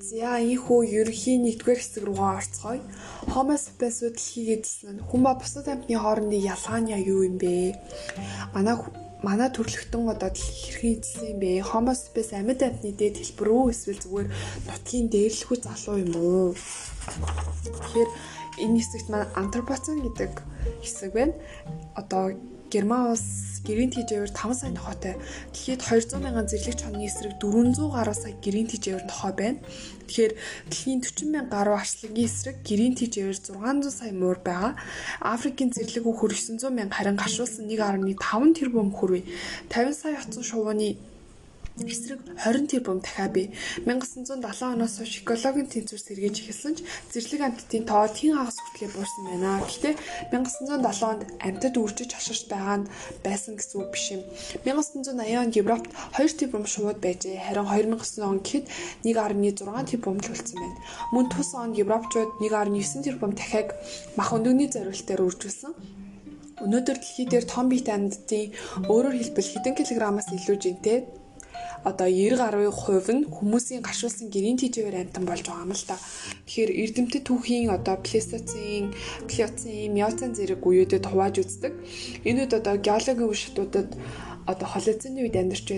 За 0.00 0.40
ийхүү 0.40 0.80
ерөнхийн 0.96 1.44
нэгдүгээр 1.44 1.76
хэсэг 1.76 2.08
рүүгээ 2.08 2.32
орцгоё. 2.40 2.80
Homo 3.28 3.52
sapiens 3.60 4.00
дэлхийг 4.00 4.64
эзэлсэн 4.64 5.04
хүн 5.04 5.20
ба 5.28 5.36
бусад 5.36 5.68
амьтны 5.68 5.92
хоорондын 6.00 6.40
ялгаа 6.40 6.80
нь 6.80 6.96
юу 7.04 7.28
юм 7.28 7.36
бэ? 7.36 7.76
Манай 8.56 8.80
манай 9.22 9.50
төрлөختөн 9.50 10.08
одоо 10.14 10.30
хэрхэн 10.30 11.02
эзэлсэн 11.02 11.26
юм 11.34 11.38
бэ? 11.42 11.50
Homo 11.66 11.92
sapiens 11.94 12.30
амьд 12.34 12.60
амьтны 12.62 12.92
дээд 12.94 13.16
хэлбэр 13.18 13.48
үү 13.50 13.70
эсвэл 13.74 14.02
зүгээр 14.02 14.28
нутгийн 14.66 15.06
дээрлэхүй 15.10 15.58
залуу 15.58 15.96
юм 15.98 16.12
уу? 16.14 16.54
Тэгэхээр 17.66 18.10
энэ 18.62 18.78
хэсэгт 18.78 19.08
маань 19.10 19.30
антропоцен 19.34 20.02
гэдэг 20.06 20.32
хэсэг 20.82 21.10
байна. 21.14 21.34
Одоо 21.98 22.34
Герман 22.70 23.12
улс 23.12 23.48
гэрийн 23.64 23.92
тэжээвэр 23.92 24.32
5 24.32 24.60
сая 24.60 24.72
нохойтой. 24.72 25.16
Дэлхийд 25.52 25.80
200 25.80 26.20
мянган 26.20 26.46
зэрлэгч 26.48 26.80
хоны 26.84 27.04
эсрэг 27.08 27.40
400 27.40 27.80
гаруй 27.96 28.16
сая 28.16 28.34
гэрийн 28.44 28.68
тэжээвэр 28.68 29.04
нохой 29.08 29.32
байна. 29.32 29.58
Тэгэхээр 30.08 30.32
дэлхийн 30.68 31.00
40 31.00 31.32
мянга 31.32 31.52
гаруй 31.56 31.76
арчлагийн 31.80 32.28
эсрэг 32.28 32.56
гэрийн 32.68 32.94
тэжээвэр 33.00 33.38
600 33.40 33.88
сая 33.88 34.12
муур 34.12 34.38
байгаа. 34.44 34.72
Африкийн 35.20 35.72
зэрлэг 35.72 36.04
хөр 36.04 36.32
900 36.32 36.68
мянга 36.68 36.96
харин 36.96 37.16
гашуулсан 37.16 37.64
1.5 37.68 38.56
тэрбум 38.56 38.92
хүрвэ. 38.92 39.24
50 39.72 39.96
сая 39.96 40.16
оцсон 40.20 40.44
шувууны 40.44 40.96
эсрэг 41.86 42.20
20 42.42 42.66
тэрбум 42.70 42.98
дахиад 42.98 43.32
бий. 43.32 43.54
1970 43.86 44.74
оноос 44.74 44.98
хойш 44.98 45.22
экологийн 45.22 45.68
тэнцвэр 45.70 46.02
сэргээж 46.02 46.36
эхэлсэн 46.42 46.74
ч 46.74 46.78
зэрлэг 47.12 47.42
амьтдын 47.46 47.84
тоо 47.86 48.06
тэн 48.10 48.34
хагас 48.34 48.58
хүртлээр 48.58 48.92
буурсан 48.96 49.22
байна. 49.28 49.62
Гэхдээ 49.62 49.94
1970 50.32 51.06
онд 51.06 51.22
амьтад 51.38 51.74
үржиж 51.78 52.10
хаширч 52.14 52.42
байгаа 52.50 52.76
нь 52.82 52.90
байсан 53.22 53.54
гэсэн 53.54 53.76
үг 53.78 53.90
биш 53.94 54.06
юм. 54.16 54.22
1980 54.66 55.42
онд 55.42 55.54
Европт 55.54 55.86
2 56.16 56.38
тэрбум 56.40 56.66
шууд 56.66 56.98
байжээ. 56.98 57.38
Харин 57.46 57.66
2009 57.68 58.24
он 58.24 58.38
гэхэд 58.42 58.66
1.6 59.04 59.90
тэрбум 59.90 60.18
л 60.18 60.30
болсон 60.32 60.56
байна. 60.58 60.78
Мөн 61.14 61.26
тус 61.30 61.50
онд 61.54 61.78
Европчууд 61.78 62.30
1.9 62.42 63.06
тэрбум 63.06 63.32
дахиад 63.36 63.76
мах 64.18 64.34
өндөгний 64.34 64.68
зориултаар 64.72 65.22
үржүүлсэн. 65.26 65.72
Өнөөдөр 66.58 66.98
дэлхий 66.98 67.26
дээр 67.30 67.46
том 67.46 67.70
биет 67.70 67.86
амьддын 67.86 68.50
өөрөөр 68.90 69.14
хэлбэл 69.14 69.52
хэдэн 69.52 69.74
килограммаас 69.78 70.28
илүү 70.34 70.56
жинтэй 70.58 70.98
одоо 71.84 72.08
90 72.08 72.38
гаруй 72.38 72.70
хувь 72.70 73.10
нь 73.12 73.28
хүмүүсийн 73.28 73.82
гашуулсан 73.82 74.30
гэрийн 74.32 74.58
тэжээвэр 74.58 75.08
амтан 75.08 75.24
болж 75.26 75.46
байгаа 75.46 75.66
юм 75.66 75.72
л 75.76 75.84
та. 75.86 75.96
Тэгэхээр 76.46 76.70
эрдэмтэд 76.82 77.24
түүхийн 77.26 77.70
одоо 77.70 77.96
плестоцин, 78.02 78.94
плеоцин, 79.28 79.94
миоцин 79.94 80.34
зэрэг 80.34 80.62
үеүүдэд 80.64 81.04
хувааж 81.06 81.34
үздэг. 81.42 81.72
Энүүд 82.26 82.52
одоо 82.58 82.74
геологийн 82.82 83.28
үе 83.30 83.38
шатуудад 83.38 83.90
одоо 84.48 84.66
холоцины 84.66 85.22
үед 85.22 85.36
амьдарч 85.36 85.68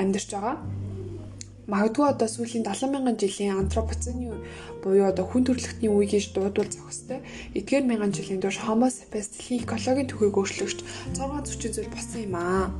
амьдарч 0.00 0.28
байгаа. 0.32 0.56
Магадгүй 1.70 2.06
одоо 2.08 2.26
сүүлийн 2.26 2.66
70 2.66 2.90
мянган 2.90 3.14
жилийн 3.14 3.54
антропоцены 3.62 4.42
буюу 4.82 5.06
одоо 5.06 5.22
хүн 5.22 5.46
төрөлхтний 5.46 5.86
үе 5.86 6.06
гэж 6.10 6.34
дуудвал 6.34 6.66
зохистой. 6.66 7.22
Эдгээр 7.54 7.86
мянган 7.86 8.10
жилийн 8.10 8.42
турш 8.42 8.58
Homo 8.66 8.90
sapiens 8.90 9.30
дэлхийн 9.30 9.62
экологийн 9.62 10.10
төхөйг 10.10 10.34
өөрчлөгч 10.34 10.78
6 11.14 11.46
зүйн 11.46 11.74
зүйл 11.74 11.94
болсон 11.94 12.20
юм 12.26 12.34
аа. 12.34 12.74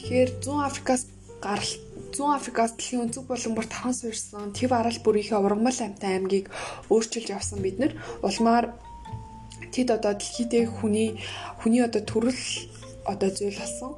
Тэгэхээр 0.00 0.30
100 0.40 0.64
Африкаас 0.64 1.02
гаралт 1.44 1.80
Зүүн 2.14 2.34
Африкаас 2.34 2.72
дэлхийн 2.74 3.04
өнцөг 3.06 3.24
болон 3.28 3.52
бүр 3.54 3.66
таван 3.68 3.94
суурьсан 3.94 4.56
Тэв 4.56 4.70
арал 4.72 4.98
бүрийнхээ 5.04 5.38
ургамал 5.38 5.78
амтай 5.78 6.18
аймгийг 6.18 6.46
өөрчилж 6.90 7.28
явсан 7.30 7.62
бид 7.62 7.76
нар 7.78 7.92
улмаар 8.24 8.74
тэд 9.70 9.88
одоо 9.94 10.12
дэлхийдээ 10.16 10.64
хүний 10.66 11.20
хүний 11.60 11.82
одоо 11.84 12.02
төрөл 12.02 12.42
одоо 13.04 13.30
зүйл 13.30 13.58
болсон. 13.60 13.94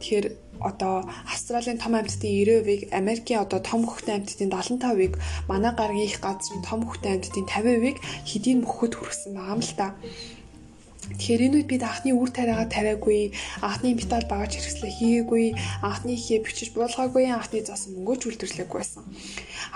Тэгэхээр 0.00 0.26
одоо 0.60 0.94
Австралийн 1.32 1.78
том 1.78 1.94
амьтдын 1.94 2.30
90%-ийг 2.30 2.92
Америкийн 2.92 3.40
одоо 3.40 3.60
том 3.60 3.86
хөхтөн 3.86 4.22
амьтдын 4.22 4.50
75%ийг 4.50 5.14
манай 5.48 5.72
гаргийн 5.74 6.08
их 6.08 6.20
газрын 6.20 6.62
том 6.62 6.84
хөхтөн 6.84 7.18
амьтдын 7.18 7.46
50%ийг 7.48 7.98
хэдийн 8.28 8.60
мөхөд 8.62 8.92
хүргэсэн 8.94 9.32
байгаа 9.34 9.54
юм 9.56 9.62
л 9.64 9.74
та. 9.78 9.86
Тэгэхээр 11.04 11.44
энэ 11.46 11.56
үед 11.60 11.68
бид 11.68 11.82
анхны 11.84 12.16
үр 12.16 12.30
тариагаа 12.32 12.68
тавиагүй, 12.72 13.36
анхны 13.60 13.92
металл 13.92 14.24
багаж 14.24 14.56
хэрэгслээ 14.56 14.92
хийгээгүй, 14.96 15.46
анхны 15.84 16.16
ихээ 16.16 16.40
бичиж 16.40 16.72
буулгаагүй, 16.72 17.28
анхны 17.28 17.60
зас 17.60 17.92
мөнгөж 17.92 18.20
үйлдвэрлэхгүй 18.24 18.78
байсан. 18.80 19.04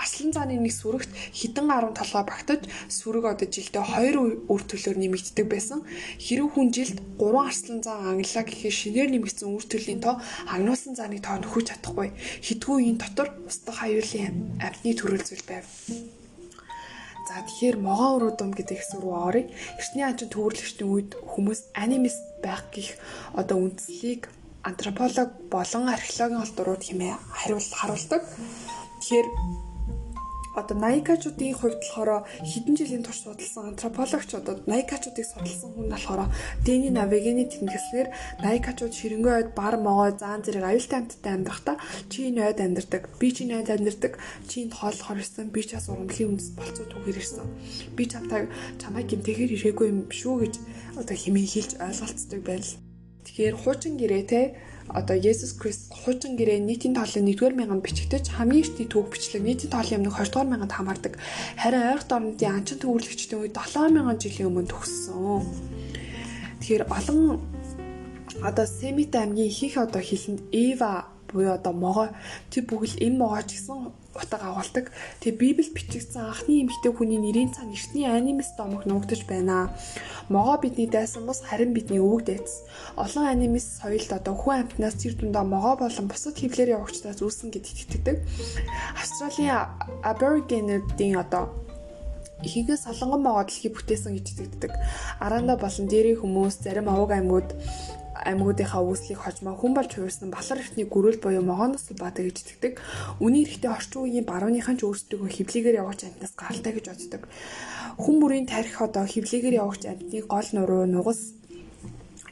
Арслан 0.01 0.33
зааны 0.33 0.57
нэг 0.57 0.73
сүрэгт 0.73 1.11
хідэн 1.37 1.69
10 1.69 1.97
толгой 1.99 2.25
багтаж, 2.25 2.61
сүрэг 2.89 3.25
одоо 3.29 3.49
жилдээ 3.49 3.85
2 3.85 4.49
үр 4.49 4.63
төлөөр 4.65 4.97
нэмэгддэг 4.99 5.47
байсан. 5.49 5.85
Хэрэг 6.17 6.49
хүн 6.57 6.69
жилд 6.73 6.99
3 7.21 7.45
арслан 7.45 7.81
зан 7.85 7.99
англаа 8.17 8.45
гэхээр 8.49 8.75
шинээр 8.81 9.09
нэмэгдсэн 9.13 9.49
үр 9.53 9.65
төлөлийн 9.69 10.01
тоо 10.01 10.17
агнуулсан 10.49 10.95
зааны 10.97 11.21
тоо 11.21 11.37
нөхөж 11.39 11.65
чадахгүй. 11.71 12.09
Хідгүү 12.47 12.77
энэ 12.89 13.01
дотор 13.03 13.29
устдах 13.45 13.85
аюулын 13.85 14.59
амтны 14.65 14.93
төрөл 14.97 15.25
зүйл 15.25 15.45
байв. 15.45 15.67
За 17.29 17.45
тэгэхээр 17.45 17.77
могоо 17.77 18.11
өрөөдөм 18.17 18.57
гэдэг 18.57 18.81
хэсэг 18.81 19.05
рүү 19.05 19.15
оръё. 19.29 19.53
Эртний 19.77 20.05
анчин 20.09 20.33
төвөрлөгчдийн 20.33 20.89
үед 20.89 21.11
хүмүүс 21.29 21.61
анимист 21.77 22.25
байх 22.41 22.65
гих 22.73 22.97
одоо 23.37 23.69
үндслийг 23.69 24.33
антрополог 24.65 25.29
болон 25.53 25.93
археологийн 25.93 26.41
холдурууд 26.41 26.83
хэмээн 26.89 27.21
хариулт 27.37 27.69
харуулдаг. 27.77 28.25
Тэгэхээр 29.05 29.29
одоо 30.61 30.77
Найкачуудын 30.79 31.55
хувьд 31.55 31.81
болохоор 31.81 32.27
хэдэн 32.51 32.75
жилийн 32.79 33.05
турш 33.07 33.23
судалсан 33.23 33.73
антропологч 33.73 34.31
одоо 34.35 34.55
Найкачуудыг 34.67 35.27
судалсан 35.27 35.71
хүн 35.73 35.89
болохоор 35.91 36.29
Дэни 36.67 36.91
Навигены 36.91 37.45
тэмдэглэлээр 37.47 38.09
Найкачууд 38.43 38.93
ширэнгөө 38.95 39.35
ойд 39.39 39.51
бар 39.55 39.75
могой 39.79 40.13
заан 40.19 40.43
зэрэг 40.43 40.65
аюултай 40.67 40.99
амьттай 41.01 41.33
амьдрахдаа 41.35 41.77
чи 42.11 42.29
энэ 42.29 42.41
ойд 42.49 42.59
амьдардаг. 42.61 43.03
Би 43.21 43.29
чи 43.31 43.47
энэ 43.47 43.63
ойд 43.63 43.71
амьдардаг. 43.71 44.13
Чи 44.49 44.67
энд 44.67 44.75
хооллохоор 44.75 45.19
ирсэн 45.23 45.49
би 45.55 45.63
ч 45.63 45.79
бас 45.79 45.87
урамлын 45.89 46.31
үндэс 46.35 46.51
болцоо 46.59 46.87
түгээр 46.91 47.21
ирсэн. 47.23 47.47
Би 47.97 48.05
чамтай 48.11 48.51
чамайг 48.83 49.07
гимтэхээр 49.09 49.55
ирээгүй 49.55 49.87
юм 49.89 50.01
шүү 50.11 50.35
гэж 50.43 50.55
одоо 50.99 51.17
хэмээн 51.17 51.49
хэлж 51.49 51.73
ойлголцдог 51.79 52.41
байл. 52.43 52.71
Тэгэхээр 53.25 53.57
хуучин 53.61 53.95
гэрээ 54.01 54.25
те 54.25 54.41
одоо 54.89 55.17
Есүс 55.17 55.57
Христ 55.61 55.93
хуучин 55.93 56.37
гэрээ 56.41 56.61
нийтийн 56.65 56.97
тоолын 56.97 57.29
1-р 57.29 57.55
мянганд 57.55 57.85
бичигдэж 57.85 58.33
хамгийн 58.33 58.65
ихний 58.65 58.89
түүх 58.89 59.13
бичлэг 59.13 59.45
нийтийн 59.45 59.73
тоолын 59.73 60.01
өмнө 60.01 60.17
20-р 60.17 60.49
мянганд 60.49 60.73
хамаардаг. 60.73 61.15
Харин 61.61 61.85
ойролт 61.93 62.13
орнуудын 62.13 62.57
анчин 62.57 62.79
төвөрлөгчдийн 62.81 63.41
үед 63.45 63.57
7000 63.57 64.17
жилийн 64.23 64.49
өмнө 64.49 64.71
төгссөн. 64.73 65.45
Тэгэхээр 66.61 66.85
олон 66.89 67.41
одоо 68.43 68.67
Семит 68.67 69.15
аймгийн 69.15 69.51
ихэнх 69.53 69.77
одоо 69.77 70.03
хилэнд 70.03 70.41
Эва 70.53 71.07
буюу 71.29 71.53
одоо 71.53 71.73
могоо 71.73 72.09
тэр 72.51 72.65
бүгд 72.65 73.03
эм 73.05 73.19
могоо 73.21 73.43
ч 73.45 73.61
гэсэн 73.61 73.93
утга 74.19 74.43
агуулдаг. 74.43 74.91
Тэгээ 75.23 75.39
Библиэд 75.39 75.73
бичигдсэн 75.73 76.27
анхны 76.27 76.67
эмэгтэй 76.67 76.93
хүний 76.93 77.23
нэрийн 77.23 77.55
цаана 77.55 77.73
эртний 77.73 78.07
анимис 78.07 78.51
домог 78.59 78.85
нуугдаж 78.85 79.23
байна. 79.31 79.71
Могоо 80.29 80.59
бидний 80.59 80.91
дайсан 80.91 81.25
бус 81.27 81.41
харин 81.41 81.73
бидний 81.73 82.03
өвөг 82.03 82.27
дайц. 82.27 82.67
Олон 82.99 83.25
анимис 83.31 83.81
соёлд 83.81 84.11
одоо 84.13 84.35
хүн 84.35 84.69
амьтнаас 84.69 84.99
тэр 85.01 85.15
дундаа 85.15 85.45
могоо 85.47 85.79
болон 85.79 86.07
бусад 86.11 86.37
хөвлөөр 86.37 86.75
явагчдаас 86.77 87.23
үүсэн 87.23 87.55
гэдэгт 87.55 87.79
итгэдэг. 87.87 88.17
Австралийн 88.99 89.71
Аборигенуудын 90.03 91.17
одоо 91.23 91.55
ихэнх 92.43 92.79
солонгон 92.79 93.23
могоо 93.23 93.45
дэлхий 93.45 93.71
бүтээсэн 93.71 94.15
гэж 94.15 94.27
итгэдэг. 94.31 94.73
Араанда 95.19 95.59
болон 95.59 95.87
дээрээ 95.91 96.23
хүмүүс 96.23 96.63
зарим 96.63 96.87
овог 96.87 97.11
аймагуд 97.11 97.51
аймагуудынхаа 98.25 98.83
үүслийг 98.83 99.21
хожмоо 99.23 99.55
хүн 99.55 99.73
болж 99.79 99.91
хувирсан 99.95 100.35
балар 100.35 100.59
эртний 100.59 100.87
гөрөл 100.89 101.23
буюу 101.23 101.45
могоноос 101.47 101.87
бадаг 101.95 102.25
гэж 102.27 102.37
итгэдэг. 102.43 102.75
Үний 103.23 103.47
эрэхтэй 103.47 103.71
орчин 103.71 104.03
үеийн 104.03 104.27
барууныхан 104.27 104.77
ч 104.79 104.83
өөрсдөө 104.87 105.31
хөвлөгээр 105.31 105.81
явагч 105.83 106.01
амтнаас 106.09 106.35
гаралтай 106.35 106.73
гэж 106.75 106.87
боддог. 106.91 107.23
Хүн 108.03 108.17
бүрийн 108.19 108.47
тарих 108.51 108.79
одоо 108.83 109.05
хөвлөгээр 109.07 109.61
явагч 109.63 109.83
амтны 109.87 110.19
гол 110.27 110.49
нуруу 110.57 110.85
нугас 110.87 111.39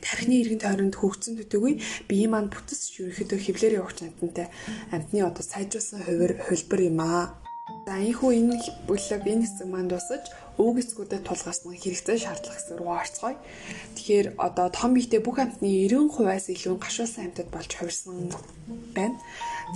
тархины 0.03 0.39
иргэн 0.43 0.63
тойронд 0.63 0.95
хөгжсөн 0.99 1.35
төтөгүй 1.43 1.73
бие 2.11 2.27
маань 2.31 2.51
бүтц 2.53 2.95
ерөөхдөө 3.03 3.39
хөвлөөр 3.43 3.79
явагч 3.81 3.99
амтнтай 4.07 4.47
амтны 4.95 5.19
одоо 5.27 5.43
сайжруулсан 5.43 6.07
хувир 6.07 6.39
хөлбөр 6.47 6.81
юм 6.91 7.01
аа. 7.03 7.35
За 7.87 7.99
ийхүү 7.99 8.31
энэ 8.39 8.55
бүлэг 8.87 9.23
энэ 9.27 9.43
хэсэг 9.43 9.67
маань 9.67 9.91
дуусаж 9.91 10.31
өвөг 10.57 10.77
эцгүүдэд 10.81 11.23
тулгаарсан 11.29 11.77
хэрэгцээ 11.77 12.17
шаардлага 12.17 12.57
хэсэг 12.57 12.77
рүү 12.81 12.93
орцгоё. 12.97 13.37
Тэгэхээр 13.97 14.27
одоо 14.41 14.67
том 14.73 14.91
биетэй 14.97 15.21
бүх 15.21 15.37
амьтны 15.37 15.69
90%-аас 15.69 16.47
илүү 16.49 16.75
гашуулсан 16.81 17.23
амьтад 17.29 17.49
болж 17.53 17.71
хувирсан 17.77 18.33
байна. 18.97 19.21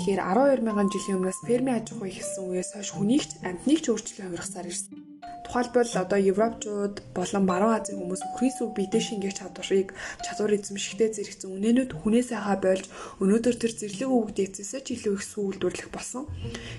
Тэгэхээр 0.00 0.20
12 0.24 0.64
мянган 0.64 0.88
жилийн 0.88 1.18
өмнөөс 1.20 1.40
фермийн 1.44 1.78
аж 1.84 1.92
ахуй 1.92 2.10
ихсэн 2.16 2.44
үеэс 2.48 2.72
хойш 2.72 2.90
хүнийг 2.96 3.24
ч 3.28 3.32
амьтныг 3.44 3.78
ч 3.82 3.86
өөрчлөн 3.92 4.26
хувиргасаар 4.32 4.70
ирсэн. 4.70 5.10
Тухайлбал 5.50 5.90
одоо 5.98 6.18
Европчууд 6.30 6.96
болон 7.10 7.44
Баруун 7.50 7.74
Азийн 7.74 7.98
хүмүүс 7.98 8.22
өхрийн 8.22 8.54
сүв 8.54 8.70
биедээ 8.70 9.02
шингээх 9.02 9.34
чадварыг 9.34 9.88
чадвар 10.22 10.54
эзэмшигтэй 10.54 11.10
зэрэгцэн 11.10 11.50
үнэнүүд 11.50 11.90
хүнээс 11.90 12.30
хаа 12.38 12.54
болж 12.54 12.86
өнөөдөр 13.18 13.56
тэр 13.58 13.72
зэрлэг 13.74 14.10
өвөг 14.14 14.30
дээдсээс 14.38 14.78
ч 14.86 14.88
илүү 14.94 15.14
их 15.18 15.24
сүү 15.26 15.42
үйлдвэрлэх 15.58 15.90
болсон. 15.90 16.30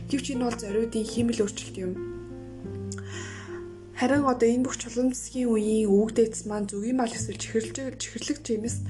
Гэвч 0.08 0.26
энэ 0.32 0.48
бол 0.48 0.56
зориудын 0.56 1.04
химэл 1.04 1.44
өөрчлөлт 1.44 1.78
юм. 1.84 1.92
Харин 4.02 4.26
одоо 4.26 4.50
энэ 4.50 4.66
бүх 4.66 4.82
чулуун 4.82 5.14
засгийн 5.14 5.54
үеийн 5.54 5.86
өвөг 5.94 6.18
дээдс 6.18 6.50
маань 6.50 6.66
зөвгийн 6.66 6.98
мал 6.98 7.14
эсвэл 7.14 7.38
чихэрлэг 7.38 8.02
чихэрлэг 8.02 8.38
жимс 8.42 8.82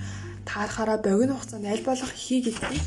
таарахаараа 0.48 1.04
богино 1.04 1.36
хугацаанд 1.36 1.68
аль 1.68 1.84
болох 1.84 2.16
хий 2.16 2.40
гэдгийг 2.40 2.86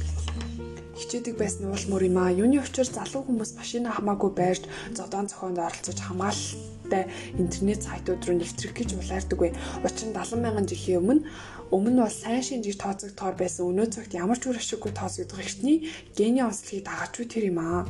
хичээдэг 0.97 1.37
байсан 1.37 1.69
уул 1.69 1.85
мөр 1.93 2.09
юм 2.09 2.17
а. 2.17 2.33
Юуны 2.33 2.65
учир 2.65 2.89
залуу 2.89 3.29
хүмүүс 3.29 3.61
машина 3.61 3.93
хамаагүй 3.93 4.33
байрж 4.41 4.65
зодон 4.97 5.29
зохионд 5.29 5.61
оролцож 5.61 5.99
хамгаалалтай 6.01 7.05
интернет 7.37 7.85
сайтууд 7.85 8.25
руу 8.25 8.37
нэвтрэх 8.41 8.73
гэж 8.73 8.89
улаардаг 8.97 9.39
бай. 9.45 9.53
Учир 9.85 10.09
нь 10.09 10.17
70 10.17 10.41
мянган 10.41 10.65
жилийн 10.65 11.05
өмнө 11.05 11.29
өмнө 11.77 12.09
бол 12.09 12.17
сайн 12.25 12.41
шинжийг 12.41 12.81
тооцогдохоор 12.81 13.37
байсан 13.37 13.69
өнөө 13.69 13.93
цагт 13.93 14.17
ямар 14.17 14.41
ч 14.41 14.49
үр 14.49 14.57
ашиггүй 14.57 14.97
тооцогдох 14.97 15.45
эртний 15.45 15.93
гений 16.17 16.41
онцлогийг 16.41 16.89
дагаж 16.89 17.13
буй 17.21 17.29
тэр 17.29 17.53
юм 17.53 17.61
а. 17.61 17.85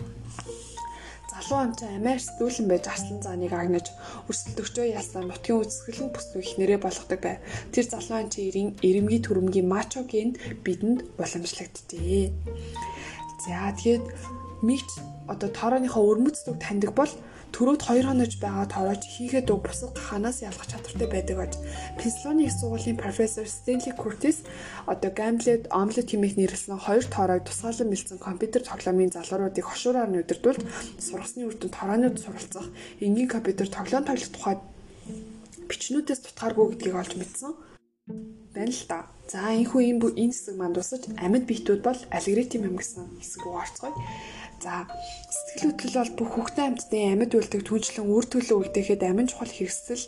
Залуу 1.34 1.58
амтан 1.66 1.98
амиар 1.98 2.20
сэтгүүлэн 2.22 2.68
байж 2.70 2.84
арслан 2.86 3.18
зааныг 3.18 3.52
агнаж 3.52 3.86
өрсөлдөгчөө 4.30 4.86
ялсан 4.94 5.26
нутгийн 5.26 5.58
үзэсгэлэн 5.66 6.10
бүсгүй 6.14 6.40
их 6.46 6.52
нэрэ 6.62 6.76
болгодог 6.78 7.20
байв. 7.20 7.42
Тэр 7.74 7.84
залуу 7.90 8.16
амтан 8.22 8.78
эрэмгийн 8.86 9.24
төрөмгийн 9.26 9.66
мачо 9.66 10.06
генд 10.06 10.38
бидэнд 10.62 11.00
уламжлагдтыг. 11.18 12.30
За 13.42 13.74
тэгээд 13.74 14.04
мигч 14.62 14.90
одоо 15.26 15.48
тоорооныхоо 15.50 16.02
өрмөцдөг 16.06 16.54
таньдаг 16.62 16.94
бол 16.94 17.10
төрөөд 17.54 17.80
2 17.86 18.02
хонож 18.02 18.32
байгаа 18.42 18.66
тоорооч 18.66 19.02
хийхэд 19.06 19.46
үг 19.54 19.62
бусад 19.62 19.94
гаханаас 19.94 20.42
ялгах 20.42 20.66
чадвартай 20.66 21.08
байдаг 21.10 21.36
гэж 21.38 21.52
Пенсильвани 21.98 22.50
их 22.50 22.54
сургуулийн 22.58 22.98
профессор 22.98 23.46
Стенли 23.46 23.94
Куртис 23.94 24.42
одоо 24.90 25.10
Gamblet 25.14 25.70
Omelette 25.70 26.10
хэмээх 26.10 26.34
нэрлсэн 26.34 26.82
хоёр 26.82 27.04
тооройг 27.06 27.46
тусгаалan 27.46 27.94
бэлдсэн 27.94 28.18
компьютер 28.18 28.62
тоглоомын 28.66 29.14
залууруудыг 29.14 29.64
хошуураар 29.70 30.10
нь 30.10 30.20
удирдуулж 30.22 30.62
сургасны 30.98 31.46
үр 31.46 31.54
дүнд 31.54 31.78
тороонууд 31.78 32.16
суралцах 32.18 32.66
энгийн 32.98 33.30
компьютер 33.30 33.70
тоглоом 33.70 34.02
тоглох 34.02 34.30
тухай 34.34 34.56
бичнүүдээс 35.70 36.20
тутгааргүй 36.26 36.66
гэдгийг 36.74 36.98
олж 36.98 37.12
мэдсэн 37.14 37.52
байна 38.54 38.70
л 38.70 38.84
да. 38.88 38.98
За 39.30 39.50
энэ 39.50 39.66
хүү 39.70 39.80
энэ 39.96 40.12
энэ 40.22 40.34
хэсэг 40.36 40.54
манд 40.60 40.76
усаж 40.78 41.02
амьд 41.16 41.44
биетүүд 41.48 41.80
бол 41.82 42.00
алгоритм 42.12 42.68
юм 42.68 42.76
гэсэн 42.76 43.18
хэсэг 43.18 43.40
рүү 43.42 43.56
орцгоё. 43.62 43.94
За 44.62 44.86
сэтгэл 45.32 45.72
хөдлөл 45.72 45.98
бол 45.98 46.12
бүх 46.18 46.30
хүүхдийн 46.34 46.68
амьтдын 46.74 47.12
амьд 47.24 47.32
үлдэх 47.38 47.62
түншлэн 47.66 48.06
үр 48.06 48.24
төлөө 48.28 48.58
үлдээхэд 48.60 49.02
амин 49.02 49.28
чухал 49.30 49.50
хэрэгсэл 49.50 50.04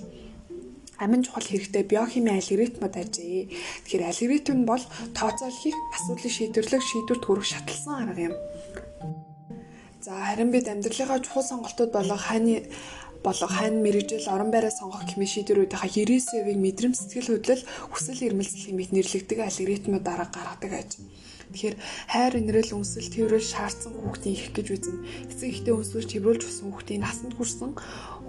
амин 0.98 1.22
чухал 1.24 1.44
хэрэгтэй 1.44 1.84
биохимийн 1.84 2.40
алгоритмууд 2.40 2.94
ажээ. 2.96 3.52
Тэгэхээр 3.84 4.04
алгоритм 4.10 4.58
бол 4.64 4.84
тооцооллыг 5.12 5.76
асуудлыг 5.96 6.32
шийдвэрлэх 6.32 6.82
шийдвэрт 6.82 7.24
хүрэх 7.24 7.46
шатлсан 7.52 7.94
арга 8.00 8.22
юм. 8.32 8.34
За 10.00 10.12
харин 10.16 10.50
бид 10.54 10.66
амьдралынхаа 10.72 11.20
чухал 11.20 11.44
сонголтууд 11.44 11.92
болго 11.92 12.16
хааны 12.16 12.64
болго 13.26 13.46
хань 13.50 13.82
мэрэгжил 13.84 14.32
орон 14.34 14.50
байраа 14.54 14.70
сонгох 14.70 15.02
хэмээн 15.04 15.32
шийдвэрүүдийнхаа 15.34 15.90
90%-ийг 15.90 16.58
мэдрэмж 16.62 16.96
сэтгэл 16.96 17.30
хөдлөл 17.34 17.62
хүсэл 17.90 18.26
эрмэлзэл 18.26 18.66
хэмээх 18.70 18.90
нэрлэгдэг 18.94 19.38
алгоритмууд 19.42 20.04
дарга 20.06 20.30
гаргадаг 20.30 20.72
аж. 20.80 20.90
Тэгэхээр 21.52 21.76
хайр 22.10 22.34
инрэл 22.40 22.76
үнсэл 22.78 23.12
тэрвэл 23.12 23.42
шаардсан 23.42 23.94
хүүхдийн 23.94 24.34
их 24.34 24.50
гэж 24.56 24.66
үзнэ. 24.74 24.98
Эцэг 25.30 25.50
ихтэй 25.52 25.74
өнсөлж 25.74 26.08
тэрвүүлж 26.10 26.42
усан 26.42 26.74
хүүхдийн 26.74 27.02
насанд 27.06 27.34
хүрсэн 27.38 27.70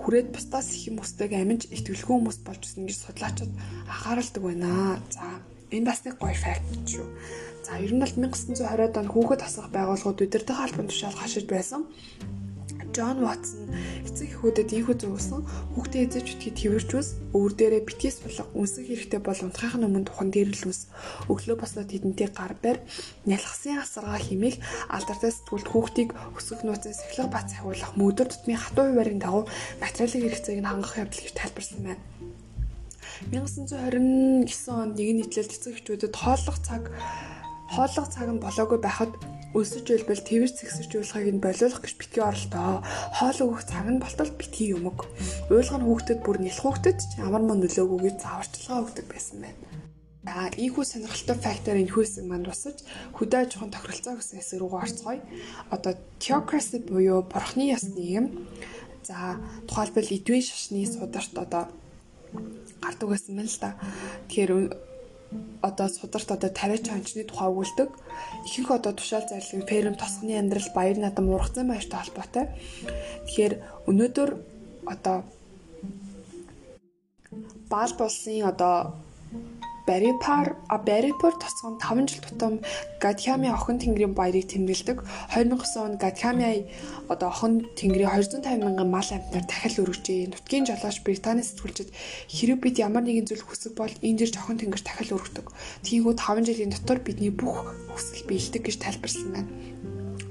хүрээд 0.02 0.28
бусдаас 0.32 0.70
их 0.78 0.94
юм 0.94 1.02
устдаг 1.02 1.34
аминж 1.34 1.68
итгэлгүй 1.74 2.16
хүмүүс 2.16 2.40
болж 2.46 2.62
ирсэн 2.62 2.86
гэж 2.86 2.98
судлаачид 3.02 3.52
анхааралдаг 3.90 4.44
байна. 4.46 5.02
За 5.10 5.26
энэ 5.74 5.88
бас 5.90 6.00
нэг 6.06 6.16
гоё 6.22 6.38
факт 6.38 6.64
шүү. 6.86 7.08
За 7.68 7.76
ер 7.82 7.92
нь 7.92 8.00
бол 8.00 8.16
1920-ад 8.32 8.96
он 8.96 9.10
хүүхэд 9.12 9.42
асрах 9.44 9.70
байгууллагууд 9.76 10.24
удирдах 10.24 10.64
албан 10.64 10.88
тушаал 10.88 11.18
хашиж 11.20 11.46
байсан. 11.52 11.84
Джон 12.98 13.22
Ватсон 13.22 13.70
эцэг 14.10 14.34
эхүүдэд 14.34 14.74
ийхүү 14.74 14.98
зөөсөн 14.98 15.46
хүүхдээ 15.78 16.02
эзэж 16.10 16.26
битгий 16.34 16.54
тэрвэрчүүс 16.58 17.30
өвөр 17.30 17.54
дээрээ 17.54 17.86
битгий 17.86 18.10
сулга 18.10 18.50
үнсэх 18.58 18.90
хэрэгтэй 18.90 19.22
бол 19.22 19.38
унтахын 19.38 19.86
өмнө 19.86 20.10
тухан 20.10 20.34
дээрлүүс 20.34 20.82
өглөө 21.30 21.58
босноод 21.62 21.94
тэдэнтэй 21.94 22.34
гар 22.34 22.58
барь 22.58 22.82
нялхсан 23.30 23.86
асаргаа 23.86 24.18
химээх 24.18 24.58
алдартай 24.90 25.30
сэтгүүлд 25.30 25.70
хүүхдийг 25.70 26.10
өсгөх 26.42 26.66
нууцын 26.66 26.98
сахилга 26.98 27.30
бац 27.38 27.54
ахиулах 27.54 27.94
мөдөр 28.02 28.34
тутмын 28.34 28.58
хатуу 28.66 28.90
хуваарийн 28.90 29.22
дагуу 29.22 29.46
материалын 29.78 30.24
хэрэгцээг 30.26 30.58
нь 30.58 30.70
хангах 30.74 30.98
явдал 30.98 31.22
гэж 31.22 31.34
тайлбарсан 31.38 31.80
байна. 31.86 32.02
1929 33.30 34.74
онд 34.74 34.98
нэгэн 34.98 35.18
нийтлэлд 35.22 35.54
эцэг 35.54 35.78
эхчүүдэд 35.78 36.18
хооллох 36.18 36.58
цаг 36.66 36.90
хооллох 37.70 38.10
цаг 38.10 38.26
нь 38.26 38.42
болоогүй 38.42 38.82
байхад 38.82 39.14
Өлсөж 39.58 39.90
үлбэл 39.90 40.22
твэр 40.22 40.54
цэгсэржүүлэхийг 40.54 41.34
нь 41.34 41.42
болиулах 41.42 41.82
гэж 41.82 41.94
битгий 41.98 42.22
оролдоо. 42.22 42.86
Хоол 43.18 43.40
өгөх 43.42 43.66
цаг 43.66 43.90
нь 43.90 43.98
болтол 43.98 44.30
битгий 44.38 44.70
юмэг. 44.78 45.10
Уйлгын 45.50 45.82
хүүхдэд 45.82 46.20
бүр 46.22 46.38
нэлх 46.46 46.62
хүүхдэд 46.62 47.00
ямар 47.26 47.42
мөн 47.42 47.66
нөлөөгүй 47.66 48.00
гэж 48.06 48.16
зааварчилгаа 48.22 48.86
өгдөг 48.86 49.06
байсан 49.10 49.38
байна. 49.42 49.58
За 50.28 50.54
ийхүү 50.54 50.84
сонирхолтой 50.86 51.38
фактор 51.42 51.76
энэ 51.82 51.90
хүйсэг 51.90 52.26
манд 52.30 52.54
усаж 52.54 52.86
хөдөө 53.18 53.40
аж 53.42 53.52
ахуйн 53.58 53.74
тохиролцоо 53.74 54.14
гэсэн 54.22 54.38
хэсэг 54.38 54.60
рүү 54.62 54.78
орцгоё. 54.78 55.26
Одоо 55.74 55.94
theocracy 56.22 56.78
буюу 56.86 57.26
бурхны 57.26 57.74
яс 57.74 57.88
нийгэм. 57.90 58.46
За 59.08 59.42
тухайлбал 59.66 60.06
эдвэн 60.06 60.44
шашны 60.46 60.86
сударт 60.86 61.34
одоо 61.34 61.64
гардаг 62.84 63.08
байсан 63.10 63.34
байна 63.40 63.50
л 63.50 63.62
да. 63.64 63.72
Тэгэхээр 64.28 64.52
одоо 65.62 65.88
сударт 65.90 66.32
одоо 66.32 66.50
тариач 66.50 66.88
ханчны 66.88 67.24
тухай 67.24 67.50
өгүүлдэг. 67.52 67.90
Ихэнх 68.48 68.72
одоо 68.72 68.94
тушаал 68.94 69.28
зарлиг 69.28 69.68
ферм 69.68 69.96
тосгоны 69.96 70.40
амьдрал 70.40 70.70
баяр 70.76 70.98
надам 70.98 71.30
ургацсан 71.30 71.68
баяртай 71.68 72.00
холбоотой. 72.00 72.46
Тэгэхээр 73.28 73.54
өнөөдөр 73.90 74.30
одоо 74.88 75.24
Баал 77.70 77.92
булсын 78.00 78.48
одоо 78.48 78.96
Барипар 79.88 80.58
а 80.68 80.78
Барипор 80.78 81.34
тоцгон 81.40 81.80
5 81.80 82.10
жил 82.12 82.22
тутам 82.22 82.60
Гадхами 83.00 83.48
охин 83.48 83.80
тэнгэрийн 83.80 84.14
баярыг 84.14 84.52
тэмдэглэдэг. 84.52 84.98
2009 85.32 85.86
онд 85.86 86.02
Гадхами 86.04 86.68
одоо 87.08 87.30
охин 87.32 87.64
тэнгэрийн 87.80 88.12
250 88.12 88.64
мянган 88.64 88.90
мал 88.92 89.08
амьтнаар 89.08 89.46
дахил 89.48 89.88
өргөжээ. 89.88 90.36
Нутгийн 90.36 90.68
жолооч 90.68 91.00
Британий 91.08 91.48
сэтгүүлчид 91.48 91.90
хэрэг 92.28 92.60
бид 92.60 92.76
ямар 92.84 93.08
нэгэн 93.08 93.32
зүйл 93.32 93.48
хүсэх 93.48 93.80
бол 93.80 93.94
энэ 94.04 94.20
дэрж 94.28 94.36
охин 94.36 94.60
тэнгэр 94.60 94.84
дахил 94.84 95.16
өргөдөг. 95.16 95.48
Тийгүү 95.88 96.14
5 96.20 96.44
жилийн 96.44 96.76
дотор 96.76 97.00
бидний 97.00 97.32
бүх 97.32 97.72
хүсэл 97.96 98.28
биелдэг 98.28 98.68
гэж 98.68 98.76
тайлбарласан 98.84 99.32
байна. 99.32 99.52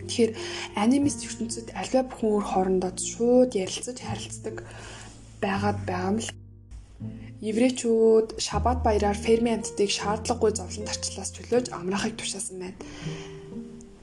Тэгэхээр 0.05 0.33
анимист 0.77 1.25
ертөнцид 1.25 1.73
альва 1.75 2.07
бүхэн 2.07 2.29
өөр 2.29 2.45
хоорондоо 2.45 2.93
шууд 2.95 3.51
ярилцаж 3.57 3.99
харилцдаг 4.05 4.63
байгаад 5.43 5.79
байгаа 5.89 6.13
юм 6.13 6.19
л 6.21 6.31
еврейчүүд 7.45 8.41
шабат 8.41 8.81
баяраар 8.81 9.17
фермийн 9.17 9.61
амьтдыг 9.61 9.91
шаардлагагүй 9.93 10.53
зовлон 10.57 10.89
тарчлаас 10.89 11.31
чөлөөж 11.37 11.69
амраахыг 11.77 12.17
тушаасан 12.17 12.57
байна. 12.65 12.81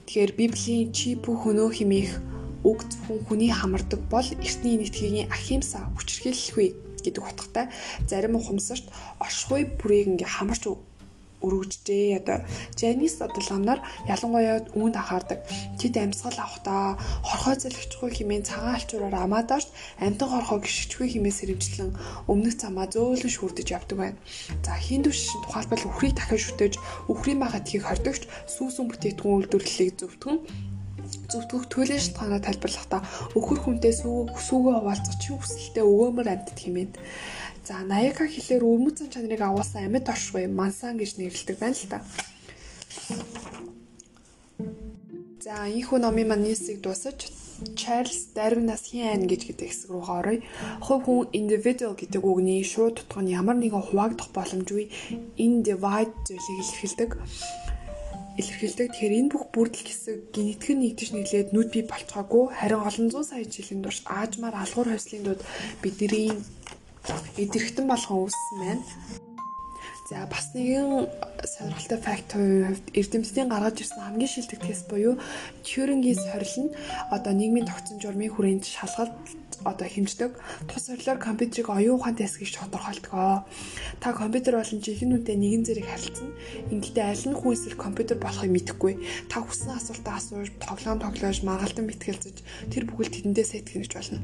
Тэгэхээр 0.06 0.32
Библийн 0.38 0.94
чи 0.94 1.18
бүх 1.18 1.50
хөнөө 1.50 1.70
химих 1.74 2.22
үг 2.62 2.86
зөвхөн 2.86 3.20
хүний 3.26 3.50
хамардаг 3.50 4.02
бол 4.14 4.28
эртний 4.38 4.78
нэгтгэгийн 4.78 5.34
ахимса 5.34 5.90
хүчрхийлэхгүй 5.98 6.68
гэдэг 7.04 7.24
утгатай 7.26 7.66
зарим 8.08 8.38
ухамсарт 8.38 8.86
оршихуй 9.20 9.68
бүрийг 9.82 10.08
ингээ 10.14 10.30
хамарч 10.30 10.64
өргөжжээ. 11.46 12.24
Одоо 12.24 12.38
Жанис 12.80 13.20
одоо 13.20 13.44
ламнаар 13.44 13.80
ялангуяа 14.08 14.64
үүнд 14.74 14.96
анхаардаг. 14.98 15.40
Тэд 15.80 15.96
амьсгал 16.00 16.40
авахдаа 16.40 16.98
хорхой 17.28 17.56
зэлгчгүй 17.60 18.10
хэмээн 18.16 18.48
цагаан 18.48 18.76
алчуураар 18.80 19.16
амаадаарч 19.28 19.68
амтан 20.00 20.30
хорхоо 20.32 20.60
гიშгчгүй 20.64 21.08
хэмээн 21.12 21.38
сэрэмжлэн 21.38 21.92
өмнөх 22.32 22.56
замаа 22.58 22.88
зөөлөн 22.88 23.36
шүрдэж 23.36 23.68
явдаг 23.78 23.98
байна. 24.00 24.20
За 24.66 24.74
хиндүү 24.80 25.14
шишин 25.14 25.44
тухайлбал 25.44 25.84
үхрийг 25.88 26.16
дахин 26.16 26.42
шүтэж 26.42 26.74
үхрийн 27.12 27.40
магадгийг 27.44 27.84
хордогч 27.86 28.24
сүүсүн 28.48 28.88
бүтээтгүүн 28.90 29.36
үйлдвэрлэлийг 29.44 30.00
зөвтгөн 30.00 30.38
зөвтгөх 31.32 31.66
төлөв 31.74 32.00
шалтгаанаа 32.00 32.42
тайлбарлахдаа 32.46 33.02
өхөр 33.38 33.60
хүнтэй 33.62 33.94
сүү 33.94 34.34
сүүгөө 34.48 34.74
хуваалцах 34.80 35.18
чи 35.22 35.30
хүсэлтэд 35.34 35.86
өгөөмөр 35.86 36.28
амьд 36.30 36.58
хэмээн 36.58 36.92
За 37.64 37.80
Наяка 37.80 38.28
хэлээр 38.28 38.64
өрмөцөн 38.68 39.08
чанарыг 39.08 39.40
агуулсан 39.40 39.88
амьд 39.88 40.12
оршгүй 40.12 40.52
мансан 40.52 41.00
гэж 41.00 41.16
нэрлэдэг 41.16 41.58
байна 41.64 41.80
л 41.80 41.88
та. 41.88 42.00
За 45.40 45.56
ийхүү 45.72 45.98
номын 46.04 46.28
маань 46.28 46.44
нийсийг 46.44 46.84
дуусаж 46.84 47.24
Charles 47.80 48.36
Darwin-аас 48.36 48.92
хин 48.92 49.08
айн 49.08 49.24
гэж 49.32 49.42
гэдэг 49.48 49.68
хэсэг 49.72 49.90
рүү 49.96 50.04
оръё. 50.20 50.44
Хувь 50.84 51.04
хүн 51.08 51.32
individual 51.40 51.96
гэдэг 51.96 52.20
үгний 52.20 52.60
шууд 52.68 53.00
тутга 53.00 53.24
нь 53.24 53.32
ямар 53.32 53.56
нэгэн 53.56 53.88
хуваагдах 53.88 54.36
боломжгүй 54.36 54.92
individe 55.40 56.12
зүйлийг 56.28 56.60
илэрхийлдэг 56.60 57.12
илэрхийлдэг. 58.40 58.88
Тэгэхээр 58.90 59.18
энэ 59.20 59.32
бүх 59.32 59.54
бүрдэл 59.54 59.86
хэсэг 59.86 60.18
генетик 60.34 60.74
нэгдэж 60.74 61.10
нэглээд 61.14 61.50
нүд 61.54 61.70
бий 61.70 61.86
болцоогүй 61.86 62.44
харин 62.58 62.82
олон 62.82 63.08
зуун 63.14 63.28
сая 63.30 63.46
жилийн 63.46 63.86
турш 63.86 64.02
аажмаар 64.10 64.58
алгуур 64.58 64.90
хойслын 64.90 65.24
дунд 65.24 65.42
бидний 65.86 66.34
идэрхтэн 67.38 67.86
болгон 67.88 68.18
үүссэн 68.28 68.58
байна. 68.60 68.84
За 70.10 70.28
бас 70.28 70.52
нэгэн 70.54 71.08
сонирхолтой 71.48 72.00
факт 72.04 72.30
хувийн 72.36 72.68
хувьд 72.70 72.88
эрдэмтдийн 72.92 73.50
гаргаж 73.50 73.82
ирсэн 73.82 74.04
хамгийн 74.04 74.32
шилдэг 74.32 74.60
тест 74.60 74.86
буюу 74.92 75.16
Тьюрингийн 75.64 76.20
сорил 76.20 76.56
нь 76.68 76.76
одоо 77.10 77.34
нийгмийн 77.34 77.66
тогтсон 77.66 78.04
журмын 78.04 78.30
хүрээнд 78.30 78.68
шалгалт 78.68 79.16
одоо 79.64 79.88
хэмждэг 79.88 80.32
тус 80.68 80.84
сорилоор 80.92 81.20
компьютерийг 81.24 81.72
оюун 81.72 81.98
ухаан 81.98 82.20
тест 82.20 82.36
гэж 82.36 82.52
тодорхойлдог. 82.60 83.48
Та 84.04 84.08
компьютер 84.12 84.60
болон 84.60 84.80
жинхэнэ 84.84 85.14
үнэтэй 85.24 85.38
нэгэн 85.40 85.64
зэрэг 85.66 85.88
харилцсан. 85.88 86.30
Ингэхдээ 86.72 87.06
аль 87.08 87.26
нь 87.32 87.40
хүн 87.40 87.56
эсвэл 87.56 87.80
компьютер 87.80 88.18
болохыг 88.20 88.52
мэдэхгүй. 88.52 88.94
Та 89.32 89.40
хүссэн 89.40 89.72
асуултаа 89.80 90.20
асууж, 90.20 90.52
тоглоом 90.60 91.00
тоглож, 91.00 91.38
маргалтан 91.48 91.88
мэтгэлцэж 91.88 92.36
тэр 92.76 92.84
бүхэл 92.92 93.14
тэдэндээ 93.14 93.46
сэтгэнэж 93.48 93.92
болно. 93.96 94.20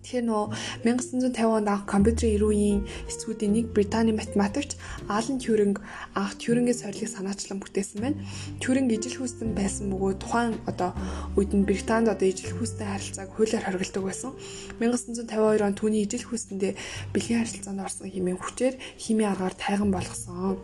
Тэгэхээр 0.00 0.26
нөө 0.32 0.44
1950 0.88 1.44
онд 1.44 1.68
анх 1.68 1.84
компьютерийн 1.84 2.36
эрүү 2.40 2.50
үеийн 2.56 2.80
эсвүүдийн 3.04 3.52
нэг 3.52 3.66
Британий 3.76 4.16
математикч 4.16 4.80
Алан 5.12 5.36
Тьюринг 5.36 5.84
анх 6.16 6.40
Тьюрингийн 6.40 6.80
сорилыг 6.80 7.12
санаачлан 7.12 7.60
бүтээсэн 7.60 8.00
байна. 8.00 8.18
Тьюринг 8.64 8.88
ижил 8.96 9.20
хүүстэн 9.20 9.52
байсан 9.52 9.92
бөгөөд 9.92 10.18
тухайн 10.24 10.56
одоо 10.64 10.96
үед 11.36 11.52
нь 11.52 11.68
Британд 11.68 12.08
одоо 12.08 12.24
ижил 12.24 12.56
хүүстэн 12.56 12.88
харилцааг 12.88 13.28
хуулиар 13.36 13.64
хориглодог 13.68 14.04
байсан. 14.08 14.32
1952 14.80 15.68
он 15.68 15.76
түүний 15.76 16.08
ижил 16.08 16.24
хүүстэндээ 16.24 16.72
бэлгийн 17.12 17.44
харилцаанд 17.44 17.84
орсон 17.84 18.08
хэмээн 18.08 18.40
хүчээр 18.40 18.74
химийн 18.96 19.36
аргаар 19.36 19.54
тайган 19.54 19.92
болгосон. 19.92 20.56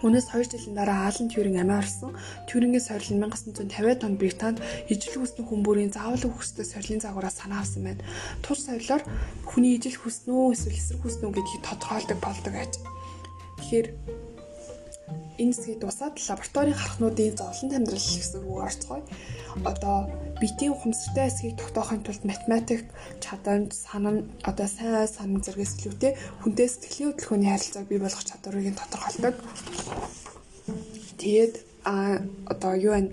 Үүнээс 0.00 0.32
2 0.32 0.48
жилийн 0.48 0.76
дараа 0.76 1.12
Алан 1.12 1.28
Тьюринг 1.28 1.60
амиа 1.60 1.84
орсон. 1.84 2.16
Тьюрингийн 2.48 2.80
сорил 2.80 3.12
нь 3.12 3.20
1950 3.20 4.06
онд 4.08 4.16
Британд 4.16 4.58
ижил 4.88 5.20
хүснэ 5.20 5.44
хүмүүрийн 5.44 5.92
заавал 5.92 6.24
өгөхтэй 6.24 6.64
сорилын 6.64 7.04
загвараас 7.04 7.36
санаа 7.36 7.60
авсан 7.60 7.84
байна. 7.84 8.04
Тур 8.40 8.56
сорилоор 8.56 9.02
хүний 9.44 9.76
ижил 9.76 10.00
хүснэ 10.00 10.32
үү 10.32 10.56
эсвэл 10.56 10.80
эсрэг 10.80 11.00
хүснэ 11.04 11.24
үү 11.28 11.34
гэдгийг 11.36 11.62
тодорхойлдог 11.68 12.18
болдог 12.24 12.54
аж. 12.56 12.72
Тэгэхээр 13.60 13.86
энэ 15.40 15.52
хэсгийг 15.56 15.80
дусаад 15.80 16.14
лабораторийн 16.28 16.78
харахнуудын 16.78 17.36
зовлон 17.40 17.72
амьдрал 17.76 18.08
гэсэн 18.12 18.40
үг 18.44 18.58
орцгоё. 18.68 19.04
Одоо 19.70 19.96
битийн 20.40 20.72
ухамсартай 20.76 21.26
хэсгийг 21.28 21.56
тогтоохын 21.56 22.04
тулд 22.04 22.22
математик 22.28 22.84
чадамж, 23.24 23.72
санам, 23.72 24.16
одоо 24.44 24.68
сайн 24.68 25.08
санам 25.08 25.40
зэрэгс 25.40 25.74
илүүтэй 25.80 26.12
хүнтэй 26.44 26.68
сэтгэлийн 26.68 27.10
хөдөлгөөний 27.16 27.50
харилцааг 27.52 27.86
бий 27.88 28.00
болгох 28.00 28.24
чадварыг 28.28 28.76
тодорхойлдог. 28.76 29.34
Тэгээд 31.20 31.54
а 31.88 32.20
одоо 32.52 32.72
юу 32.76 32.94
вэ? 32.94 33.12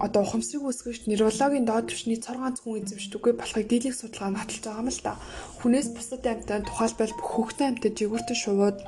одоо 0.00 0.22
ухамсарыг 0.24 0.64
үүсгэж 0.64 1.04
нейрологийн 1.08 1.68
доод 1.68 1.92
түвшний 1.92 2.16
цор 2.16 2.40
ганц 2.40 2.64
хүн 2.64 2.80
эзэмшдэггүй 2.80 3.32
болохыг 3.36 3.66
дийлэх 3.68 3.96
судалгаа 3.96 4.30
нь 4.32 4.38
баталж 4.40 4.64
байгаа 4.64 4.80
юм 4.80 4.88
л 4.88 5.04
та. 5.04 5.20
Хүнээс 5.60 5.88
бусад 5.92 6.24
амьтад 6.24 6.64
тухайлбал 6.64 7.12
бүх 7.20 7.28
хөвгтөн 7.36 7.68
амьтад 7.68 7.92
жигүүртэн 7.98 8.38
шувууд 8.40 8.78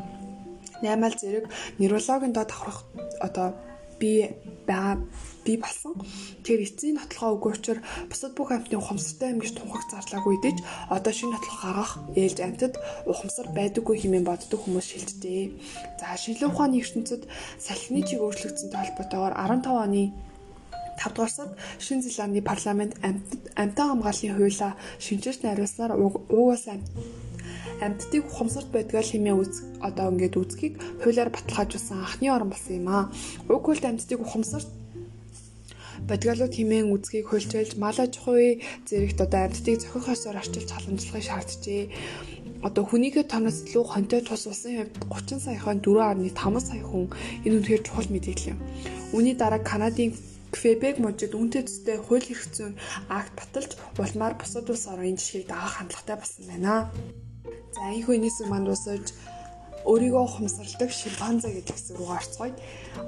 наймаал 0.82 1.16
зэрэг 1.18 1.44
нейрологийн 1.78 2.32
доод 2.34 2.48
давхрах 2.50 2.84
одоо 3.20 3.54
би 4.00 4.28
байгаа 4.66 4.98
би 5.44 5.56
болсон. 5.56 5.94
Тэр 6.42 6.66
эцсийн 6.66 6.98
нотлохоо 6.98 7.38
өгөө 7.38 7.52
учраа 7.54 7.82
бусад 8.10 8.34
бүх 8.34 8.50
амьтны 8.50 8.76
ухамсартай 8.76 9.30
амьгч 9.30 9.54
тунхаг 9.54 9.86
зарлаагүй 9.88 10.36
дэж 10.42 10.58
одоо 10.90 11.12
шинэ 11.14 11.32
нотлох 11.32 11.58
гаргах 11.62 11.92
ээлж 12.18 12.38
амьтад 12.42 12.74
ухамсар 13.06 13.46
байдаггүй 13.54 13.96
хэмээн 14.02 14.26
боддог 14.26 14.60
хүмүүс 14.60 14.86
шилждэг. 14.90 15.54
За 16.02 16.18
шинжилгээ 16.18 16.50
ухааны 16.50 16.82
ертөнцид 16.82 17.22
салхины 17.62 18.02
чиг 18.02 18.20
өөрчлөгдсөнтэй 18.26 18.80
холбоотойгоор 18.82 19.34
15 19.38 19.70
оны 19.70 20.02
5 20.98 21.14
дугаар 21.14 21.30
сард 21.30 21.52
Шинэ 21.78 22.02
Зеландын 22.02 22.42
парламент 22.42 22.92
амьтан 23.54 23.88
хамгааллын 23.88 24.34
хуулиа 24.34 24.70
шинжилж 24.98 25.38
найруулснаар 25.44 25.92
угаас 25.94 26.64
амьдтыг 27.84 28.22
ухамсарт 28.26 28.68
байдгаа 28.72 29.04
хэмээн 29.04 29.40
үз 29.40 29.52
одоо 29.80 30.06
ингээд 30.12 30.40
үзхийг 30.40 30.74
хуулиар 31.02 31.30
баталгаажуулсан 31.32 31.98
анхны 32.00 32.28
орн 32.32 32.50
болсон 32.50 32.74
юм 32.80 32.88
аа. 32.88 33.04
Уг 33.52 33.62
хуульд 33.64 33.84
амьдтыг 33.84 34.20
ухамсарт 34.22 34.68
бодгалууд 36.08 36.54
хэмээн 36.54 36.92
үзхийг 36.94 37.26
хуульчилж 37.28 37.80
мал 37.82 37.98
аж 37.98 38.12
ахуй 38.20 38.62
зэрэгт 38.88 39.20
одоо 39.24 39.40
амьдтыг 39.48 39.76
зохих 39.80 40.06
ёсоор 40.14 40.36
арчилж 40.38 40.70
халамжлахыг 40.72 41.24
шаарджээ. 41.26 41.82
Одоо 42.66 42.84
хүнийхээ 42.86 43.24
тоноос 43.28 43.58
илүү 43.66 43.84
хонтой 43.84 44.20
тус 44.24 44.44
улсын 44.46 44.76
хувьд 44.80 44.94
30 45.12 45.44
саяхан 45.46 45.78
4.5 45.84 46.60
сая 46.68 46.84
хүн 46.84 47.06
энэ 47.44 47.56
үнэхээр 47.58 47.82
чухал 47.84 48.08
мэдээлэл 48.12 48.50
юм. 48.52 48.58
Үүний 49.14 49.34
дараа 49.36 49.60
Канадын 49.60 50.12
Квебек 50.54 50.96
мужид 51.02 51.36
үнэтэй 51.36 51.62
төстэй 51.66 51.98
хууль 52.00 52.30
эрх 52.32 52.44
зүйн 52.54 52.74
акт 53.12 53.32
баталж 53.36 53.70
улмаар 54.00 54.34
бусад 54.40 54.70
улс 54.72 54.88
орны 54.88 55.12
жишгийг 55.18 55.46
даах 55.50 55.82
хандлагатай 55.82 56.16
болсон 56.16 56.44
байна. 56.48 56.74
За 57.74 57.92
энэ 57.92 58.04
хүнээс 58.06 58.38
манд 58.48 58.68
усаж 58.72 59.12
өөрийгөө 59.86 60.22
ухамсарладаг 60.26 60.90
шимпанзе 60.90 61.48
гэдэг 61.54 61.74
хэсэг 61.76 61.96
рүү 61.98 62.10
орцгоё. 62.18 62.54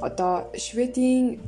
Одоо 0.01 0.33
Шведийн 0.55 1.43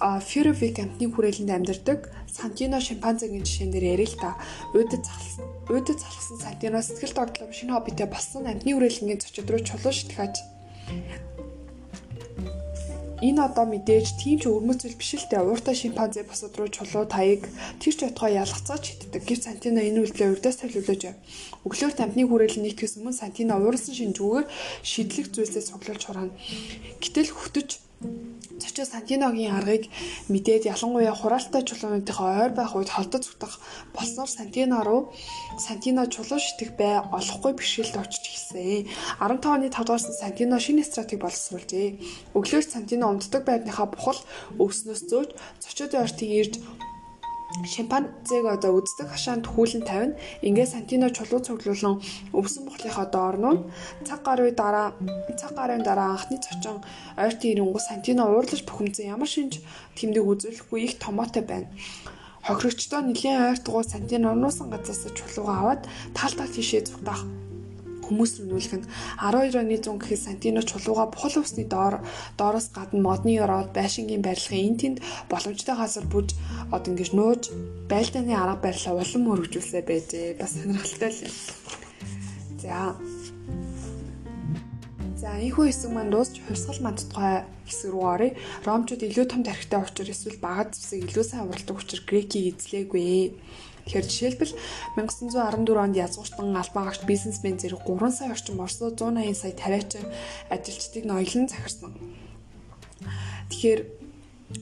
Фюрвик 0.00 0.78
амтны 0.80 1.12
хүрээлэнд 1.12 1.50
амьдардаг 1.50 2.08
Сантино 2.30 2.80
шимпанзегийн 2.80 3.44
жишээн 3.44 3.70
дээр 3.74 4.00
ярил 4.00 4.14
л 4.14 4.22
та. 4.22 4.38
Уйдад 4.72 5.04
залсан 5.04 5.44
уйдад 5.68 5.98
залсан 6.00 6.36
Сантино 6.40 6.80
сэтгэл 6.80 7.12
догтлом 7.12 7.52
шинэ 7.52 7.74
хоббитэй 7.74 8.08
болсон 8.08 8.48
амтны 8.48 8.72
хүрээлэнгийн 8.72 9.20
зочид 9.20 9.50
руу 9.50 9.60
чулуу 9.60 9.92
шитгэж 9.92 10.34
энэ 13.20 13.40
одоо 13.44 13.64
мэдээж 13.68 14.06
тийм 14.16 14.36
ч 14.40 14.48
өрмөцөл 14.48 14.96
биш 14.96 15.20
л 15.20 15.28
дээ. 15.28 15.44
Ууртай 15.44 15.76
шимпанзе 15.76 16.24
босод 16.24 16.56
руу 16.56 16.68
чулуу 16.72 17.04
таяг 17.04 17.44
тэр 17.80 17.94
ч 17.94 18.00
ятгаа 18.08 18.32
ялгцаач 18.42 18.84
хитдэг. 18.96 19.22
Гэвч 19.28 19.42
Сантино 19.44 19.84
энэ 19.84 20.00
үйлдэлээ 20.00 20.32
урдаас 20.32 20.56
төлөвлөж 20.64 21.00
байв. 21.04 21.16
Өглөөр 21.68 21.94
тампны 21.96 22.24
хүрээлэн 22.24 22.64
нэгтгэс 22.64 22.96
өмнө 22.98 23.12
Сантино 23.12 23.60
уурсан 23.60 23.94
шинжүүгээр 23.94 24.46
шидлэг 24.82 25.26
зүйлсээ 25.36 25.64
цуглуулж 25.68 26.02
хураана. 26.08 26.34
Гэтэл 27.02 27.30
хөтөж 27.36 27.68
Зочид 28.60 28.92
Сантиногийн 28.92 29.56
аргыг 29.56 29.88
мэдээд 30.28 30.68
ялангуяа 30.68 31.16
хураалтай 31.16 31.62
чулуунуудынхаа 31.64 32.44
ойр 32.44 32.52
байх 32.52 32.76
үед 32.76 32.92
холдож 32.92 33.24
зүтгах 33.24 33.56
болсноор 33.96 34.28
Сантино 34.28 34.84
руу 34.84 35.12
Сантино 35.56 36.04
чулуу 36.12 36.36
шитэх 36.36 36.76
бай 36.76 37.00
олохгүй 37.00 37.52
бэрхшээлд 37.56 37.96
очиж 37.96 38.24
эхэлсэн. 38.28 38.84
15 39.16 39.48
оны 39.48 39.66
5 39.72 39.84
дугаар 39.88 40.02
Сантино 40.22 40.60
шинэ 40.60 40.84
стратеги 40.84 41.24
боловсруулжээ. 41.24 41.88
Өглөөр 42.36 42.64
Сантино 42.68 43.08
умддаг 43.08 43.42
байрныхаа 43.48 43.88
бухал 43.88 44.20
өвснөөс 44.60 45.02
зөөж 45.08 45.30
зочидын 45.64 46.04
ортыг 46.04 46.28
ирж 46.28 46.54
шимпанзег 47.66 48.44
одоо 48.46 48.78
үздэг 48.78 49.08
хашаанд 49.10 49.44
хүүлэн 49.50 49.82
тавина. 49.82 50.18
Ингээ 50.46 50.66
Сантино 50.66 51.10
чулуу 51.10 51.40
цуглуулan 51.42 51.98
өвсөн 52.32 52.62
бохлынхаа 52.68 53.06
доорноо 53.10 53.54
цаг 54.06 54.20
гарын 54.22 54.54
дараа 54.54 54.88
цаг 55.40 55.52
гарын 55.58 55.82
дараа 55.82 56.14
анхны 56.14 56.38
цочин 56.38 56.78
ойртын 57.18 57.50
ирэнгүү 57.52 57.80
Сантино 57.82 58.22
уурлаж 58.30 58.62
бухимдсан 58.64 59.10
ямар 59.14 59.28
шинж 59.28 59.58
тэмдэг 59.98 60.24
үзүүлэхгүй 60.30 60.80
их 60.86 60.94
томоотой 61.02 61.42
байна. 61.42 61.68
Хохирогчдоо 62.46 63.00
нэлийн 63.02 63.42
ойртгуу 63.50 63.82
Сантино 63.84 64.34
нуусан 64.34 64.70
газраас 64.70 65.04
чулуугаа 65.18 65.56
аваад 65.60 65.82
тал 66.16 66.32
тал 66.38 66.48
тийшээ 66.54 66.86
зүгтах 66.86 67.26
хүмүүс 68.10 68.32
нүүлэх 68.42 68.74
нь 68.82 68.86
12 69.22 69.54
оны 69.62 69.78
100 69.78 70.02
гэхэд 70.02 70.20
Сантино 70.26 70.60
чулууга 70.66 71.06
бухал 71.06 71.38
усны 71.38 71.64
доор 71.64 72.02
доороос 72.34 72.74
гадна 72.74 72.98
модны 72.98 73.38
ороод 73.38 73.70
байшингийн 73.70 74.26
барилгын 74.26 74.66
эн 74.66 74.76
тэнд 74.82 74.98
боломжтой 75.30 75.78
газар 75.78 76.04
бүж 76.10 76.34
од 76.74 76.84
ингэж 76.90 77.10
нууж 77.14 77.42
байлдааны 77.86 78.34
арга 78.34 78.58
барилаа 78.66 78.98
улам 78.98 79.30
өргөжүүлсэ 79.32 79.86
байжээ. 79.86 80.36
Бас 80.42 80.58
сонирхолтой 80.58 81.10
л 81.14 81.22
юм. 81.24 81.34
За 82.58 82.98
За 85.20 85.36
энэхүү 85.36 85.68
хэсэг 85.68 85.92
маань 85.92 86.08
дуусч 86.08 86.40
хувьсгал 86.48 86.80
мандтгай 86.80 87.44
хэсэг 87.68 87.92
рүү 87.92 88.04
оръё. 88.08 88.32
Ромчууд 88.64 89.04
илүү 89.04 89.26
том 89.28 89.44
тархитай 89.44 89.84
учраас 89.84 90.24
эсвэл 90.24 90.40
бага 90.40 90.72
зэвсэг 90.72 91.12
илүү 91.12 91.24
сайн 91.28 91.44
уралдаг 91.44 91.76
учраас 91.76 92.08
грекийг 92.08 92.56
эзлээгүй. 92.56 93.36
Тэгэхээр 93.90 94.06
жишээлбэл 94.06 94.54
1914 95.02 95.82
онд 95.82 95.98
язгууртан 95.98 96.54
албаагч 96.54 97.02
бизнесмен 97.10 97.58
зэрэг 97.58 97.82
3 97.82 98.14
сая 98.14 98.30
орчим 98.30 98.62
Оросоо 98.62 98.94
180 98.94 99.34
сая 99.34 99.50
тариачин 99.50 100.06
ажилчдыг 100.46 101.02
ноёлон 101.10 101.50
захирсан. 101.50 101.90
Тэгэхээр 103.50 103.80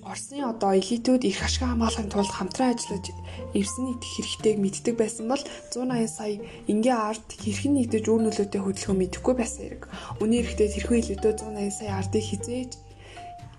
Оросын 0.05 0.45
одоо 0.49 0.72
элитүүд 0.81 1.29
их 1.29 1.45
ашиг 1.45 1.64
хамгаалахын 1.68 2.12
тулд 2.12 2.33
хамтран 2.33 2.72
ажиллаж 2.72 3.09
эвсэн 3.57 3.85
нэгдэх 3.85 4.12
хэрэгтэйг 4.16 4.57
мэддэг 4.61 4.95
байсан 4.97 5.29
бол 5.33 5.45
180 5.72 6.09
сая 6.09 6.41
ингийн 6.68 6.97
ард 7.09 7.29
хэрхэн 7.29 7.72
нэгдэж 7.76 8.05
үр 8.09 8.20
нөлөөтэй 8.24 8.61
хөдөлгөөн 8.64 9.01
мэдэхгүй 9.01 9.35
байсан 9.37 9.61
хэрэг. 9.64 9.83
Үүний 10.20 10.41
эрэхтэй 10.45 10.68
тэрхүү 10.72 10.97
элитүүд 11.05 11.41
180 11.41 11.72
сая 11.72 11.93
ардыг 12.01 12.24
хизээж 12.24 12.72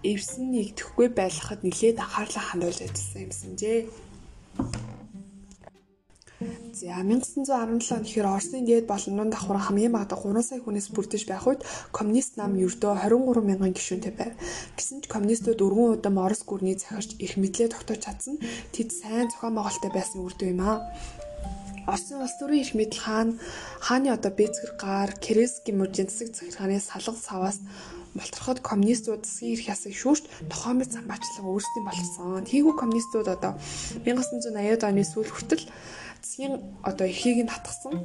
эвсэн 0.05 0.45
нэгдэхгүй 0.53 1.07
байлгахад 1.17 1.61
нэлээд 1.65 1.97
анхаарлаа 1.97 2.45
хандуулж 2.45 2.79
ажилласан 2.85 3.25
юмсанжээ. 3.25 3.79
За 6.39 7.03
1917 7.03 7.91
он 7.91 8.03
гэхээр 8.07 8.27
Оросын 8.31 8.63
дээд 8.63 8.87
болон 8.87 9.15
нун 9.19 9.29
давхар 9.29 9.59
хамгийн 9.59 9.91
бага 9.91 10.15
3 10.15 10.39
сая 10.39 10.63
хүнээс 10.63 10.87
бүрдэж 10.95 11.27
байх 11.27 11.43
үед 11.43 11.67
коммунист 11.91 12.39
нам 12.39 12.55
ердөө 12.55 12.95
23 12.95 13.43
мянган 13.43 13.75
гишүүнтэй 13.75 14.13
байв. 14.15 14.31
Гэсэн 14.79 15.03
ч 15.03 15.11
коммунистууд 15.11 15.59
өргөн 15.59 15.99
удам 15.99 16.15
Орос 16.23 16.47
гүрний 16.47 16.79
захирч 16.79 17.19
их 17.19 17.35
мэдлээ 17.35 17.75
тогтоож 17.75 17.99
чадсан 18.07 18.39
тэд 18.71 18.89
сайн 18.95 19.27
зохион 19.27 19.59
байгуулалттай 19.59 19.91
байсан 19.91 20.23
үрдүү 20.23 20.47
юм 20.55 20.61
аа. 20.63 20.79
Оросын 21.91 22.23
улс 22.23 22.35
төрийн 22.39 22.63
их 22.63 22.71
мэдл 22.71 22.99
хаан 23.03 23.29
хааны 23.83 24.07
одоо 24.15 24.31
Бэцгэр 24.31 24.79
гар 24.79 25.11
Керенский 25.19 25.75
мужийн 25.75 26.07
засаг 26.07 26.31
захиргааны 26.39 26.79
салга 26.79 27.19
саваас 27.19 27.59
болторход 28.15 28.63
коммунистууд 28.63 29.27
засгийн 29.27 29.59
эрх 29.59 29.67
ясыг 29.75 29.91
шүүрт 29.91 30.23
тохиомын 30.47 30.87
замбаачлан 30.87 31.51
өөрсдийн 31.51 31.85
болгосон. 31.85 32.47
Тийхүү 32.47 32.73
коммунистууд 32.79 33.27
одоо 33.27 33.59
1980-ад 34.07 34.87
оны 34.87 35.03
сүүл 35.03 35.29
хүртэл 35.29 35.67
засгийн 36.21 36.53
одоо 36.83 37.05
эрхийг 37.07 37.43
нь 37.43 37.51
татгсан. 37.51 37.95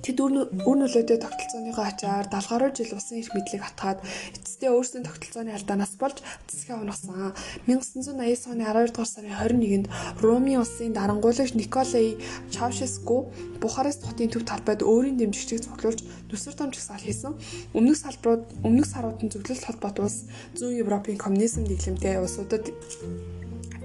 Тэд 0.00 0.16
үр 0.16 0.32
нөлөөтэй 0.80 1.20
тогтолцооныхоо 1.20 1.84
ачаар 1.84 2.24
70 2.32 2.48
гаруй 2.48 2.70
жил 2.72 2.96
усан 2.96 3.20
эрх 3.20 3.36
мэдлийг 3.36 3.60
атгаад 3.68 4.00
эцэстээ 4.32 4.72
өөрсдийн 4.72 5.04
тогтолцооны 5.04 5.52
алдаанаас 5.52 5.92
болж 6.00 6.24
цэцгээ 6.48 6.80
унагсан. 6.80 7.36
1980 7.68 8.48
оны 8.48 8.64
12 8.64 8.96
дугаар 8.96 9.12
сарын 9.12 9.36
21-нд 9.36 9.86
Ромын 10.24 10.64
улсын 10.64 10.96
дарангуулагч 10.96 11.52
Николай 11.52 12.16
Чаушеску 12.48 13.28
Бухарест 13.60 14.08
хотын 14.08 14.32
төв 14.32 14.48
талбайд 14.48 14.80
өөрийн 14.80 15.20
дэмжигчийг 15.20 15.68
цуглуулж 15.68 16.00
нүсэр 16.32 16.56
дамжих 16.56 16.80
сал 16.80 16.96
хийсэн. 16.96 17.36
Өмнөх 17.76 18.00
салбарууд 18.00 18.48
өмнөх 18.64 18.88
саруудын 18.88 19.28
зөвлөлт 19.28 19.68
холбоот 19.68 20.00
улс 20.00 20.24
зүүн 20.56 20.80
Европын 20.80 21.20
коммунизм 21.20 21.68
дэглэмтэй 21.68 22.24
улсуудад 22.24 22.72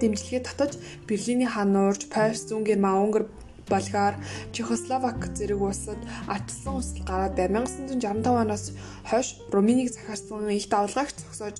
дэмжлэгээ 0.01 0.43
татаж 0.45 0.77
Берлиний 1.07 1.49
хаан 1.49 1.73
нуурж 1.73 2.07
Парис, 2.11 2.45
Зүүн 2.47 2.63
Герман, 2.63 3.01
Унгар 3.03 3.25
Болгар, 3.69 4.15
Чехословак 4.53 5.25
зэрэг 5.33 5.61
улсад 5.61 5.97
ачсан 6.27 6.77
үсэл 6.77 7.01
гараад 7.05 7.33
бай. 7.35 7.49
1965 7.49 8.29
оноос 8.29 8.71
хойш 9.09 9.41
Румынийг 9.49 9.89
захиарсан 9.93 10.49
их 10.49 10.69
давлгаагч 10.69 11.15
зогсоож 11.23 11.57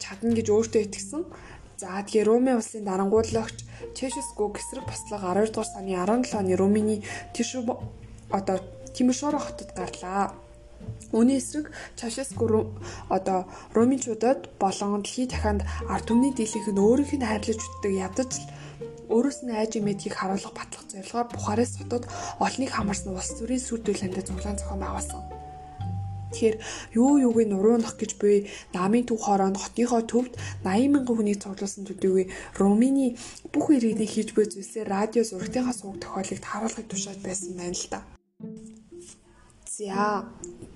чадна 0.00 0.32
гэж 0.32 0.48
өөртөө 0.48 0.82
итгэсэн. 0.88 1.22
За 1.78 2.00
тэгээ 2.02 2.26
Руми 2.26 2.52
улсын 2.56 2.82
дарангуудлагч 2.88 3.62
Чешеску 3.94 4.48
гэсрэг 4.50 4.88
бослого 4.88 5.30
12 5.36 5.52
дугаар 5.52 5.68
сарын 5.68 6.24
17 6.24 6.34
оны 6.40 6.54
Румыны 6.56 6.96
Тишү 7.36 7.62
одоо 8.30 8.58
Тимишоро 8.94 9.38
хотод 9.38 9.70
гарлаа. 9.76 10.34
Үүний 11.16 11.38
эсрэг 11.40 11.72
Чашеску 11.98 12.44
одоо 13.08 13.48
Румынчуудад 13.74 14.40
болон 14.62 15.02
дэлхийн 15.02 15.30
дахинд 15.32 15.62
ард 15.88 16.04
түмний 16.08 16.32
дийлэнх 16.36 16.68
нь 16.72 16.82
өөрийнх 16.84 17.12
нь 17.16 17.28
хайрлаж 17.28 17.60
үтдэг 17.60 17.92
ядаж 18.06 18.32
Өөрөөс 19.08 19.40
нь 19.48 19.56
айж 19.56 19.72
имэдгийг 19.80 20.14
харуулах 20.20 20.52
батлах 20.52 20.84
зорилгоор 20.92 21.32
Бухарест 21.32 21.80
хотод 21.80 22.04
олныг 22.44 22.70
хамарсан 22.76 23.16
улс 23.16 23.32
төрийн 23.40 23.64
сүр 23.64 23.80
төлөндөө 23.80 24.22
зуглаан 24.28 24.60
зохион 24.60 24.80
байгуулсан. 24.84 25.20
Тэгэхээр 26.28 26.56
юу 26.92 27.16
юуг 27.26 27.40
нь 27.40 27.56
уруунах 27.56 27.96
гэж 27.96 28.20
буй 28.20 28.52
намын 28.76 29.08
төв 29.08 29.18
хооронд 29.24 29.56
хотынхоо 29.56 30.04
төвд 30.04 30.36
80 30.60 30.92
мянган 30.92 31.16
хүнийг 31.16 31.40
цуглуулсан 31.40 31.88
төдийгүй 31.88 32.28
Румыны 32.60 33.16
бүх 33.48 33.72
иргэдийн 33.72 34.12
хийж 34.12 34.36
буй 34.36 34.44
зүйлсээ 34.44 34.84
радио 34.84 35.24
зурагтынхаа 35.24 35.72
сууг 35.72 35.96
тохиолыг 36.04 36.44
харуулахыг 36.44 36.86
тушааж 36.92 37.18
байсан 37.24 37.56
байна 37.56 37.72
л 37.80 37.88
да. 37.88 38.00
За 39.78 40.26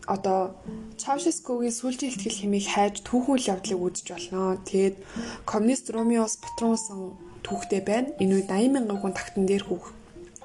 одоо 0.07 0.55
Чаушескогийн 0.95 1.75
сүлжээ 1.75 2.11
ихтгэл 2.15 2.39
хэмээх 2.39 2.69
хайж 2.71 2.95
түүхэн 3.03 3.35
үйл 3.35 3.51
явдлыг 3.51 3.81
үзэж 3.83 4.07
болно. 4.15 4.63
Тэгээд 4.63 4.97
коммунист 5.43 5.91
Ромеос 5.91 6.39
Патронсон 6.39 7.19
түүхтэй 7.43 7.83
байна. 7.83 8.15
Энэ 8.23 8.35
үед 8.39 8.49
80 8.55 8.71
мянган 8.71 8.99
хүн 9.03 9.15
тагтан 9.19 9.45
дээр 9.51 9.67
хүүх 9.67 9.91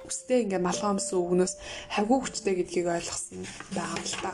өстэй 0.10 0.50
ингээ 0.50 0.62
малгай 0.66 0.90
өмсөн 0.90 1.22
өгнөөс 1.22 1.54
хавгүй 1.94 2.18
хүчтэй 2.18 2.54
гэдгийг 2.58 2.88
ойлгосон 2.98 3.46
байгаа 3.78 4.02
л 4.02 4.18
та. 4.26 4.32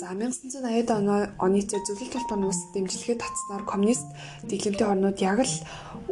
За 0.00 0.16
1980 0.16 1.36
оны 1.36 1.60
зөвлөлт 1.60 2.14
толгойн 2.16 2.48
ус 2.48 2.60
дэмжлэгээ 2.72 3.20
татснаар 3.20 3.64
коммунист 3.68 4.08
дэглэмтэй 4.48 4.88
орнууд 4.88 5.18
яг 5.20 5.44
л 5.44 5.54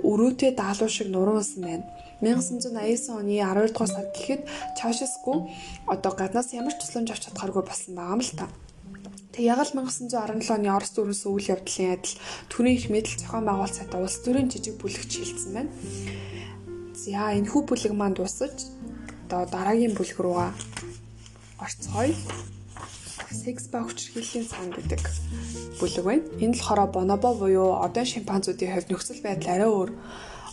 өрөөтэй 0.04 0.52
даалуу 0.52 0.90
шиг 0.92 1.08
нуруусан 1.08 1.64
байна. 1.64 1.88
1989 2.20 3.14
оны 3.14 3.38
12 3.38 3.72
дугаар 3.72 3.90
сард 3.90 4.10
гэхэд 4.10 4.42
Чаушеску 4.74 5.46
одоо 5.86 6.12
гаднаас 6.18 6.50
ямар 6.52 6.74
ч 6.74 6.82
тусламж 6.82 7.14
авч 7.14 7.30
чадхааргүй 7.30 7.62
болсон 7.62 7.94
байгаа 7.94 8.16
юм 8.18 8.22
л 8.26 8.34
та. 8.34 8.46
Тэг 9.30 9.44
яг 9.46 9.62
л 9.62 9.70
1917 9.70 10.50
оны 10.50 10.68
Орос 10.74 10.90
дөрвөөс 10.98 11.22
үйл 11.30 11.54
явдлын 11.54 11.94
адил 11.94 12.18
төрийн 12.50 12.74
их 12.74 12.90
мэдл 12.90 13.14
зохион 13.22 13.46
байгуулалт 13.46 13.78
сайтаа 13.78 14.02
улс 14.02 14.18
төрийн 14.26 14.50
жижиг 14.50 14.82
бүлэгч 14.82 15.12
хэлсэн 15.14 15.52
байна. 15.54 15.70
За 16.98 17.30
энэ 17.38 17.46
хүү 17.46 17.62
бүлэг 17.70 17.94
маань 17.94 18.18
дуусаж 18.18 18.66
одоо 19.30 19.46
дараагийн 19.46 19.94
бүлэг 19.94 20.18
руугаа 20.18 20.50
орцгоё. 21.62 22.18
Секс 23.30 23.70
ба 23.70 23.86
хүчирхийллийн 23.86 24.42
сан 24.42 24.74
гэдэг 24.74 25.06
бүлэг 25.78 26.02
байна. 26.02 26.26
Энэ 26.42 26.58
л 26.58 26.64
хороо 26.66 26.90
бонобо 26.90 27.30
буюу 27.38 27.78
одон 27.78 28.10
шимпанзуудын 28.10 28.74
хувьд 28.74 28.90
нөхцөл 28.90 29.22
байдал 29.22 29.54
арай 29.54 29.70
өөр 29.70 29.90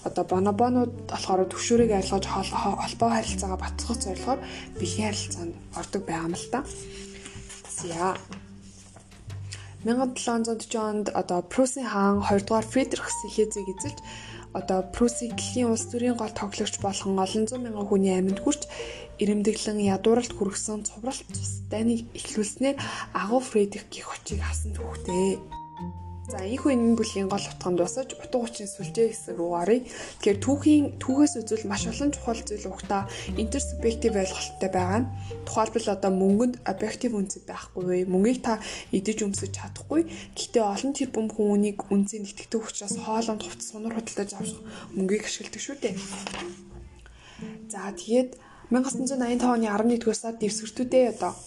одоо 0.08 0.24
бонобонууд 0.32 0.92
болохоор 1.10 1.50
төвшөрийг 1.50 1.92
арилгаж 1.92 2.26
холбоо 2.30 3.10
харилцаагаа 3.14 3.60
батцах 3.62 3.98
зорилгоор 4.04 4.40
бэлгийн 4.80 5.10
харилцаанд 5.10 5.54
ордог 5.80 6.02
байгаа 6.06 6.28
юм 6.30 6.36
л 6.38 6.48
та. 6.54 6.60
За 7.78 8.16
1740 9.86 10.90
онд 10.90 11.08
одоо 11.22 11.42
Прусын 11.52 11.86
хаан 11.86 12.22
2 12.22 12.46
дугаар 12.46 12.66
Фридрих 12.66 13.08
Сихезиг 13.20 13.68
эзэлж 13.74 14.00
одоо 14.60 14.80
Прусын 14.96 15.30
дэлхийн 15.36 15.70
улс 15.70 15.86
төрийн 15.92 16.18
гол 16.18 16.34
тоглогч 16.40 16.76
болгон 16.86 17.20
олон 17.26 17.44
зуун 17.46 17.64
мянган 17.66 17.86
хүний 17.90 18.14
амьд 18.18 18.40
хүрч 18.42 18.62
ирэмдэглэн 19.22 19.80
ядууралт 19.96 20.34
хүргэсэн 20.36 20.88
цувралт 20.88 21.28
цус 21.36 21.52
дайныг 21.72 22.02
эхлүүлснээр 22.18 22.78
агуу 23.22 23.42
Фридрих 23.50 23.86
гих 23.94 24.08
очийг 24.10 24.42
авсан 24.42 24.72
түүхтэй. 24.74 25.38
За 26.26 26.42
ийхүү 26.42 26.74
энэ 26.74 26.98
бүлгийн 26.98 27.30
гол 27.30 27.46
утганд 27.54 27.78
босож 27.78 28.10
утга 28.18 28.42
учирын 28.42 28.66
сүлжээ 28.66 29.14
хэсэг 29.14 29.38
рүү 29.38 29.52
оръё. 29.62 29.86
Тэгэхээр 29.86 30.40
түүхийн 30.42 30.86
түүхээс 30.98 31.34
үзвэл 31.38 31.70
маш 31.70 31.86
олон 31.86 32.10
чухал 32.10 32.42
зүйл 32.42 32.66
угтаа 32.74 33.06
интерсубъектив 33.38 34.18
ойлголттой 34.18 34.70
байгаа 34.74 35.00
нь. 35.06 35.12
Тухайлбал 35.46 35.88
одоо 35.94 36.12
мөнгөнд 36.18 36.56
объектив 36.66 37.14
үнцэд 37.14 37.46
байхгүй. 37.46 38.10
Мөнгийг 38.10 38.42
та 38.42 38.58
идэж 38.90 39.22
өмсөж 39.22 39.54
чадахгүй. 39.54 40.10
Гэхдээ 40.34 40.66
олон 40.66 40.92
тэр 40.98 41.10
бүм 41.14 41.28
хүмүүнийг 41.30 41.80
үнцийг 41.94 42.26
итгэдэг 42.26 42.62
учраас 42.74 42.98
хоолонд 43.06 43.46
хувц 43.46 43.62
сунар 43.62 43.94
худалдаж 43.94 44.30
авах 44.34 44.66
мөнгийг 44.98 45.30
ашигладаг 45.30 45.62
шүү 45.62 45.78
дээ. 45.78 45.96
За 47.70 47.94
тэгээд 47.94 48.34
1985 48.74 49.46
оны 49.46 49.70
11-р 49.70 50.18
сард 50.18 50.42
дэвсгэртүүдээ 50.42 51.06
одоо 51.14 51.38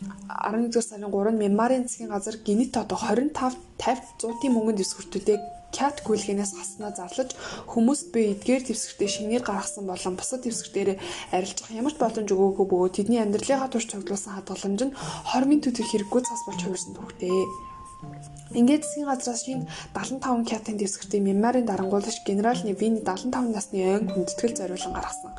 11 0.00 0.68
дугаар 0.68 0.86
сарын 0.86 1.08
3-нд 1.08 1.40
Мемарын 1.40 1.84
засгийн 1.88 2.12
газар 2.12 2.36
гинэт 2.46 2.76
одоо 2.76 2.98
25 3.00 3.32
50 3.80 4.20
100-ийн 4.20 4.52
мөнгөнд 4.52 4.78
дэвсгэртүүдээ 4.80 5.38
Кят 5.76 5.96
гүйлгээс 6.06 6.52
хаснаа 6.56 6.92
зарлаж 6.94 7.30
хүмүүст 7.72 8.06
би 8.12 8.20
эдгээр 8.32 8.62
дэвсгэртээ 8.64 9.10
шинээр 9.12 9.44
гаргасан 9.44 9.84
болон 9.88 10.14
бусад 10.16 10.40
дэвсгэртээр 10.44 11.00
арилжах 11.36 11.68
ямар 11.80 11.92
ч 11.92 11.98
боломж 12.00 12.28
өгөөгүй 12.32 12.66
бөгөөд 12.70 12.96
тэдний 12.96 13.20
амьдралынхаа 13.20 13.72
турш 13.72 13.86
цуглуулсан 13.90 14.32
хадгаламж 14.36 14.80
нь 14.84 14.96
хормын 15.30 15.60
төдий 15.64 15.84
хэрэггүй 15.84 16.22
цас 16.24 16.40
болж 16.46 16.60
хувирсан 16.64 16.92
түүхтэй. 16.96 18.35
Ингээд 18.56 18.88
засгийн 18.88 19.08
газраас 19.12 19.44
шинэ 19.44 19.68
75 19.92 20.48
кятын 20.48 20.76
дэвсгэртийн 20.80 21.24
мемарын 21.28 21.68
дарангуулагч 21.68 22.24
генерал 22.24 22.56
Невини 22.64 23.04
75 23.04 23.52
насны 23.52 23.78
ойн 23.84 24.08
хүндэтгэл 24.08 24.56
зориулан 24.56 24.92
гаргасан. 24.96 25.32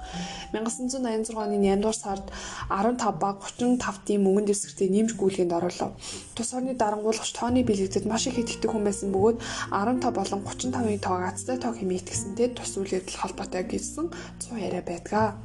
1986 0.53 1.33
оны 1.33 1.57
8 1.57 1.81
дугаар 1.81 1.97
сард 1.97 2.25
15 2.69 3.17
ба 3.17 3.29
35-ийн 3.41 4.21
мөнгөн 4.21 4.45
дэвсгэртийн 4.45 4.93
нэмж 4.93 5.11
гүйлгэнд 5.17 5.57
оруулав. 5.57 5.91
Тус 6.37 6.49
орны 6.53 6.77
дарангуулагч 6.77 7.31
тооны 7.33 7.65
бэлэгдэд 7.65 8.05
маш 8.05 8.29
их 8.29 8.37
итгэдэг 8.37 8.69
хүн 8.69 8.85
байсан 8.85 9.09
бөгөөд 9.09 9.37
15 9.73 10.13
болон 10.13 10.39
35-ийн 10.45 11.01
тоог 11.01 11.23
азтай 11.25 11.57
тоог 11.57 11.75
хэмээн 11.81 11.99
итгэсэнтэй 12.05 12.53
тус 12.53 12.77
үйл 12.77 13.01
явдал 13.01 13.17
холбоотой 13.17 13.63
гэсэн 13.65 14.05
цуу 14.41 14.61
яриа 14.61 14.85
байдгаа 14.85 15.41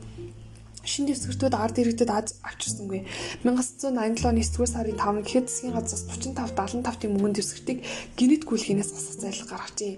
шин 0.83 1.07
дэвсгэртүүд 1.07 1.55
ард 1.55 1.79
иргэдэд 1.79 2.11
авчирсангүй. 2.11 3.07
1987 3.47 4.27
оны 4.27 4.43
9 4.43 4.67
сарын 4.67 4.99
5-нд 4.99 5.27
гэхэд 5.27 5.47
засгийн 5.47 5.75
газраас 5.75 6.05
35 6.11 6.83
75-ийн 6.83 7.13
мөнгөн 7.15 7.35
дэвсгэртийг 7.39 7.79
гинэт 8.19 8.43
гүйлгээс 8.43 8.91
асах 8.91 9.17
зайлшгүй 9.23 9.49
гаргажээ. 9.51 9.95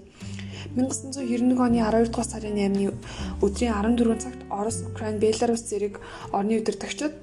1991 0.77 1.57
оны 1.57 1.79
12 1.81 2.13
дугаар 2.13 2.29
сарын 2.29 2.57
8-ны 2.57 2.93
өдрийн 3.41 3.73
14 3.73 4.21
цагт 4.21 4.41
Орос, 4.49 4.85
Украин, 4.85 5.17
Беларусь 5.17 5.65
зэрэг 5.65 5.97
орны 6.31 6.61
удирдагчид 6.61 7.13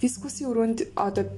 Вискуси 0.00 0.48
өрөөнд 0.48 0.96
одоо 0.96 1.28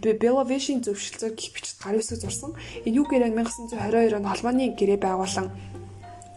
Беловишийн 0.00 0.80
зөвшөлтөөр 0.80 1.34
гих 1.34 1.52
бичиж 1.52 1.76
гарын 1.82 2.00
үсэг 2.00 2.22
зурсан. 2.22 2.54
Энэ 2.86 3.02
юу 3.02 3.06
гэрээ 3.10 3.34
1922 3.34 4.16
онд 4.16 4.30
холбооны 4.30 4.72
гэрээ 4.78 4.96
байгуулан 5.02 5.50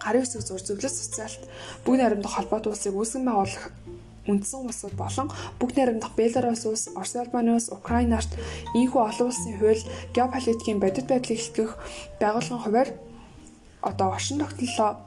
гарын 0.02 0.26
үсэг 0.26 0.42
зур 0.42 0.60
зөвлөс 0.60 0.96
социалт 0.98 1.46
бүгд 1.86 2.02
найрамдах 2.02 2.34
холбоот 2.34 2.66
улсыг 2.68 2.98
үүсгэн 2.98 3.22
байгуулах 3.22 3.70
үндсэн 4.30 4.70
улсууд 4.70 4.94
болон 4.94 5.32
бүгд 5.58 5.76
найрамдах 5.78 6.14
Беларусь 6.16 6.66
улс, 6.66 6.90
Орос 6.94 7.16
Албаны 7.16 7.58
улс, 7.58 7.74
Украинаарт 7.74 8.30
ийхүү 8.78 9.02
олон 9.02 9.28
улсын 9.34 9.58
хууль, 9.58 9.84
геополитикийн 10.14 10.80
бодит 10.80 11.08
байдлыг 11.10 11.40
хэлтгэх 11.42 11.72
байгууллагын 12.22 12.62
хуваар 12.62 12.90
одоо 13.82 14.08
оршин 14.14 14.38
тогтнолоо 14.38 15.02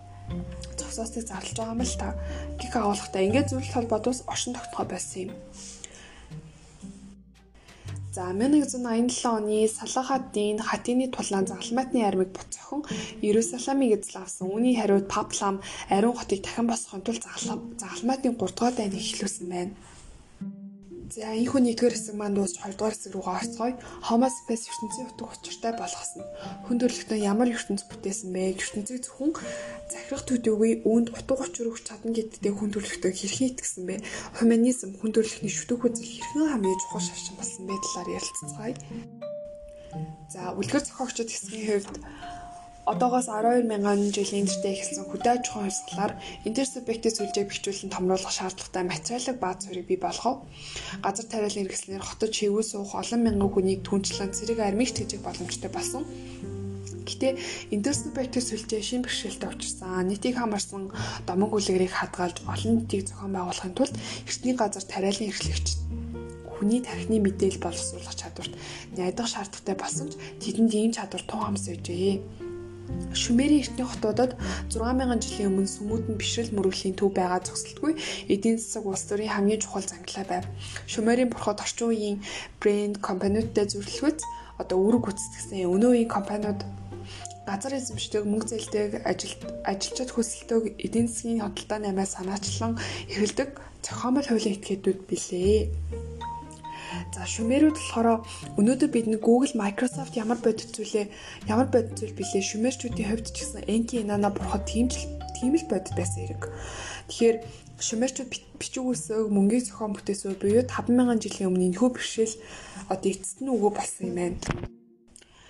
зогсоостыг 0.78 1.26
зарлж 1.26 1.54
байгаа 1.54 1.74
юм 1.74 1.82
л 1.82 1.94
та. 1.98 2.18
Гих 2.58 2.74
агуулгатай 2.74 3.26
ингээд 3.26 3.50
зөвлөлт 3.50 3.74
холбоодоос 3.74 4.24
оршин 4.26 4.54
тогтнохоо 4.54 4.86
байсан 4.86 5.20
юм. 5.28 5.30
За 8.14 8.30
1987 8.30 9.26
оны 9.26 9.66
Салахаддин 9.66 10.60
Хатины 10.62 11.08
тулаан 11.10 11.48
загалмайтны 11.50 12.06
армийг 12.06 12.30
буцаахан 12.30 12.86
Иерусалимыг 13.26 13.90
эзэл 13.98 14.22
авсан. 14.22 14.54
Үүний 14.54 14.78
хариуд 14.78 15.10
Паплам 15.10 15.58
ариун 15.90 16.14
хотыг 16.14 16.46
дахин 16.46 16.70
босгохын 16.70 17.02
тулд 17.02 17.26
загалмайтны 17.82 18.30
3 18.38 18.38
дугаар 18.38 18.74
дайныг 18.78 19.02
эхлүүлсэн 19.02 19.46
байна. 19.50 19.74
За 21.12 21.36
энэхүү 21.36 21.60
нэгдүгээр 21.60 21.96
хэсэг 21.96 22.16
маань 22.16 22.32
дуусч 22.32 22.56
хоёрдугаар 22.64 22.96
хэсэг 22.96 23.12
рүүгээ 23.12 23.36
орцгоё. 23.36 23.76
Homo 24.08 24.28
sapiens 24.32 24.64
ертөнцийн 24.72 25.08
утга 25.12 25.28
учиртай 25.36 25.72
болгосон. 25.76 26.24
Хүн 26.64 26.76
төрөлхтөн 26.80 27.20
ямар 27.20 27.48
ертөнц 27.52 27.84
бүтээсэн 27.84 28.32
бэ? 28.32 28.56
ертөнцийг 28.56 29.04
зөвхөн 29.04 29.36
захирах 29.92 30.24
төдийгүй 30.24 30.72
үүнд 30.88 31.12
утга 31.12 31.44
учир 31.44 31.68
өгч 31.68 31.84
чадна 31.84 32.08
гэдэгтээ 32.16 32.52
хүн 32.56 32.72
төрөлхтөн 32.72 33.12
хэрхэн 33.12 33.48
итгэсэн 33.52 33.84
бэ? 33.84 33.94
Humanism 34.40 34.96
хүн 34.96 35.12
төрөлхтний 35.12 35.52
шүтэг 35.52 35.84
үзэл 35.84 36.08
хэрхэн 36.08 36.48
хамгийн 36.48 36.80
чухал 36.80 37.04
шашин 37.04 37.36
болсон 37.36 37.62
бэ 37.68 37.76
талаар 37.84 38.08
ярилцгаая. 38.16 38.76
За 40.32 40.56
үлгэр 40.56 40.82
зохиогчд 40.88 41.28
хэсгийн 41.28 41.84
хувьд 41.84 41.96
одоогоос 42.84 43.32
12 43.32 43.64
мянган 43.64 44.12
жилийн 44.12 44.44
тэртээ 44.44 44.76
эхэлсэн 44.76 45.08
хөдөө 45.08 45.32
аж 45.32 45.44
ахуйн 45.48 45.72
хувьслаар 45.72 46.12
интерсубъектив 46.44 47.12
сүлжээг 47.16 47.48
бэхжүүлэн 47.48 47.88
томруулах 47.88 48.28
шаардлагатай 48.28 48.84
материалын 48.84 49.40
бааз 49.40 49.58
суурийг 49.64 49.88
бий 49.88 49.96
болгов. 49.96 50.44
Газар 51.00 51.24
тариалан 51.24 51.64
хэрэгслээр 51.64 52.04
хотод 52.04 52.30
чивүү 52.36 52.60
суух 52.60 52.92
олон 52.92 53.20
мянган 53.24 53.48
хүнийг 53.48 53.80
түнчлэн 53.88 54.36
цэрэг 54.36 54.60
армигч 54.60 55.00
тэжих 55.00 55.24
боломжтой 55.24 55.70
болсон. 55.72 56.04
Гэтэ 57.08 57.40
интерсубъектив 57.72 58.44
сүлжээ 58.44 58.82
шин 58.84 59.00
бэрхшээлтэй 59.00 59.48
учирсан. 59.48 60.04
Нийтийг 60.04 60.36
хамаарсан 60.36 60.92
домог 61.24 61.56
үлгэрийг 61.56 61.92
хадгалж 61.92 62.44
олон 62.44 62.84
нийтийг 62.84 63.08
зохион 63.08 63.32
байгуулахын 63.32 63.76
тулд 63.76 63.96
эртний 64.28 64.56
газар 64.56 64.84
тариалан 64.84 65.32
хэрэглэгч 65.32 65.68
хүний 66.52 66.80
тархины 66.80 67.20
мэдээлэл 67.20 67.64
боловсруулах 67.64 68.16
чадварт 68.16 68.52
найдах 68.96 69.28
шаардлагатай 69.28 69.76
болсон 69.76 70.08
ч 70.08 70.16
тэдэнд 70.40 70.72
ийм 70.72 70.92
чадвар 70.96 71.24
тун 71.28 71.40
хамс 71.44 71.68
байжээ. 71.68 72.43
Шумерийн 73.14 73.62
эртний 73.62 73.86
хотуудад 73.86 74.36
6000 74.74 75.22
жилийн 75.22 75.50
өмнө 75.50 75.70
сүмүүдэн 75.70 76.18
бишрэл 76.18 76.54
мөрөглийн 76.56 76.98
төв 76.98 77.14
байгаа 77.14 77.40
зогсолтгүй 77.46 77.92
эдийн 78.28 78.58
засаг 78.58 78.84
улс 78.90 79.04
төрийн 79.06 79.34
хамгийн 79.34 79.62
чухал 79.62 79.86
зангилаа 79.86 80.26
байв. 80.28 80.44
Шумерийн 80.90 81.30
бурхад 81.30 81.62
орчин 81.64 81.88
үеийн 81.88 82.18
брэнд 82.60 82.98
компаниудтай 82.98 83.64
зөвлөлгөц 83.70 84.20
одоо 84.60 84.78
үүрэг 84.82 85.02
гүйцэтгэсэн 85.06 85.70
өнөө 85.74 85.90
үеийн 85.94 86.10
компаниуд 86.10 86.60
газар 87.46 87.76
эзэмшдэг 87.76 88.24
мөнгө 88.24 88.48
зээлдэг 88.50 88.90
ажил 89.04 89.34
ажилчид 89.68 90.10
хөсөлтөг 90.12 90.62
эдийн 90.80 91.08
засгийн 91.08 91.44
хөдөлтөө 91.44 91.78
наймаа 91.80 92.08
санаачлан 92.08 92.72
эргэлдэг 93.12 93.50
зохиомол 93.84 94.28
хуулийн 94.28 94.56
этгээдүүд 94.56 95.00
билээ. 95.08 95.58
За 97.14 97.22
шумерүүд 97.30 97.78
болохоор 97.78 98.26
өнөөдөр 98.58 98.90
бид 98.90 99.06
нэг 99.06 99.22
Google, 99.22 99.54
Microsoft 99.54 100.18
ямар 100.18 100.38
бодит 100.42 100.74
зүйлээ 100.74 101.06
ямар 101.46 101.70
бодит 101.70 101.94
зүйл 101.94 102.18
билээ 102.18 102.42
шумерчүүдийн 102.42 103.06
хувьд 103.06 103.30
ч 103.30 103.38
гэсэн 103.38 103.70
Enki 103.70 104.02
Inanna 104.02 104.34
бурхад 104.34 104.66
тийм 104.66 104.90
л 104.90 104.98
тийм 105.38 105.54
л 105.54 105.70
бодит 105.70 105.94
байсан 105.94 106.26
хэрэг. 106.26 106.42
Тэгэхээр 107.06 107.36
шумерчүүд 107.78 108.30
бичиг 108.58 108.82
үсэг 108.82 109.30
мөнгийг 109.30 109.62
зохион 109.62 109.94
бүтээсөө 109.94 110.42
буюу 110.42 110.66
5000 110.66 111.22
жилийн 111.22 111.48
өмнө 111.54 111.66
энэхүү 111.70 111.90
бэрхшээл 111.94 112.34
одоо 112.90 113.08
эцэст 113.14 113.38
нь 113.46 113.52
өгөө 113.54 113.70
болсон 113.78 114.04
юм 114.10 114.14
байна. 114.18 114.38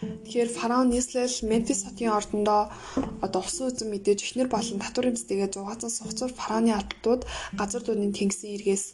Тэгэхээр 0.03 0.51
фараон 0.59 0.88
нийслэл 0.90 1.36
Мемфис 1.47 1.86
хотын 1.86 2.11
ордондоо 2.18 2.62
одоо 3.24 3.40
усан 3.47 3.70
үзэн 3.70 3.88
мэдээж 3.95 4.20
эхнэр 4.26 4.49
болон 4.53 4.78
татвар 4.82 5.14
эмзтэйгээ 5.14 5.49
зугаацсан 5.55 5.92
сухцур 5.95 6.30
фараоны 6.34 6.72
албатууд 6.74 7.22
газар 7.61 7.82
дууны 7.84 8.11
тэнгисийн 8.12 8.59
эргээс 8.59 8.84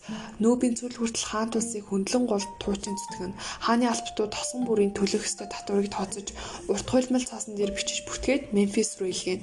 нөөбийн 0.43 0.77
цүл 0.79 0.95
хүртэл 0.95 1.31
хаан 1.31 1.49
тулсыг 1.51 1.89
хөндлөн 1.89 2.25
гол 2.29 2.45
туучин 2.63 2.95
зүтгэн 3.01 3.33
хааны 3.65 3.87
албатууд 3.89 4.31
тосон 4.37 4.61
бүрийн 4.69 4.93
төлөх 4.95 5.25
ёстой 5.27 5.49
татварыг 5.51 5.89
тооцож 5.91 6.29
урт 6.71 6.87
хуйлмал 6.91 7.25
цаасан 7.25 7.55
дээр 7.57 7.73
бичиж 7.75 8.05
бүтгээд 8.07 8.53
Мемфис 8.57 9.01
руу 9.01 9.09
илгээн. 9.11 9.41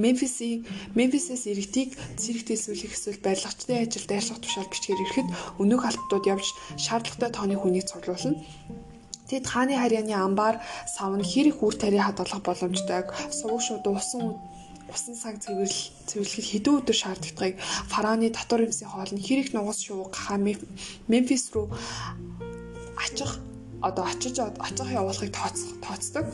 Мемфисийн 0.00 0.64
Мемфисээс 0.96 1.44
иргэдийг 1.50 1.90
цэрэгт 2.20 2.54
элсүүлэх 2.54 2.94
эсвэл 2.96 3.24
барилгачдын 3.24 3.82
ажил 3.84 4.06
дайрлах 4.08 4.40
тушаал 4.40 4.70
бичгээр 4.70 5.02
ирэхэд 5.04 5.28
өнөөх 5.60 5.84
албатууд 5.84 6.24
явж 6.34 6.46
шаардлагатай 6.84 7.30
тооны 7.34 7.56
хүнийг 7.58 7.84
цуглуулна. 7.90 8.40
Тэд 9.30 9.46
хааны 9.46 9.78
харьяаны 9.78 10.14
амбаар 10.26 10.56
савн 10.94 11.22
хэр 11.22 11.46
их 11.54 11.62
үр 11.62 11.74
тариа 11.78 12.10
хадгалах 12.10 12.42
боломжтойг 12.42 13.06
сувг 13.38 13.62
шууд 13.62 13.86
усан 13.86 14.34
усан 14.90 15.14
цаг 15.14 15.38
цэвэрлэл 15.38 15.86
цэвэрлэхэд 16.08 16.46
хэдэн 16.50 16.74
өдөр 16.82 16.96
шаардлагатайг 16.98 17.54
фараоны 17.92 18.28
татвар 18.34 18.66
эмсийн 18.66 18.90
хоол 18.90 19.12
нь 19.14 19.22
хэр 19.22 19.38
их 19.46 19.50
нугас 19.54 19.78
шууг 19.86 20.10
Мемфис 21.10 21.44
руу 21.54 21.70
очих 22.98 23.30
одоо 23.88 24.04
очиж 24.10 24.36
очих 24.38 24.88
явуулахыг 25.00 25.30
тооцдог. 25.30 26.26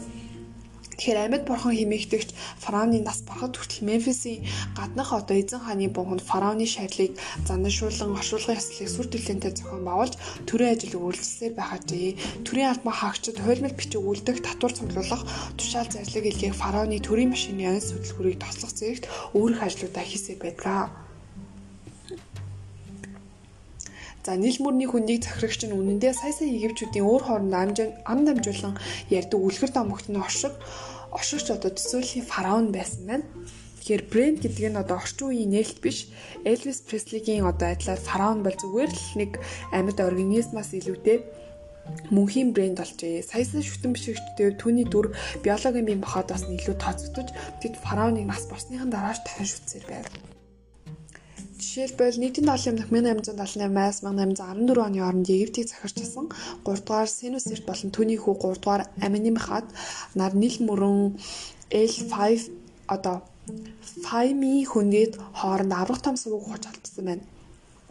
Тэгэхээр 0.97 1.19
амьд 1.29 1.45
бурхан 1.45 1.77
химээгдэгч 1.77 2.31
фараоны 2.57 3.05
нас 3.05 3.21
барахад 3.29 3.53
хүртэл 3.53 3.85
Мемфисийн 3.85 4.49
гаднах 4.73 5.13
одоо 5.13 5.37
эзэн 5.37 5.61
хааны 5.61 5.93
бунханд 5.93 6.25
фараоны 6.25 6.65
шаардлыг 6.65 7.13
занданшуулан 7.45 8.17
оршуулгын 8.17 8.57
яслыг 8.57 8.89
сүр 8.89 9.07
төлөнтэй 9.13 9.53
зохион 9.53 9.85
байгуулж 9.85 10.15
төрийн 10.49 10.73
ажил 10.73 10.97
үргэлжлэлээр 10.97 11.55
байхажээ. 11.61 12.17
Төрийн 12.49 12.71
албан 12.73 12.97
хаагчид 12.97 13.37
хуйлмал 13.45 13.77
бичиг 13.77 14.01
үлдэх, 14.01 14.41
татвар 14.41 14.73
цуглуулах, 14.73 15.23
тушаал 15.61 15.89
зарлиг 15.93 16.25
илгээх 16.33 16.57
фараоны 16.57 16.97
төрийн 17.05 17.33
машины 17.37 17.69
янз 17.69 17.93
хөдөлгүүрийг 17.93 18.41
тослох 18.41 18.73
зэрэгт 18.73 19.05
өөрөх 19.37 19.61
ажлуудаа 19.69 20.05
хийсэй 20.09 20.37
байдаг. 20.41 20.89
За 24.27 24.35
нийл 24.35 24.59
мөрний 24.59 24.91
хүнийг 24.91 25.23
захирагч 25.23 25.71
нь 25.71 25.77
үнэндээ 25.79 26.11
сая 26.11 26.35
сая 26.35 26.51
Египчүүдийн 26.51 27.07
өөр 27.07 27.23
хоорондоо 27.31 27.61
амжин 27.63 27.91
ам 28.11 28.27
дамжуулан 28.27 28.75
ярьдаг 29.07 29.39
үлгэр 29.39 29.71
домогт 29.71 30.11
нь 30.11 30.19
оршиг 30.19 30.51
оршигч 31.17 31.49
одоо 31.51 31.73
төсөөллийн 31.73 32.29
фараон 32.29 32.69
байсан 32.77 33.03
байна. 33.09 33.27
Тэгэхээр 33.81 34.05
брэнд 34.13 34.39
гэдэг 34.45 34.65
нь 34.71 34.81
одоо 34.83 34.97
орчин 35.01 35.33
үеийн 35.33 35.51
нээлт 35.57 35.79
биш. 35.81 36.13
Элвис 36.45 36.85
Преслигийн 36.85 37.49
одоо 37.49 37.73
адилаар 37.73 38.01
фараон 38.03 38.41
бол 38.45 38.53
зүгээр 38.53 38.91
л 38.93 39.11
нэг 39.21 39.33
амьд 39.73 39.99
организмаас 40.03 40.71
илүүтэй 40.77 41.19
мөнхийн 42.11 42.51
брэнд 42.53 42.83
болжээ. 42.83 43.23
Саясан 43.23 43.63
шүтэн 43.63 43.95
бишигчдээр 43.95 44.59
түүний 44.59 44.87
дүр 44.91 45.15
биологийн 45.43 45.87
бие 45.87 46.03
махбодоос 46.03 46.45
нь 46.51 46.59
илүү 46.59 46.77
тооцогдож 46.83 47.29
тэд 47.63 47.75
фараоныг 47.79 48.27
нас 48.27 48.45
болсныхан 48.51 48.91
дарааш 48.91 49.23
дахин 49.23 49.49
шүтсээр 49.49 49.87
байв. 49.87 50.36
Жишээлбэл 51.67 52.23
нийтийн 52.23 52.47
даалын 52.47 52.79
өмнөх 52.79 52.91
1878-аас 52.95 53.99
1814 54.07 54.87
оны 54.87 54.99
хооронд 55.03 55.29
Египтийг 55.35 55.67
захирчсан 55.69 56.27
3 56.63 56.87
дугаар 56.87 57.11
Синусерт 57.11 57.67
болон 57.67 57.91
түүний 57.91 58.19
хүү 58.23 58.35
3 58.39 58.63
дугаар 58.63 58.83
Аминимхад 59.07 59.67
нар 60.15 60.33
нийл 60.43 60.59
мөрөн 60.63 61.19
L5 61.75 62.15
одоо 62.95 63.17
Файми 64.07 64.63
хүндэд 64.71 65.13
хооронд 65.41 65.73
аврах 65.75 66.01
том 66.07 66.15
сувг 66.15 66.47
ухаж 66.47 66.63
алдсан 66.71 67.05
байна. 67.09 67.25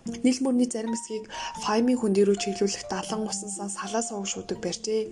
Нийл 0.06 0.38
мөрний 0.46 0.70
зарим 0.70 0.94
хэсгийг 0.94 1.26
файмын 1.66 1.98
хүндий 1.98 2.30
рүү 2.30 2.38
чиглүүлэх 2.38 2.86
далан 2.94 3.26
усансан 3.26 3.74
салаа 3.74 4.06
сувг 4.06 4.30
шуудаг 4.30 4.62
барьжээ. 4.62 5.10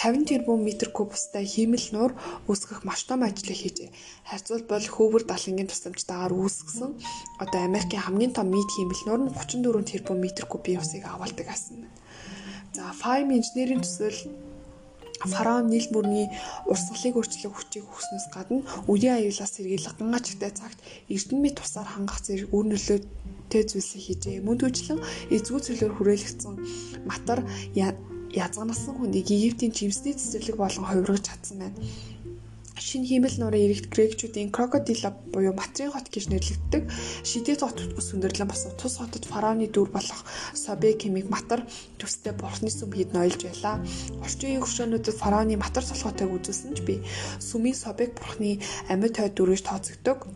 50 0.00 0.24
тэрбум 0.24 0.64
метр 0.64 0.88
кубустай 0.88 1.44
хиймэл 1.44 1.92
нуур 1.92 2.12
үүсгэх 2.48 2.88
маш 2.88 3.04
том 3.04 3.20
ажлыг 3.20 3.52
хийжээ. 3.52 3.92
Харьцуулбал 4.24 4.86
Хөвөр 4.88 5.28
далангийн 5.28 5.68
тусламжтайгаар 5.68 6.32
үүсгэсэн 6.40 6.90
одоо 7.36 7.60
Америкийн 7.68 8.00
хамгийн 8.00 8.32
том 8.32 8.48
нийт 8.48 8.70
хиймэл 8.72 9.04
нуур 9.04 9.20
нь 9.28 9.34
34 9.36 9.92
тэрбум 9.92 10.18
метр 10.24 10.48
кубын 10.48 10.80
усыг 10.80 11.04
агуулдаг 11.04 11.48
асан. 11.52 11.84
За 12.72 12.96
файм 12.96 13.28
инженерийн 13.28 13.84
төсөөл 13.84 14.18
фараон 15.32 15.72
нийл 15.72 15.88
мөрний 15.94 16.28
урсгалыг 16.70 17.14
өөрчлөх 17.16 17.54
хүчийг 17.56 17.84
өгснөөс 17.88 18.26
гадна 18.34 18.60
үеийн 18.90 19.16
аюулаас 19.24 19.52
сэргийлэх 19.56 19.96
гангачтай 19.96 20.52
цагт 20.52 20.78
эрдэнэми 21.08 21.50
тусаар 21.56 21.88
хангах 21.88 22.20
зэрэг 22.24 22.52
үр 22.52 22.64
нөлөө 22.68 22.98
тэ 23.50 23.58
зүйлсийг 23.68 24.02
хийжээ. 24.04 24.44
Мөн 24.44 24.58
түүчлэн 24.60 25.00
эзгүй 25.34 25.60
цөлөөр 25.62 25.92
хүрээлэгдсэн 25.94 26.54
матар 27.08 27.40
язганасан 28.34 28.94
хүнийг 28.98 29.30
Египтийн 29.30 29.72
жимсний 29.72 30.14
цэцэрлэг 30.18 30.56
болон 30.58 30.84
хувиргаж 30.86 31.22
чадсан 31.22 31.58
байна. 31.62 31.78
Шинэ 32.74 33.06
хиймэл 33.06 33.38
нуурын 33.38 33.70
иргэд 33.70 33.86
грекчүүдийн 33.94 34.50
крокодила 34.50 35.14
буюу 35.30 35.54
матрийн 35.54 35.94
хот 35.94 36.10
гэж 36.10 36.26
нэрлэгддэг 36.26 36.82
шидэт 37.22 37.62
хот 37.62 37.78
ус 37.94 38.10
өндөрлөн 38.18 38.50
босоо 38.50 38.74
тус 38.74 38.98
хотод 38.98 39.30
фараоны 39.30 39.70
дүр 39.70 39.94
болох 39.94 40.26
Собе 40.58 40.98
хэмиг 40.98 41.30
матар 41.30 41.62
төстэй 42.02 42.34
бурхны 42.34 42.74
сүм 42.74 42.90
хэд 42.90 43.14
ноёлж 43.14 43.46
байлаа. 43.46 43.78
Орчин 44.26 44.58
үеийн 44.58 44.62
хөршөөнүүдэд 44.66 45.16
фараоны 45.22 45.54
матар 45.54 45.86
солихотойг 45.86 46.34
үзүүлсэн 46.34 46.74
ч 46.74 46.82
би 46.82 46.94
сүмийн 47.38 47.78
Собек 47.78 48.18
бурхны 48.18 48.58
амьд 48.90 49.14
хойд 49.22 49.38
дүрэж 49.38 49.62
тооцогдог 49.62 50.26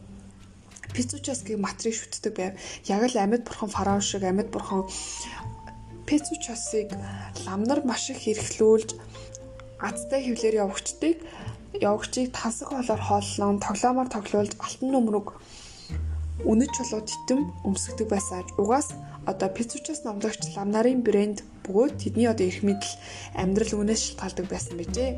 Пицучасгийн 0.95 1.59
матрийг 1.59 1.99
шүтдэг 1.99 2.33
байв. 2.39 2.55
Яг 2.87 3.03
л 3.03 3.19
амьд 3.19 3.43
бурхан 3.51 3.71
фараон 3.71 4.03
шиг 4.03 4.23
амьд 4.23 4.55
бурхан 4.55 4.87
Пицучасыг 6.07 6.95
ламнар 7.45 7.83
маш 7.83 8.15
их 8.15 8.23
хэрэглүүлж 8.23 8.95
азтай 9.83 10.21
хөвлөр 10.27 10.55
явагчдыг 10.65 11.19
явагчийг 11.75 12.33
тансаг 12.33 12.69
холоор 12.73 13.01
хооллон 13.05 13.61
тоглоомоор 13.61 14.09
тоглуулж 14.09 14.53
алтан 14.59 14.89
нөмрөг 14.93 15.27
үнэт 16.51 16.71
чулуу 16.77 17.03
титэм 17.03 17.41
өмсгдөг 17.69 18.09
байсан. 18.09 18.47
Угаас 18.63 18.95
одоо 19.27 19.49
Пицучас 19.51 20.05
номлогч 20.07 20.55
лам 20.57 20.71
нарын 20.71 21.03
брэнд 21.03 21.43
бөгөөд 21.67 21.95
тэдний 21.99 22.29
одоо 22.31 22.47
эрх 22.47 22.63
мэдэл 22.63 22.95
амьдрал 23.35 23.75
үнээс 23.83 24.03
шалтгаалдаг 24.05 24.47
байсан 24.49 24.75
байжээ. 24.79 25.11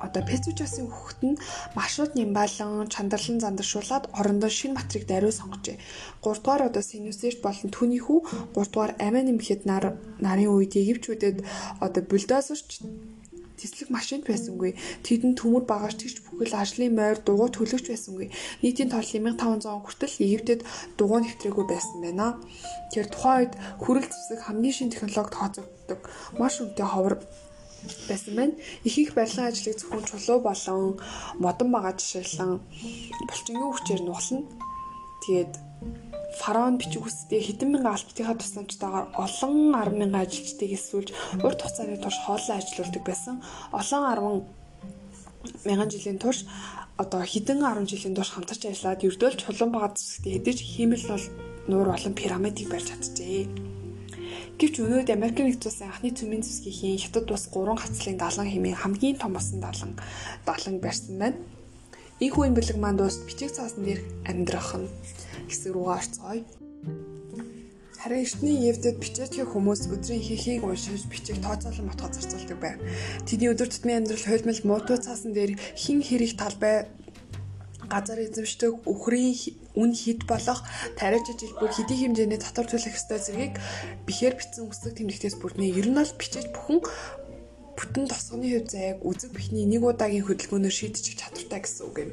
одоо 0.00 0.22
Пецүчасын 0.24 0.88
хөхт 0.88 1.20
нь 1.28 1.40
маршрут 1.76 2.16
нямбалан 2.16 2.88
чандарлан 2.88 3.38
зандаршуулаад 3.44 4.08
орондоо 4.18 4.48
шинэ 4.48 4.76
матрик 4.76 5.04
даруй 5.06 5.32
сонгожээ. 5.32 5.76
3 6.24 6.40
дугаар 6.40 6.62
одоо 6.68 6.82
Синусерт 6.82 7.44
болон 7.44 7.68
түүний 7.68 8.00
хүү 8.00 8.18
3 8.56 8.72
дугаар 8.72 8.92
Амин 8.96 9.28
нэмэхэд 9.28 9.62
нар 9.68 10.00
нарын 10.24 10.52
үед 10.56 10.72
Египчүүдэд 10.80 11.36
одоо 11.84 12.02
бульдозерч 12.10 12.80
тэслэг 13.60 13.88
машинд 13.92 14.24
байсангүй. 14.24 14.72
Тэдэнд 15.04 15.36
төмөр 15.36 15.64
багаж 15.68 16.00
тэгч 16.00 16.24
бүхэл 16.24 16.56
ажлын 16.56 16.96
морь 16.96 17.20
дугуй 17.20 17.48
төлөгч 17.52 17.86
байсангүй. 17.92 18.32
Нийтийн 18.64 18.88
тол 18.88 19.04
1500 19.04 19.84
хүртэл 19.84 20.16
Египтэд 20.24 20.60
дугуй 20.96 21.20
нэвтрээгүй 21.22 21.66
байсан 21.68 21.96
байна. 22.00 22.40
Тэгэхээр 22.88 23.08
тухайн 23.12 23.38
үед 23.44 23.54
хүрэл 23.82 24.08
зэвсэг 24.08 24.40
хамгийн 24.48 24.76
шинэ 24.76 24.92
технологид 24.96 25.36
тооцогддог 25.36 26.00
маш 26.40 26.54
өндөр 26.64 26.88
ховор 26.88 27.14
байсан 28.08 28.34
байна. 28.34 28.54
Их 28.84 28.98
их 28.98 29.14
барилгын 29.14 29.48
ажлыг 29.48 29.76
зөвхөн 29.78 30.04
чулуу 30.08 30.38
болон 30.40 31.00
модон 31.38 31.68
байгаа 31.72 31.94
жишээлэн 31.96 32.60
булчингийн 33.28 33.72
хүчээр 33.72 34.02
нугална. 34.04 34.40
Тэгээд 35.24 35.52
фараон 36.38 36.78
бичиг 36.78 37.02
үстэй 37.06 37.42
хэдэн 37.42 37.74
мянган 37.74 37.94
албатынхаа 37.98 38.38
тусламжтайгаар 38.38 39.06
олон 39.18 39.54
10 39.74 39.98
мянган 39.98 40.22
ажилчдыг 40.22 40.70
эсвүүлж 40.78 41.08
урт 41.42 41.60
хугацааны 41.62 41.98
турш 41.98 42.18
хооллон 42.22 42.58
ажилуулдаг 42.58 43.02
байсан. 43.06 43.36
Олон 43.72 44.44
10 44.46 45.66
мянган 45.66 45.90
жилийн 45.90 46.18
турш 46.22 46.46
одоо 47.02 47.22
хэдэн 47.24 47.58
10 47.64 47.90
жилийн 47.90 48.14
турш 48.14 48.30
хамтарч 48.32 48.62
ажиллаад 48.68 49.04
ердөөл 49.08 49.40
чулуун 49.40 49.72
байгаа 49.72 49.92
зүсгтээ 49.96 50.32
хэдэж 50.36 50.58
хиймэл 50.60 51.04
бол 51.10 51.26
нуур 51.70 51.88
болон 51.92 52.14
пирамидыг 52.14 52.68
барьж 52.70 52.86
чаджээ. 52.92 53.48
Гэвч 54.60 54.74
өнөөдөр 54.84 55.16
Америк 55.16 55.40
нэгдсэн 55.40 55.68
улсын 55.72 55.88
анхны 55.88 56.12
цөмийн 56.12 56.44
зэвсгийн 56.44 57.00
хятад 57.00 57.26
бас 57.32 57.48
3 57.48 57.80
хацлын 57.80 58.20
далан 58.20 58.48
хэмээн 58.52 58.76
хамгийн 58.76 59.16
томоосон 59.16 59.64
далан 59.64 59.96
далан 60.44 60.76
барьсан 60.84 61.16
байна. 61.16 61.40
Ийхүү 62.20 62.52
энэ 62.52 62.56
бэлэг 62.60 62.76
маань 62.76 63.00
дуус 63.00 63.24
бичиг 63.24 63.56
цаасан 63.56 63.88
дээр 63.88 64.04
амьдрах 64.28 64.76
нь 64.76 64.88
хэсэг 65.50 65.74
рүү 65.74 65.86
орцгоё. 65.90 66.46
Харин 68.00 68.24
эртний 68.24 68.56
Евдэд 68.70 68.96
бичээчийн 68.96 69.44
хүмүүс 69.44 69.92
өдрийн 69.92 70.24
хийхийг 70.24 70.64
уншиж 70.64 71.04
бичиг 71.12 71.36
тооцоолон 71.44 71.92
мотгоо 71.92 72.08
зарцуулдаг 72.08 72.56
байв. 72.56 72.78
Тэдний 73.28 73.52
өдөр 73.52 73.68
тутмын 73.68 74.00
амьдрал 74.00 74.24
хойлмол 74.24 74.60
муутуу 74.64 74.96
цаасан 74.96 75.36
дээр 75.36 75.60
хин 75.76 76.00
хэрэг 76.00 76.32
талбай 76.40 76.88
газар 77.92 78.24
эзэмшдэг 78.24 78.88
үхрийн 78.88 79.36
үн 79.76 79.92
хід 79.92 80.24
болох 80.24 80.64
тариач 80.96 81.28
жилбэр 81.28 81.76
хэдий 81.76 81.98
хэмжээний 82.00 82.40
татвар 82.40 82.66
төлөх 82.70 82.96
ёстой 82.96 83.20
зэргийг 83.20 83.60
бихээр 84.08 84.38
бичсэн 84.40 84.64
үсэг 84.70 84.96
тэмдэгтээс 84.96 85.36
бүрднэ. 85.36 85.68
Ер 85.68 85.92
нь 85.92 85.98
бол 85.98 86.12
бичиж 86.16 86.48
бүхэн 86.54 86.80
бүтэн 87.76 88.06
тосгоны 88.08 88.46
хөв 88.48 88.64
зайг 88.70 89.04
үзэг 89.04 89.36
бихний 89.36 89.68
нэг 89.68 89.82
удаагийн 89.84 90.24
хөдөлгөөнөөр 90.24 90.72
шийдчих 90.72 91.20
чадвартай 91.20 91.60
гэсэн 91.64 91.84
үг 91.84 91.96
юм. 92.00 92.10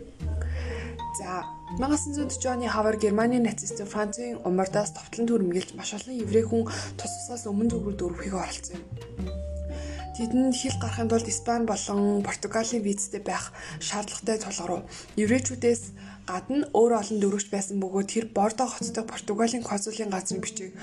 За 1.17 1.45
1940 1.79 2.45
оны 2.53 2.67
хавар 2.69 2.95
Германы 3.01 3.39
нацист 3.41 3.81
Францын 3.89 4.37
умардаас 4.45 4.93
товтлон 4.93 5.25
түрэмгийлж 5.25 5.73
маш 5.73 5.93
олон 5.97 6.13
еврей 6.13 6.45
хүн 6.45 6.69
тус 6.99 7.11
тусаас 7.17 7.49
өмнө 7.49 7.73
зүг 7.73 7.83
рүү 7.85 7.95
дөрвөхийг 7.97 8.35
оролцсон 8.37 8.77
юм. 8.77 8.85
Тэдэнд 10.13 10.53
хил 10.53 10.77
гарахын 10.77 11.09
тулд 11.09 11.27
Испани 11.29 11.65
болон 11.65 12.21
Португалийн 12.21 12.85
визтэй 12.85 13.21
байх 13.21 13.49
шаардлагатай 13.81 14.37
тулгарав. 14.41 14.85
Еврейчүүдээс 15.23 15.81
гадна 16.29 16.69
өөр 16.77 16.91
олон 17.01 17.17
дөрөвч 17.21 17.47
байсан 17.49 17.81
бөгөөд 17.81 18.07
тэр 18.13 18.25
Бордо 18.37 18.65
хоттой 18.69 19.05
Португалийн 19.05 19.65
консулын 19.65 20.13
газрын 20.13 20.41
бичиг 20.45 20.73